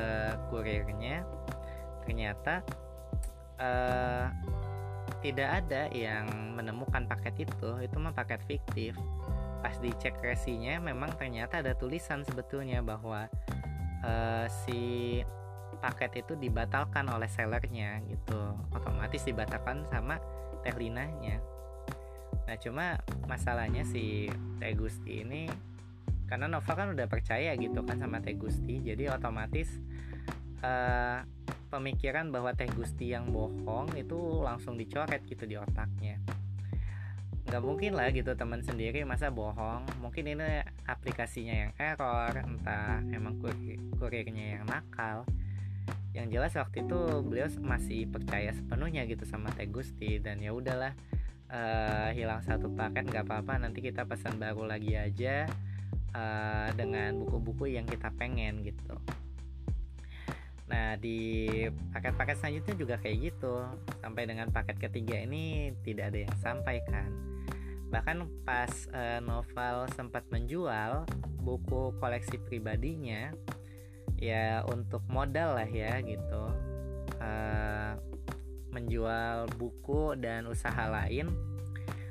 kurirnya, 0.53 1.26
ternyata 2.05 2.62
uh, 3.57 4.30
tidak 5.26 5.66
ada 5.66 5.89
yang 5.89 6.30
menemukan 6.53 7.10
paket 7.10 7.49
itu. 7.49 7.70
Itu 7.82 7.97
mah 7.97 8.14
paket 8.14 8.41
fiktif. 8.45 8.93
Pas 9.66 9.76
dicek 9.82 10.18
resinya, 10.22 10.78
memang 10.78 11.10
ternyata 11.18 11.62
ada 11.62 11.74
tulisan 11.74 12.22
sebetulnya 12.22 12.86
bahwa 12.86 13.26
uh, 14.05 14.45
si 14.66 15.22
paket 15.80 16.21
itu 16.21 16.36
dibatalkan 16.36 17.07
oleh 17.07 17.32
sellernya 17.32 18.03
gitu. 18.05 18.55
Otomatis 18.75 19.23
dibatalkan 19.23 19.88
sama 19.88 20.19
teh 20.61 20.75
linanya. 20.75 21.39
Nah 22.45 22.55
cuma 22.59 22.99
masalahnya 23.25 23.88
si 23.88 24.27
Teh 24.59 24.73
Gusti 24.75 25.23
ini 25.23 25.47
karena 26.30 26.45
Nova 26.45 26.73
kan 26.77 26.93
udah 26.93 27.07
percaya 27.09 27.55
gitu 27.57 27.82
kan 27.88 27.97
sama 27.97 28.21
Teh 28.21 28.38
Gusti 28.38 28.82
jadi 28.82 29.13
otomatis 29.13 29.69
uh, 30.61 31.25
pemikiran 31.69 32.30
bahwa 32.30 32.53
Teh 32.53 32.69
Gusti 32.69 33.13
yang 33.13 33.30
bohong 33.30 33.93
itu 33.97 34.17
langsung 34.43 34.77
dicoret 34.77 35.23
gitu 35.25 35.45
di 35.45 35.55
otaknya. 35.57 36.17
Nggak 37.49 37.63
mungkin 37.65 37.97
lah 37.97 38.13
gitu 38.13 38.34
teman 38.38 38.61
sendiri 38.61 39.01
masa 39.05 39.34
bohong. 39.34 39.86
Mungkin 40.01 40.38
ini 40.38 40.61
aplikasinya 40.86 41.55
yang 41.65 41.71
error 41.82 42.34
entah 42.34 43.01
emang 43.09 43.41
kurir 43.41 43.77
kurirnya 43.97 44.61
yang 44.61 44.65
nakal 44.69 45.25
yang 46.14 46.28
jelas 46.34 46.57
waktu 46.57 46.86
itu 46.86 46.99
beliau 47.22 47.47
masih 47.62 48.10
percaya 48.10 48.49
sepenuhnya 48.49 49.05
gitu 49.05 49.24
sama 49.30 49.53
Teh 49.53 49.70
Gusti 49.70 50.18
dan 50.18 50.41
ya 50.41 50.51
udahlah 50.51 50.97
uh, 51.53 52.10
hilang 52.14 52.41
satu 52.41 52.74
paket 52.74 53.05
nggak 53.10 53.30
apa-apa 53.30 53.62
nanti 53.62 53.86
kita 53.86 54.10
pesan 54.10 54.41
baru 54.41 54.66
lagi 54.66 54.97
aja 54.97 55.45
uh, 56.18 56.70
dengan 56.74 57.22
buku-buku 57.22 57.78
yang 57.78 57.86
kita 57.86 58.10
pengen 58.18 58.66
gitu. 58.66 58.97
Nah 60.70 60.97
di 60.97 61.49
paket-paket 61.93 62.38
selanjutnya 62.38 62.76
juga 62.78 62.95
kayak 63.01 63.18
gitu. 63.34 63.66
Sampai 64.01 64.30
dengan 64.30 64.49
paket 64.49 64.78
ketiga 64.78 65.18
ini 65.18 65.74
tidak 65.86 66.14
ada 66.14 66.20
yang 66.26 66.36
sampaikan 66.41 67.30
bahkan 67.89 68.30
pas 68.45 68.70
uh, 68.93 69.18
novel 69.18 69.89
sempat 69.97 70.22
menjual 70.30 71.10
buku 71.41 71.89
koleksi 71.97 72.38
pribadinya 72.45 73.34
ya 74.20 74.61
untuk 74.67 75.01
modal 75.07 75.55
lah 75.55 75.70
ya 75.70 75.99
gitu. 76.03 76.43
Uh, 77.20 77.97
menjual 78.70 79.49
buku 79.57 80.13
dan 80.15 80.45
usaha 80.45 80.88
lain 80.88 81.28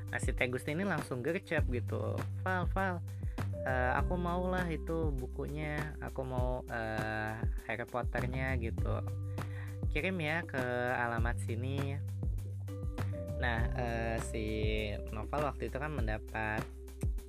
nah 0.09 0.17
si 0.17 0.33
Tegus 0.33 0.65
ini 0.65 0.81
langsung 0.81 1.21
gercep 1.21 1.69
gitu. 1.69 2.17
Val 2.41 2.65
Val 2.73 2.97
uh, 3.65 3.91
aku 3.93 4.17
mau 4.17 4.41
lah 4.49 4.65
itu 4.65 5.13
bukunya 5.13 5.77
aku 6.01 6.21
mau 6.25 6.65
uh, 6.65 7.33
Harry 7.69 7.85
Potternya 7.85 8.57
gitu. 8.57 9.05
Kirim 9.93 10.17
ya 10.21 10.41
ke 10.45 10.61
alamat 10.97 11.37
sini. 11.45 11.97
Nah 13.37 13.59
uh, 13.77 14.17
si 14.33 14.45
novel 15.13 15.45
waktu 15.45 15.69
itu 15.69 15.77
kan 15.77 15.93
mendapat 15.93 16.65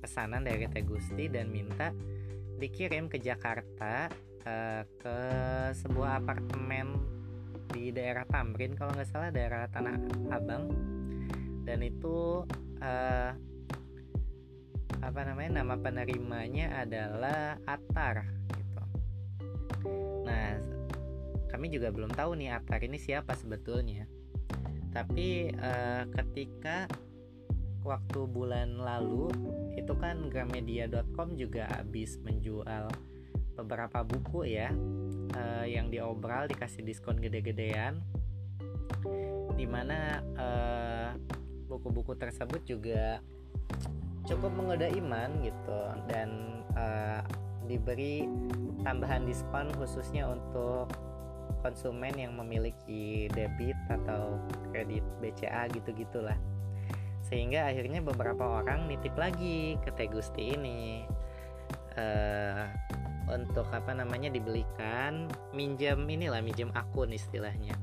pesanan 0.01 0.41
dari 0.41 0.65
Tegusti 0.65 1.29
dan 1.29 1.53
minta 1.53 1.93
dikirim 2.57 3.09
ke 3.09 3.21
Jakarta 3.21 4.09
uh, 4.45 4.83
ke 4.99 5.17
sebuah 5.75 6.23
apartemen 6.23 6.97
di 7.71 7.89
daerah 7.89 8.27
Tamrin 8.27 8.75
kalau 8.75 8.91
nggak 8.93 9.09
salah 9.09 9.31
daerah 9.31 9.67
Tanah 9.71 9.95
Abang 10.33 10.67
dan 11.63 11.79
itu 11.85 12.43
uh, 12.83 13.31
apa 15.01 15.19
namanya 15.25 15.63
nama 15.63 15.75
penerimanya 15.79 16.85
adalah 16.85 17.57
Atar 17.65 18.27
gitu. 18.53 18.81
Nah 20.27 20.61
kami 21.49 21.73
juga 21.73 21.89
belum 21.89 22.13
tahu 22.13 22.37
nih 22.37 22.53
Atar 22.53 22.83
ini 22.85 23.01
siapa 23.01 23.33
sebetulnya. 23.33 24.05
Tapi 24.91 25.55
uh, 25.55 26.03
ketika 26.11 26.85
waktu 27.81 28.29
bulan 28.29 28.77
lalu 28.77 29.31
itu 29.73 29.93
kan 29.97 30.29
gramedia.com 30.29 31.33
juga 31.33 31.65
habis 31.71 32.21
menjual 32.21 32.91
beberapa 33.55 34.03
buku 34.05 34.47
ya 34.47 34.71
uh, 35.35 35.65
yang 35.67 35.91
diobral 35.91 36.47
dikasih 36.47 36.83
diskon 36.83 37.19
gede-gedean. 37.19 37.99
Di 39.55 39.65
mana 39.69 40.23
uh, 40.37 41.09
buku-buku 41.67 42.17
tersebut 42.17 42.63
juga 42.67 43.23
cukup 44.27 44.51
menggoda 44.53 44.87
iman 44.91 45.29
gitu 45.41 45.79
dan 46.05 46.61
uh, 46.77 47.21
diberi 47.65 48.27
tambahan 48.83 49.25
diskon 49.25 49.69
khususnya 49.77 50.29
untuk 50.29 50.91
konsumen 51.61 52.17
yang 52.17 52.33
memiliki 52.33 53.29
debit 53.31 53.77
atau 53.87 54.41
kredit 54.73 55.05
BCA 55.21 55.69
gitu-gitulah. 55.71 56.35
Sehingga 57.21 57.69
akhirnya 57.69 58.03
beberapa 58.03 58.59
orang 58.59 58.89
nitip 58.89 59.15
lagi 59.15 59.77
ke 59.79 59.93
Tegusti 59.95 60.57
ini 60.57 61.05
uh, 61.95 62.67
untuk 63.31 63.65
apa 63.71 63.95
namanya 63.95 64.27
dibelikan 64.27 65.31
minjam 65.55 66.03
inilah 66.05 66.43
minjam 66.43 66.69
akun 66.75 67.15
istilahnya. 67.15 67.79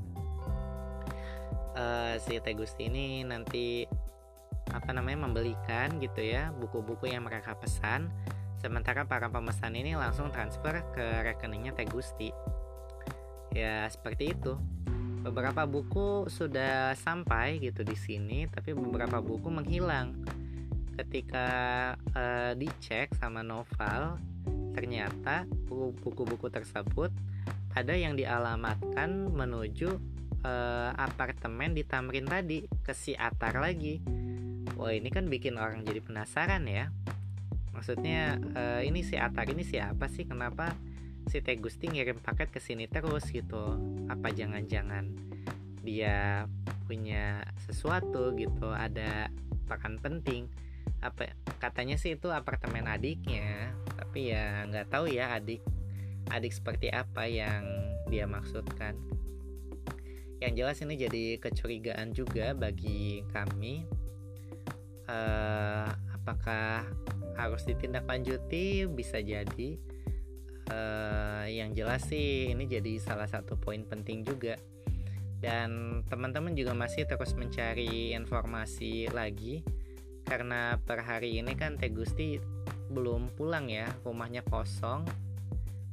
Uh, 1.78 2.18
si 2.20 2.36
Tegusti 2.42 2.90
ini 2.90 3.22
nanti 3.22 3.86
apa 4.68 4.92
namanya 4.92 5.24
membelikan 5.30 5.96
gitu 6.02 6.20
ya 6.20 6.52
buku-buku 6.52 7.08
yang 7.08 7.24
mereka 7.24 7.56
pesan. 7.56 8.12
Sementara 8.58 9.06
para 9.06 9.30
pemesan 9.30 9.78
ini 9.78 9.94
langsung 9.94 10.34
transfer 10.34 10.82
ke 10.92 11.06
rekeningnya 11.22 11.72
Tegusti 11.72 12.34
ya 13.54 13.88
seperti 13.88 14.34
itu. 14.36 14.58
Beberapa 15.18 15.66
buku 15.66 16.30
sudah 16.30 16.94
sampai 16.94 17.58
gitu 17.58 17.82
di 17.82 17.96
sini 17.98 18.46
tapi 18.50 18.74
beberapa 18.74 19.22
buku 19.22 19.48
menghilang. 19.48 20.14
Ketika 20.98 21.46
uh, 21.94 22.52
dicek 22.58 23.14
sama 23.14 23.46
Novel 23.46 24.18
ternyata 24.78 25.42
buku-buku 26.06 26.46
tersebut 26.54 27.10
ada 27.74 27.98
yang 27.98 28.14
dialamatkan 28.14 29.26
menuju 29.26 29.90
uh, 30.46 30.94
apartemen 30.94 31.74
di 31.74 31.82
Tamrin 31.82 32.30
tadi 32.30 32.62
ke 32.86 32.94
si 32.94 33.18
Atar 33.18 33.58
lagi. 33.58 33.98
Wah 34.78 34.94
ini 34.94 35.10
kan 35.10 35.26
bikin 35.26 35.58
orang 35.58 35.82
jadi 35.82 35.98
penasaran 35.98 36.62
ya. 36.70 36.94
Maksudnya 37.74 38.38
uh, 38.54 38.80
ini 38.86 39.02
si 39.02 39.18
Atar 39.18 39.50
ini 39.50 39.66
siapa 39.66 40.06
sih? 40.06 40.30
Kenapa 40.30 40.70
si 41.26 41.42
Teh 41.42 41.58
Gusti 41.58 41.90
ngirim 41.90 42.22
paket 42.22 42.54
ke 42.54 42.62
sini 42.62 42.86
terus 42.86 43.26
gitu? 43.34 43.74
Apa 44.06 44.30
jangan-jangan 44.30 45.10
dia 45.82 46.46
punya 46.86 47.42
sesuatu 47.66 48.30
gitu? 48.38 48.70
Ada 48.70 49.26
peran 49.66 49.98
penting? 49.98 50.46
Apa 50.98 51.30
katanya 51.62 51.94
sih 51.94 52.18
itu 52.18 52.30
apartemen 52.30 52.86
adiknya 52.90 53.74
tapi 53.98 54.32
ya 54.32 54.64
nggak 54.66 54.88
tahu 54.88 55.10
ya 55.10 55.36
adik 55.36 55.60
adik 56.32 56.52
seperti 56.52 56.88
apa 56.92 57.28
yang 57.28 57.64
dia 58.08 58.24
maksudkan. 58.24 58.96
Yang 60.38 60.52
jelas 60.54 60.76
ini 60.86 60.94
jadi 60.94 61.24
kecurigaan 61.42 62.14
juga 62.14 62.54
bagi 62.54 63.26
kami 63.34 63.84
uh, 65.10 65.88
apakah 66.14 66.86
harus 67.34 67.62
ditindaklanjuti? 67.66 68.86
Bisa 68.88 69.18
jadi. 69.18 69.70
Uh, 70.68 71.48
yang 71.48 71.72
jelas 71.72 72.04
sih 72.04 72.52
ini 72.52 72.68
jadi 72.68 73.00
salah 73.00 73.24
satu 73.24 73.56
poin 73.56 73.82
penting 73.88 74.22
juga. 74.22 74.60
Dan 75.38 76.02
teman-teman 76.10 76.52
juga 76.52 76.74
masih 76.74 77.06
terus 77.06 77.32
mencari 77.38 78.12
informasi 78.12 79.08
lagi 79.14 79.62
karena 80.28 80.76
per 80.76 81.00
hari 81.00 81.40
ini 81.40 81.56
kan 81.56 81.80
Teh 81.80 81.88
Gusti 81.88 82.36
belum 82.92 83.32
pulang 83.32 83.72
ya 83.72 83.88
rumahnya 84.04 84.44
kosong 84.44 85.08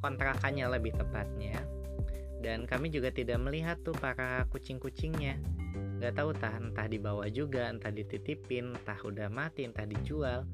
kontrakannya 0.04 0.68
lebih 0.70 0.94
tepatnya. 0.94 1.64
Dan 2.44 2.70
kami 2.70 2.94
juga 2.94 3.10
tidak 3.10 3.42
melihat 3.42 3.82
tuh 3.82 3.96
para 3.98 4.46
kucing-kucingnya. 4.54 5.42
Nggak 5.98 6.14
tahu 6.14 6.30
entah 6.36 6.54
entah 6.62 6.86
dibawa 6.86 7.26
juga 7.32 7.74
entah 7.74 7.90
dititipin 7.90 8.78
entah 8.78 9.00
udah 9.02 9.32
mati 9.34 9.66
entah 9.66 9.88
dijual. 9.88 10.46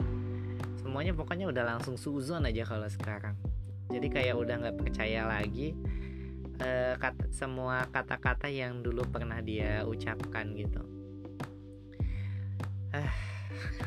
Semuanya 0.80 1.12
pokoknya 1.12 1.52
udah 1.52 1.76
langsung 1.76 2.00
suzon 2.00 2.48
aja 2.48 2.64
kalau 2.64 2.88
sekarang. 2.88 3.36
Jadi 3.92 4.08
kayak 4.08 4.40
udah 4.40 4.56
nggak 4.62 4.78
percaya 4.80 5.28
lagi 5.28 5.76
uh, 6.64 6.96
kata, 6.96 7.28
semua 7.36 7.84
kata-kata 7.92 8.48
yang 8.48 8.80
dulu 8.80 9.04
pernah 9.12 9.44
dia 9.44 9.84
ucapkan 9.84 10.56
gitu. 10.56 10.80
Ah. 12.96 13.31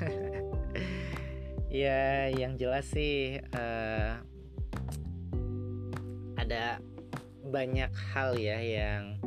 ya 1.85 2.31
yang 2.31 2.55
jelas 2.55 2.87
sih 2.87 3.43
uh, 3.55 4.21
ada 6.39 6.79
banyak 7.49 7.91
hal 8.15 8.37
ya 8.39 8.59
yang 8.59 9.19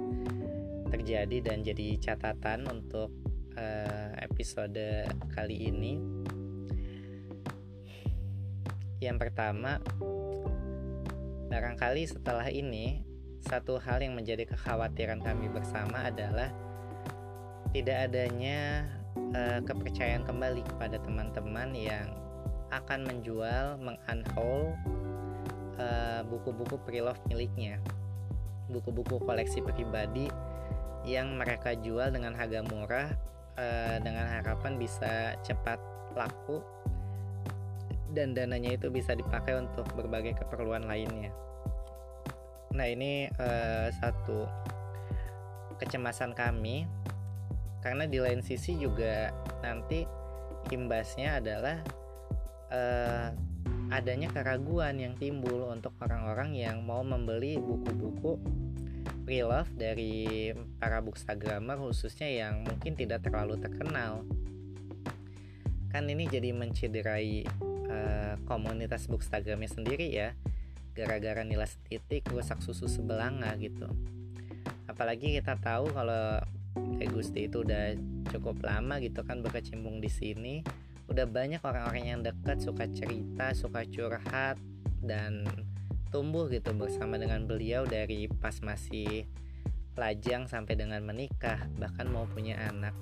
terjadi 0.87 1.43
dan 1.43 1.63
jadi 1.63 1.99
catatan 1.99 2.67
untuk 2.67 3.11
uh, 3.59 4.11
episode 4.19 5.07
kali 5.35 5.67
ini. 5.71 5.99
Yang 8.97 9.29
pertama, 9.29 9.77
barangkali 11.51 12.03
setelah 12.09 12.49
ini 12.49 13.05
satu 13.45 13.77
hal 13.77 14.01
yang 14.01 14.17
menjadi 14.17 14.49
kekhawatiran 14.49 15.21
kami 15.21 15.47
bersama 15.53 16.09
adalah 16.09 16.49
tidak 17.71 18.09
adanya 18.09 18.89
uh, 19.35 19.59
kepercayaan 19.65 20.23
kembali 20.23 20.61
kepada 20.63 21.01
teman-teman 21.01 21.73
yang 21.73 22.07
akan 22.71 23.07
menjual, 23.07 23.79
mengunhaul 23.79 24.75
uh, 25.79 26.21
buku-buku 26.27 26.75
pre-love 26.83 27.19
miliknya, 27.31 27.79
buku-buku 28.67 29.23
koleksi 29.23 29.63
pribadi 29.63 30.27
yang 31.07 31.39
mereka 31.39 31.71
jual 31.79 32.11
dengan 32.11 32.35
harga 32.35 32.59
murah 32.67 33.07
uh, 33.55 33.97
dengan 34.03 34.27
harapan 34.27 34.75
bisa 34.75 35.39
cepat 35.43 35.79
laku 36.15 36.59
dan 38.11 38.33
dananya 38.33 38.75
itu 38.75 38.89
bisa 38.89 39.13
dipakai 39.13 39.55
untuk 39.59 39.87
berbagai 39.95 40.35
keperluan 40.43 40.89
lainnya. 40.89 41.31
Nah 42.73 42.87
ini 42.87 43.29
uh, 43.39 43.87
satu 43.93 44.47
kecemasan 45.77 46.33
kami 46.33 46.89
karena 47.81 48.09
di 48.09 48.17
lain 48.17 48.41
sisi 48.41 48.75
juga 48.77 49.31
nanti 49.61 50.03
imbasnya 50.73 51.39
adalah 51.39 51.77
uh, 52.73 53.29
adanya 53.87 54.27
keraguan 54.27 54.99
yang 54.99 55.15
timbul 55.15 55.71
untuk 55.71 55.95
orang-orang 56.03 56.51
yang 56.55 56.83
mau 56.83 56.99
membeli 57.05 57.55
buku-buku 57.55 58.35
pre-love 59.23 59.71
dari 59.75 60.51
para 60.79 61.03
bookstagrammer 61.03 61.79
khususnya 61.79 62.27
yang 62.27 62.63
mungkin 62.63 62.95
tidak 62.95 63.27
terlalu 63.27 63.59
terkenal. 63.59 64.23
Kan 65.91 66.07
ini 66.11 66.27
jadi 66.27 66.51
mencederai 66.51 67.47
uh, 67.91 68.35
komunitas 68.47 69.07
bookstagramnya 69.07 69.71
sendiri 69.71 70.07
ya. 70.11 70.35
Gara-gara 70.95 71.43
nilai 71.43 71.67
titik 71.87 72.27
rusak 72.31 72.59
susu 72.63 72.87
sebelanga 72.87 73.51
gitu. 73.59 73.87
Apalagi 74.87 75.39
kita 75.39 75.59
tahu 75.59 75.91
kalau 75.91 76.41
Teh 76.97 77.09
Gusti 77.09 77.45
itu 77.49 77.61
udah 77.61 77.93
cukup 78.33 78.61
lama 78.63 78.99
gitu 79.01 79.21
kan 79.23 79.41
berkecimpung 79.41 80.01
di 80.01 80.09
sini. 80.11 80.55
Udah 81.07 81.23
banyak 81.23 81.63
orang-orang 81.63 82.05
yang 82.05 82.19
dekat 82.21 82.59
suka 82.59 82.87
cerita 82.91 83.55
suka 83.55 83.87
curhat 83.87 84.59
dan 84.99 85.47
tumbuh 86.11 86.47
gitu 86.47 86.71
bersama 86.75 87.19
dengan 87.19 87.43
beliau 87.47 87.83
dari 87.83 88.27
pas 88.27 88.59
masih 88.63 89.27
lajang 89.97 90.45
sampai 90.45 90.77
dengan 90.77 91.01
menikah 91.03 91.67
bahkan 91.79 92.07
mau 92.07 92.29
punya 92.29 92.59
anak. 92.69 92.93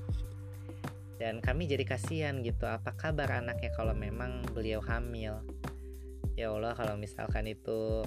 Dan 1.15 1.39
kami 1.39 1.67
jadi 1.67 1.88
kasihan 1.88 2.43
gitu 2.43 2.67
apa 2.67 2.91
kabar 2.95 3.39
anaknya 3.39 3.71
kalau 3.76 3.95
memang 3.95 4.43
beliau 4.51 4.84
hamil? 4.84 5.39
Ya 6.36 6.51
Allah 6.51 6.76
kalau 6.76 6.99
misalkan 6.99 7.47
itu 7.47 8.03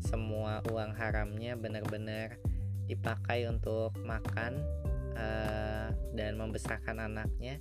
semua 0.00 0.64
uang 0.72 0.96
haramnya 0.96 1.52
benar-benar 1.60 2.40
dipakai 2.88 3.44
untuk 3.50 3.92
makan 4.06 4.56
uh, 5.16 5.88
dan 6.12 6.36
membesarkan 6.36 7.02
anaknya 7.02 7.58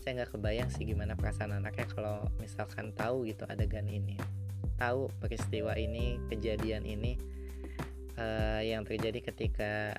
saya 0.00 0.24
nggak 0.24 0.32
kebayang 0.32 0.70
sih 0.72 0.88
gimana 0.88 1.12
perasaan 1.12 1.60
anaknya 1.60 1.84
kalau 1.92 2.24
misalkan 2.40 2.96
tahu 2.96 3.28
gitu 3.28 3.44
adegan 3.44 3.84
ini. 3.84 4.16
Tahu 4.80 5.12
peristiwa 5.20 5.76
ini 5.76 6.16
kejadian 6.32 6.88
ini 6.88 7.20
uh, 8.16 8.64
yang 8.64 8.80
terjadi 8.88 9.20
ketika 9.20 9.92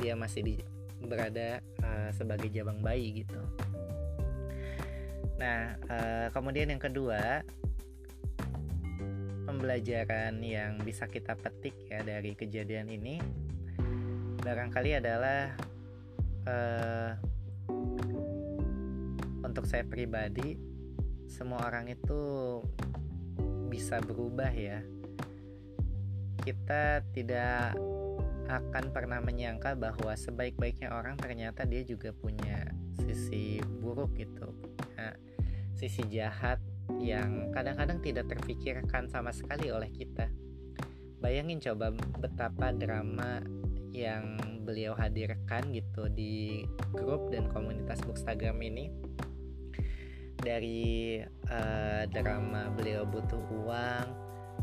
dia 0.00 0.16
masih 0.16 0.40
di, 0.44 0.54
berada 1.00 1.60
uh, 1.80 2.12
sebagai 2.12 2.52
jabang 2.52 2.80
bayi 2.84 3.24
gitu. 3.24 3.40
Nah 5.40 5.80
uh, 5.88 6.28
kemudian 6.36 6.68
yang 6.68 6.80
kedua 6.80 7.40
pembelajaran 9.48 10.36
yang 10.44 10.76
bisa 10.84 11.08
kita 11.08 11.32
petik 11.32 11.74
ya 11.88 12.04
dari 12.04 12.36
kejadian 12.36 12.92
ini 12.92 13.18
barangkali 14.40 14.90
adalah 14.96 15.52
uh, 16.48 17.12
untuk 19.44 19.64
saya 19.68 19.84
pribadi 19.84 20.56
semua 21.28 21.62
orang 21.68 21.92
itu 21.92 22.20
bisa 23.70 24.02
berubah 24.02 24.50
ya 24.50 24.82
kita 26.42 27.04
tidak 27.12 27.76
akan 28.50 28.90
pernah 28.90 29.22
menyangka 29.22 29.78
bahwa 29.78 30.16
sebaik-baiknya 30.16 30.90
orang 30.90 31.14
ternyata 31.14 31.62
dia 31.62 31.86
juga 31.86 32.10
punya 32.10 32.66
sisi 32.98 33.62
buruk 33.62 34.18
gitu 34.18 34.50
punya 34.50 35.14
sisi 35.78 36.02
jahat 36.10 36.58
yang 36.98 37.54
kadang-kadang 37.54 38.02
tidak 38.02 38.26
terfikirkan 38.26 39.06
sama 39.06 39.30
sekali 39.30 39.70
oleh 39.70 39.88
kita. 39.94 40.26
Bayangin 41.20 41.60
coba 41.62 41.92
betapa 42.18 42.72
drama 42.74 43.44
yang 43.90 44.38
beliau 44.62 44.94
hadirkan 44.94 45.74
gitu 45.74 46.06
di 46.10 46.64
grup 46.94 47.30
dan 47.34 47.50
komunitas 47.50 48.00
Bookstagram 48.06 48.58
ini. 48.62 48.90
Dari 50.40 51.20
uh, 51.52 52.08
drama 52.08 52.72
beliau 52.72 53.04
butuh 53.04 53.42
uang 53.60 54.06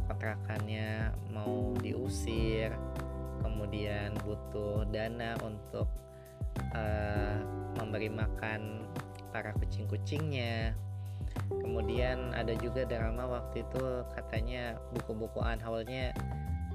kontrakannya 0.09 1.13
mau 1.29 1.77
diusir 1.77 2.73
kemudian 3.43 4.17
butuh 4.25 4.87
dana 4.89 5.37
untuk 5.45 5.85
uh, 6.73 7.37
memberi 7.77 8.09
makan 8.09 8.89
para 9.29 9.53
kucing-kucingnya. 9.61 10.73
Kemudian 11.51 12.33
ada 12.33 12.57
juga 12.57 12.87
drama 12.87 13.27
waktu 13.27 13.61
itu 13.61 13.83
katanya 14.17 14.79
buku-buku 14.95 15.37
unhaulnya 15.37 16.15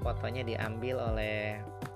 fotonya 0.03 0.43
diambil 0.43 0.99
oleh 1.13 1.59
eh, 1.59 1.92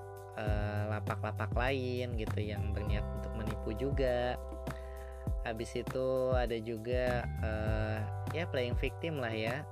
lapak-lapak 0.88 1.50
uh, 1.54 1.58
lain 1.58 2.14
gitu 2.14 2.38
yang 2.40 2.74
berniat 2.74 3.04
untuk 3.18 3.32
menipu 3.34 3.70
juga. 3.74 4.38
Habis 5.46 5.80
itu 5.80 6.34
ada 6.36 6.56
juga 6.60 7.24
uh, 7.40 7.98
ya 8.36 8.44
playing 8.50 8.76
victim 8.76 9.18
lah 9.22 9.32
ya. 9.32 9.64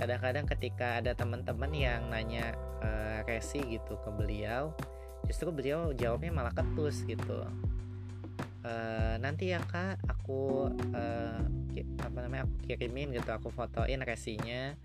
Kadang-kadang 0.00 0.48
ketika 0.48 1.02
ada 1.02 1.12
teman-teman 1.12 1.70
yang 1.76 2.08
nanya 2.08 2.56
uh, 2.80 3.20
resi 3.28 3.60
gitu 3.68 4.00
ke 4.00 4.10
beliau 4.10 4.72
justru 5.28 5.52
beliau 5.52 5.92
jawabnya 5.92 6.32
malah 6.32 6.54
ketus 6.54 7.04
gitu. 7.04 7.44
Uh, 8.60 9.16
nanti 9.20 9.56
ya 9.56 9.60
kak 9.64 9.96
aku 10.04 10.68
uh, 10.92 11.40
apa 12.00 12.18
namanya 12.20 12.44
aku 12.44 12.56
kirimin 12.68 13.08
gitu 13.08 13.32
aku 13.32 13.48
fotoin 13.48 14.04
resinya 14.04 14.76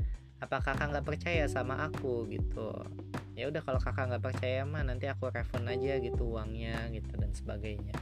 apa 0.44 0.60
kakak 0.60 0.92
nggak 0.92 1.08
percaya 1.08 1.48
sama 1.48 1.80
aku 1.88 2.28
gitu? 2.28 2.76
Ya 3.36 3.48
udah 3.52 3.64
kalau 3.64 3.80
kakak 3.80 4.12
nggak 4.12 4.24
percaya 4.24 4.64
mah 4.68 4.84
nanti 4.84 5.08
aku 5.08 5.32
refund 5.32 5.68
aja 5.68 6.00
gitu 6.00 6.36
uangnya 6.36 6.92
gitu 6.92 7.16
dan 7.16 7.32
sebagainya. 7.32 7.96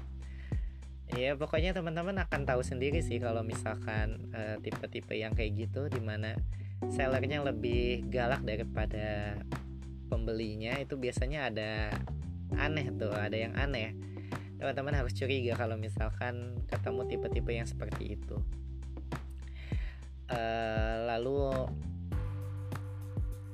Ya 1.14 1.38
pokoknya 1.38 1.78
teman-teman 1.78 2.18
akan 2.26 2.42
tahu 2.50 2.66
sendiri 2.66 3.06
sih 3.06 3.22
kalau 3.22 3.46
misalkan 3.46 4.34
tipe 4.66 4.82
tipe-tipe 4.82 5.14
yang 5.14 5.38
kayak 5.38 5.70
gitu 5.70 5.86
di 5.86 6.02
mana 6.02 6.34
sellernya 6.90 7.46
lebih 7.46 8.10
galak 8.10 8.42
daripada 8.42 9.38
pembelinya 10.10 10.78
itu 10.82 10.98
biasanya 10.98 11.54
ada 11.54 11.72
aneh 12.58 12.90
tuh 12.98 13.14
ada 13.14 13.38
yang 13.38 13.54
aneh. 13.54 13.94
Teman-teman 14.58 14.96
harus 14.96 15.14
curiga 15.14 15.54
kalau 15.54 15.78
misalkan 15.78 16.58
ketemu 16.66 17.02
tipe-tipe 17.10 17.52
yang 17.54 17.70
seperti 17.70 18.18
itu. 18.18 18.38
Uh, 20.34 21.04
lalu 21.14 21.70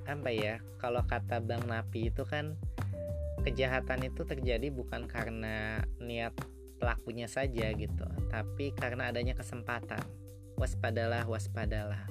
apa 0.10 0.34
ya 0.34 0.58
kalau 0.82 1.06
kata 1.06 1.38
Bang 1.44 1.70
Napi 1.70 2.10
itu 2.10 2.26
kan 2.26 2.58
kejahatan 3.46 4.10
itu 4.10 4.26
terjadi 4.26 4.68
bukan 4.74 5.08
karena 5.08 5.86
niat 6.02 6.36
pelakunya 6.80 7.28
saja 7.28 7.72
gitu, 7.76 8.08
tapi 8.32 8.72
karena 8.72 9.12
adanya 9.12 9.36
kesempatan. 9.36 10.00
Waspadalah, 10.60 11.24
waspadalah. 11.24 12.04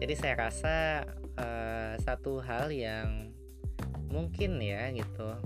Jadi 0.00 0.14
saya 0.16 0.48
rasa 0.48 1.04
uh, 1.36 1.92
satu 2.00 2.40
hal 2.40 2.72
yang 2.72 3.28
mungkin 4.08 4.56
ya 4.58 4.88
gitu 4.90 5.36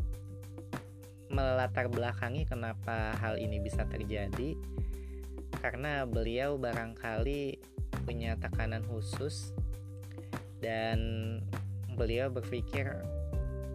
melatar 1.28 1.90
belakangi 1.90 2.46
kenapa 2.46 3.12
hal 3.18 3.36
ini 3.36 3.58
bisa 3.58 3.84
terjadi 3.90 4.54
karena 5.58 6.06
beliau 6.06 6.56
barangkali 6.56 7.58
punya 8.06 8.38
tekanan 8.38 8.86
khusus 8.86 9.50
dan 10.64 10.98
beliau 11.92 12.32
berpikir 12.32 12.88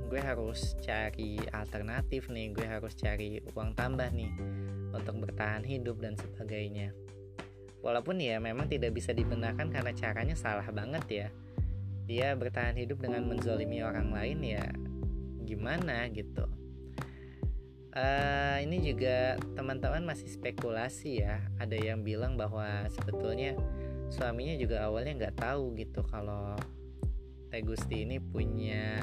gue 0.09 0.17
harus 0.17 0.73
cari 0.81 1.37
alternatif 1.53 2.33
nih 2.33 2.49
gue 2.49 2.65
harus 2.65 2.97
cari 2.97 3.37
uang 3.53 3.77
tambah 3.77 4.09
nih 4.09 4.33
untuk 4.89 5.21
bertahan 5.21 5.61
hidup 5.61 6.01
dan 6.01 6.17
sebagainya. 6.17 6.97
Walaupun 7.85 8.17
ya 8.17 8.41
memang 8.41 8.65
tidak 8.65 8.97
bisa 8.97 9.13
dibenarkan 9.13 9.69
karena 9.69 9.93
caranya 9.93 10.33
salah 10.33 10.65
banget 10.73 11.05
ya. 11.07 11.27
Dia 12.09 12.33
bertahan 12.33 12.73
hidup 12.73 13.05
dengan 13.05 13.29
menzolimi 13.29 13.85
orang 13.85 14.09
lain 14.09 14.41
ya 14.41 14.65
gimana 15.45 16.09
gitu? 16.09 16.49
Uh, 17.93 18.57
ini 18.65 18.81
juga 18.81 19.37
teman-teman 19.53 20.09
masih 20.09 20.25
spekulasi 20.25 21.21
ya. 21.21 21.37
Ada 21.61 21.77
yang 21.77 22.01
bilang 22.01 22.33
bahwa 22.33 22.89
sebetulnya 22.89 23.53
suaminya 24.09 24.57
juga 24.57 24.89
awalnya 24.89 25.13
nggak 25.25 25.37
tahu 25.37 25.77
gitu 25.77 26.01
kalau 26.09 26.57
Teh 27.49 27.65
Gusti 27.65 28.05
ini 28.05 28.21
punya 28.21 29.01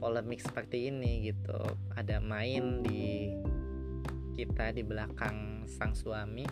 polemik 0.00 0.40
seperti 0.40 0.88
ini 0.88 1.28
gitu. 1.28 1.60
Ada 1.92 2.20
main 2.20 2.80
di 2.80 3.32
kita 4.36 4.72
di 4.72 4.80
belakang 4.84 5.68
sang 5.68 5.92
suami. 5.92 6.44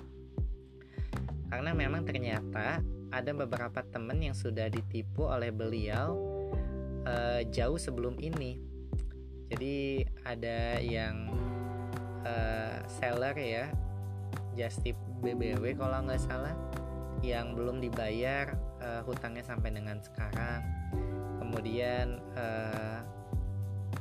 Karena 1.48 1.72
memang 1.72 2.04
ternyata 2.04 2.80
ada 3.12 3.30
beberapa 3.32 3.80
teman 3.88 4.20
yang 4.20 4.36
sudah 4.36 4.68
ditipu 4.68 5.28
oleh 5.28 5.48
beliau 5.48 6.16
uh, 7.08 7.40
jauh 7.48 7.80
sebelum 7.80 8.20
ini. 8.20 8.60
Jadi 9.48 10.02
ada 10.24 10.80
yang 10.80 11.30
uh, 12.24 12.80
seller 12.88 13.36
ya 13.36 13.68
Justip 14.54 14.94
BBW 15.20 15.74
kalau 15.74 16.06
nggak 16.06 16.22
salah 16.22 16.54
yang 17.20 17.58
belum 17.58 17.82
dibayar 17.82 18.54
uh, 18.78 19.02
hutangnya 19.02 19.42
sampai 19.42 19.74
dengan 19.74 19.98
sekarang 19.98 20.62
kemudian 21.44 22.16
uh, 22.40 23.04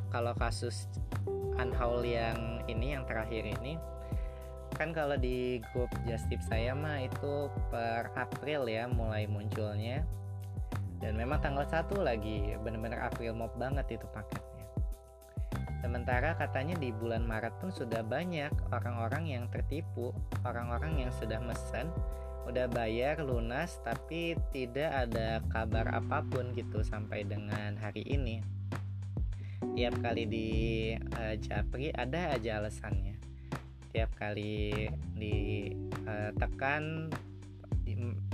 kalau 0.07 0.31
kasus 0.39 0.87
unhaul 1.59 1.99
yang 2.07 2.63
ini 2.71 2.95
yang 2.95 3.03
terakhir 3.03 3.43
ini 3.43 3.75
kan 4.73 4.89
kalau 4.89 5.13
di 5.13 5.61
grup 5.69 5.89
just 6.09 6.25
tip 6.33 6.41
saya 6.41 6.73
mah 6.73 7.05
itu 7.05 7.47
per 7.69 8.09
April 8.17 8.65
ya 8.65 8.89
mulai 8.89 9.29
munculnya. 9.29 10.01
Dan 10.97 11.19
memang 11.19 11.43
tanggal 11.43 11.67
satu 11.67 11.99
lagi 11.99 12.55
bener-bener 12.63 12.97
April 12.97 13.35
mob 13.35 13.51
banget 13.59 13.99
itu 13.99 14.07
paketnya. 14.09 14.65
Sementara 15.83 16.31
katanya 16.39 16.79
di 16.79 16.95
bulan 16.95 17.27
Maret 17.27 17.59
pun 17.59 17.69
sudah 17.69 18.01
banyak 18.07 18.49
orang-orang 18.71 19.27
yang 19.27 19.45
tertipu 19.51 20.15
orang-orang 20.47 21.05
yang 21.05 21.11
sudah 21.11 21.43
mesen 21.43 21.91
udah 22.43 22.67
bayar 22.67 23.23
lunas 23.23 23.79
tapi 23.83 24.35
tidak 24.51 24.91
ada 25.07 25.39
kabar 25.47 25.87
apa 25.95 26.21
pun 26.27 26.51
gitu 26.51 26.83
sampai 26.83 27.23
dengan 27.23 27.75
hari 27.79 28.03
ini. 28.03 28.43
Tiap 29.73 29.95
kali 30.03 30.27
di 30.27 30.49
uh, 31.15 31.35
japri 31.39 31.89
ada 31.95 32.35
aja 32.35 32.59
alasannya. 32.59 33.15
Tiap 33.95 34.11
kali 34.19 34.89
ditekan 35.15 36.83
uh, 37.07 37.15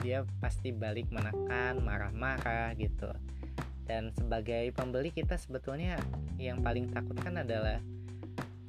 dia 0.01 0.25
pasti 0.41 0.73
balik 0.73 1.11
menekan 1.13 1.83
marah-marah 1.85 2.73
gitu. 2.79 3.13
Dan 3.85 4.13
sebagai 4.13 4.69
pembeli 4.73 5.13
kita 5.13 5.37
sebetulnya 5.37 5.97
yang 6.37 6.61
paling 6.61 6.89
takutkan 6.89 7.41
adalah 7.41 7.81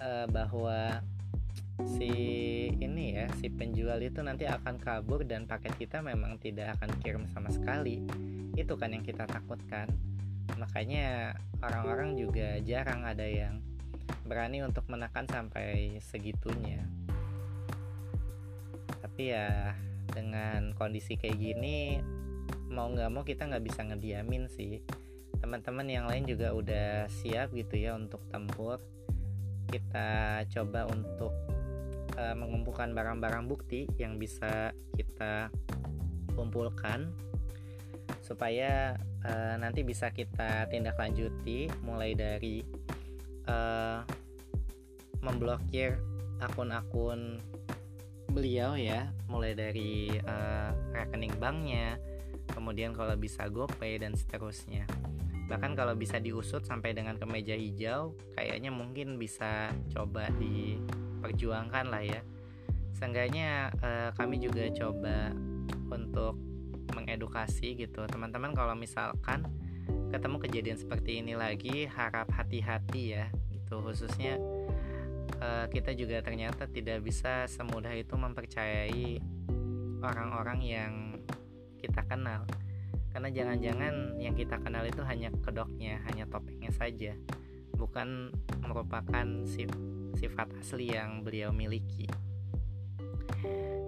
uh, 0.01 0.26
bahwa 0.28 1.01
si 1.85 2.11
ini 2.76 3.16
ya 3.16 3.26
si 3.41 3.49
penjual 3.49 4.01
itu 4.01 4.20
nanti 4.20 4.45
akan 4.49 4.76
kabur 4.81 5.24
dan 5.24 5.45
paket 5.45 5.76
kita 5.76 6.01
memang 6.05 6.37
tidak 6.41 6.76
akan 6.78 6.91
kirim 7.01 7.24
sama 7.33 7.49
sekali. 7.53 8.05
Itu 8.57 8.76
kan 8.76 8.93
yang 8.93 9.05
kita 9.05 9.24
takutkan. 9.24 9.89
Makanya 10.57 11.37
orang-orang 11.64 12.16
juga 12.16 12.61
jarang 12.61 13.05
ada 13.05 13.24
yang 13.24 13.61
berani 14.26 14.64
untuk 14.64 14.85
menekan 14.89 15.24
sampai 15.28 15.99
segitunya. 16.03 16.85
Tapi 19.01 19.22
ya 19.33 19.74
dengan 20.11 20.74
kondisi 20.74 21.14
kayak 21.14 21.39
gini 21.39 22.03
mau 22.70 22.91
nggak 22.91 23.11
mau 23.11 23.22
kita 23.26 23.47
nggak 23.47 23.64
bisa 23.64 23.81
ngediamin 23.87 24.47
sih. 24.51 24.83
Teman-teman 25.41 25.89
yang 25.89 26.05
lain 26.05 26.28
juga 26.28 26.53
udah 26.53 27.09
siap 27.09 27.51
gitu 27.57 27.74
ya 27.81 27.97
untuk 27.97 28.20
tempur. 28.28 28.78
Kita 29.70 30.43
coba 30.51 30.91
untuk 30.91 31.31
uh, 32.16 32.34
mengumpulkan 32.34 32.94
barang-barang 32.94 33.44
bukti 33.46 33.86
yang 34.00 34.16
bisa 34.16 34.74
kita 34.96 35.52
kumpulkan 36.34 37.11
supaya 38.24 38.94
uh, 39.26 39.54
nanti 39.58 39.82
bisa 39.82 40.14
kita 40.14 40.70
tindak 40.70 40.94
lanjuti 40.98 41.66
mulai 41.82 42.14
dari 42.14 42.62
uh, 43.50 44.02
memblokir 45.20 45.98
akun-akun 46.40 47.42
beliau 48.30 48.78
ya. 48.78 49.11
Mulai 49.26 49.52
dari 49.58 50.14
uh, 50.14 50.70
rekening 50.94 51.34
banknya 51.36 51.98
kemudian 52.50 52.90
kalau 52.94 53.14
bisa 53.14 53.46
GoPay 53.46 54.02
dan 54.02 54.14
seterusnya. 54.14 54.86
Bahkan 55.50 55.74
kalau 55.74 55.98
bisa 55.98 56.22
diusut 56.22 56.62
sampai 56.62 56.94
dengan 56.94 57.18
ke 57.18 57.26
meja 57.26 57.58
hijau 57.58 58.14
kayaknya 58.38 58.70
mungkin 58.70 59.18
bisa 59.18 59.74
coba 59.90 60.30
diperjuangkan 61.20 61.92
lah 61.92 62.00
ya. 62.00 62.24
Seenggaknya 62.96 63.68
uh, 63.84 64.10
kami 64.16 64.40
juga 64.40 64.64
coba 64.72 65.36
untuk 65.92 66.40
mengedukasi 66.96 67.76
gitu. 67.76 68.08
Teman-teman 68.08 68.56
kalau 68.56 68.72
misalkan 68.72 69.44
ketemu 70.08 70.36
kejadian 70.40 70.78
seperti 70.80 71.20
ini 71.20 71.36
lagi 71.36 71.84
harap 71.84 72.32
hati-hati 72.32 73.20
ya. 73.20 73.28
Gitu 73.52 73.76
khususnya 73.84 74.40
uh, 75.44 75.68
kita 75.68 75.92
juga 75.92 76.24
ternyata 76.24 76.64
tidak 76.64 77.04
bisa 77.04 77.44
semudah 77.46 77.92
itu 77.92 78.16
mempercayai 78.16 79.20
orang-orang 80.00 80.58
yang 80.64 80.92
kita 81.76 82.00
kenal. 82.08 82.48
Karena 83.10 83.28
jangan-jangan 83.28 84.22
yang 84.22 84.34
kita 84.38 84.56
kenal 84.62 84.86
itu 84.86 85.02
hanya 85.04 85.28
kedoknya 85.44 86.00
hanya 86.08 86.24
topengnya 86.30 86.72
saja. 86.72 87.12
Bukan 87.74 88.30
merupakan 88.60 89.26
sif 89.48 89.72
sifat 90.18 90.50
asli 90.58 90.94
yang 90.94 91.22
beliau 91.22 91.54
miliki 91.54 92.08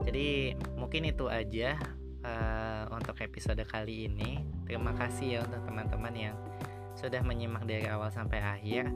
jadi 0.03 0.59
mungkin 0.75 1.09
itu 1.09 1.31
aja 1.31 1.79
uh, 2.27 2.85
untuk 2.91 3.19
episode 3.23 3.63
kali 3.69 4.11
ini. 4.11 4.43
Terima 4.67 4.95
kasih 4.97 5.39
ya 5.39 5.41
untuk 5.47 5.63
teman-teman 5.67 6.15
yang 6.15 6.37
sudah 6.99 7.23
menyimak 7.25 7.65
dari 7.65 7.87
awal 7.89 8.11
sampai 8.11 8.43
akhir. 8.43 8.91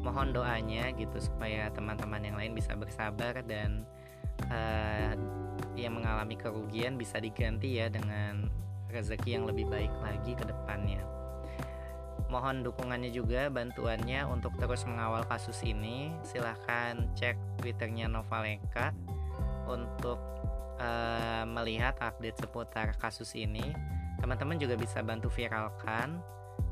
Mohon 0.00 0.32
doanya 0.36 0.92
gitu 0.96 1.18
supaya 1.20 1.68
teman-teman 1.72 2.22
yang 2.24 2.36
lain 2.36 2.52
bisa 2.56 2.76
bersabar 2.76 3.40
dan 3.44 3.84
uh, 4.48 5.12
yang 5.76 5.96
mengalami 5.96 6.36
kerugian 6.36 6.96
bisa 7.00 7.20
diganti 7.20 7.80
ya 7.80 7.88
dengan 7.88 8.48
rezeki 8.90 9.40
yang 9.40 9.44
lebih 9.48 9.68
baik 9.68 9.92
lagi 10.02 10.32
ke 10.36 10.44
depannya. 10.44 11.19
Mohon 12.30 12.62
dukungannya 12.62 13.10
juga, 13.10 13.50
bantuannya 13.50 14.22
untuk 14.30 14.54
terus 14.54 14.86
mengawal 14.86 15.26
kasus 15.26 15.66
ini. 15.66 16.14
Silahkan 16.22 17.10
cek 17.18 17.58
twitternya 17.58 18.06
Novalenka 18.06 18.94
untuk 19.66 20.22
uh, 20.78 21.42
melihat 21.44 21.98
update 21.98 22.38
seputar 22.38 22.94
kasus 23.02 23.34
ini. 23.34 23.74
Teman-teman 24.22 24.62
juga 24.62 24.78
bisa 24.78 25.02
bantu 25.02 25.26
viralkan 25.26 26.22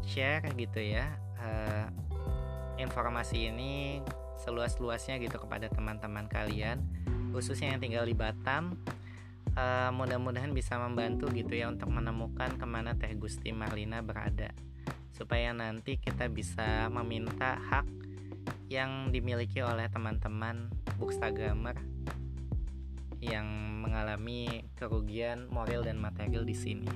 share 0.05 0.45
gitu 0.55 0.79
ya 0.79 1.17
uh, 1.41 1.87
informasi 2.79 3.51
ini 3.51 4.05
seluas-luasnya 4.39 5.19
gitu 5.19 5.43
kepada 5.43 5.67
teman-teman 5.67 6.31
kalian 6.31 6.79
khususnya 7.35 7.75
yang 7.75 7.83
tinggal 7.83 8.05
di 8.07 8.15
Batam. 8.15 8.79
Uh, 9.59 9.91
mudah-mudahan 9.91 10.55
bisa 10.55 10.79
membantu 10.79 11.27
gitu 11.35 11.51
ya 11.51 11.67
untuk 11.67 11.91
menemukan 11.91 12.55
ke 12.55 12.63
mana 12.63 12.95
Teh 12.95 13.11
Gusti 13.19 13.51
Marlina 13.51 13.99
berada 14.07 14.55
supaya 15.19 15.51
nanti 15.51 15.99
kita 15.99 16.31
bisa 16.31 16.87
meminta 16.95 17.59
hak 17.59 17.85
yang 18.71 19.11
dimiliki 19.11 19.59
oleh 19.59 19.91
teman-teman 19.91 20.71
bookstagramer 21.03 21.75
yang 23.19 23.47
mengalami 23.83 24.71
kerugian 24.79 25.51
moral 25.51 25.83
dan 25.83 25.99
material 25.99 26.47
di 26.47 26.55
sini. 26.55 26.87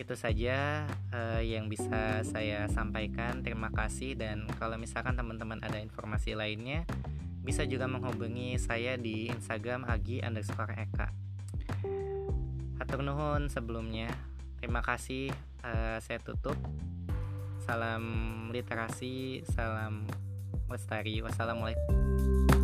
Itu 0.00 0.16
saja 0.16 0.88
uh, 1.12 1.44
yang 1.44 1.68
bisa 1.68 2.24
saya 2.24 2.64
sampaikan. 2.72 3.44
Terima 3.44 3.68
kasih 3.68 4.16
dan 4.16 4.48
kalau 4.56 4.80
misalkan 4.80 5.12
teman-teman 5.12 5.60
ada 5.60 5.76
informasi 5.76 6.32
lainnya 6.32 6.88
bisa 7.44 7.68
juga 7.68 7.84
menghubungi 7.84 8.56
saya 8.56 8.96
di 8.96 9.28
Instagram 9.28 9.84
agi 9.84 10.24
underscore 10.24 10.72
eka. 10.80 11.12
Hatur 12.80 13.04
nuhun 13.04 13.52
sebelumnya. 13.52 14.08
Terima 14.60 14.84
kasih. 14.84 15.32
Uh, 15.64 15.98
saya 16.04 16.20
tutup. 16.20 16.56
Salam 17.64 18.04
literasi, 18.52 19.40
salam 19.56 20.04
lestari. 20.68 21.24
Wassalamualaikum. 21.24 22.59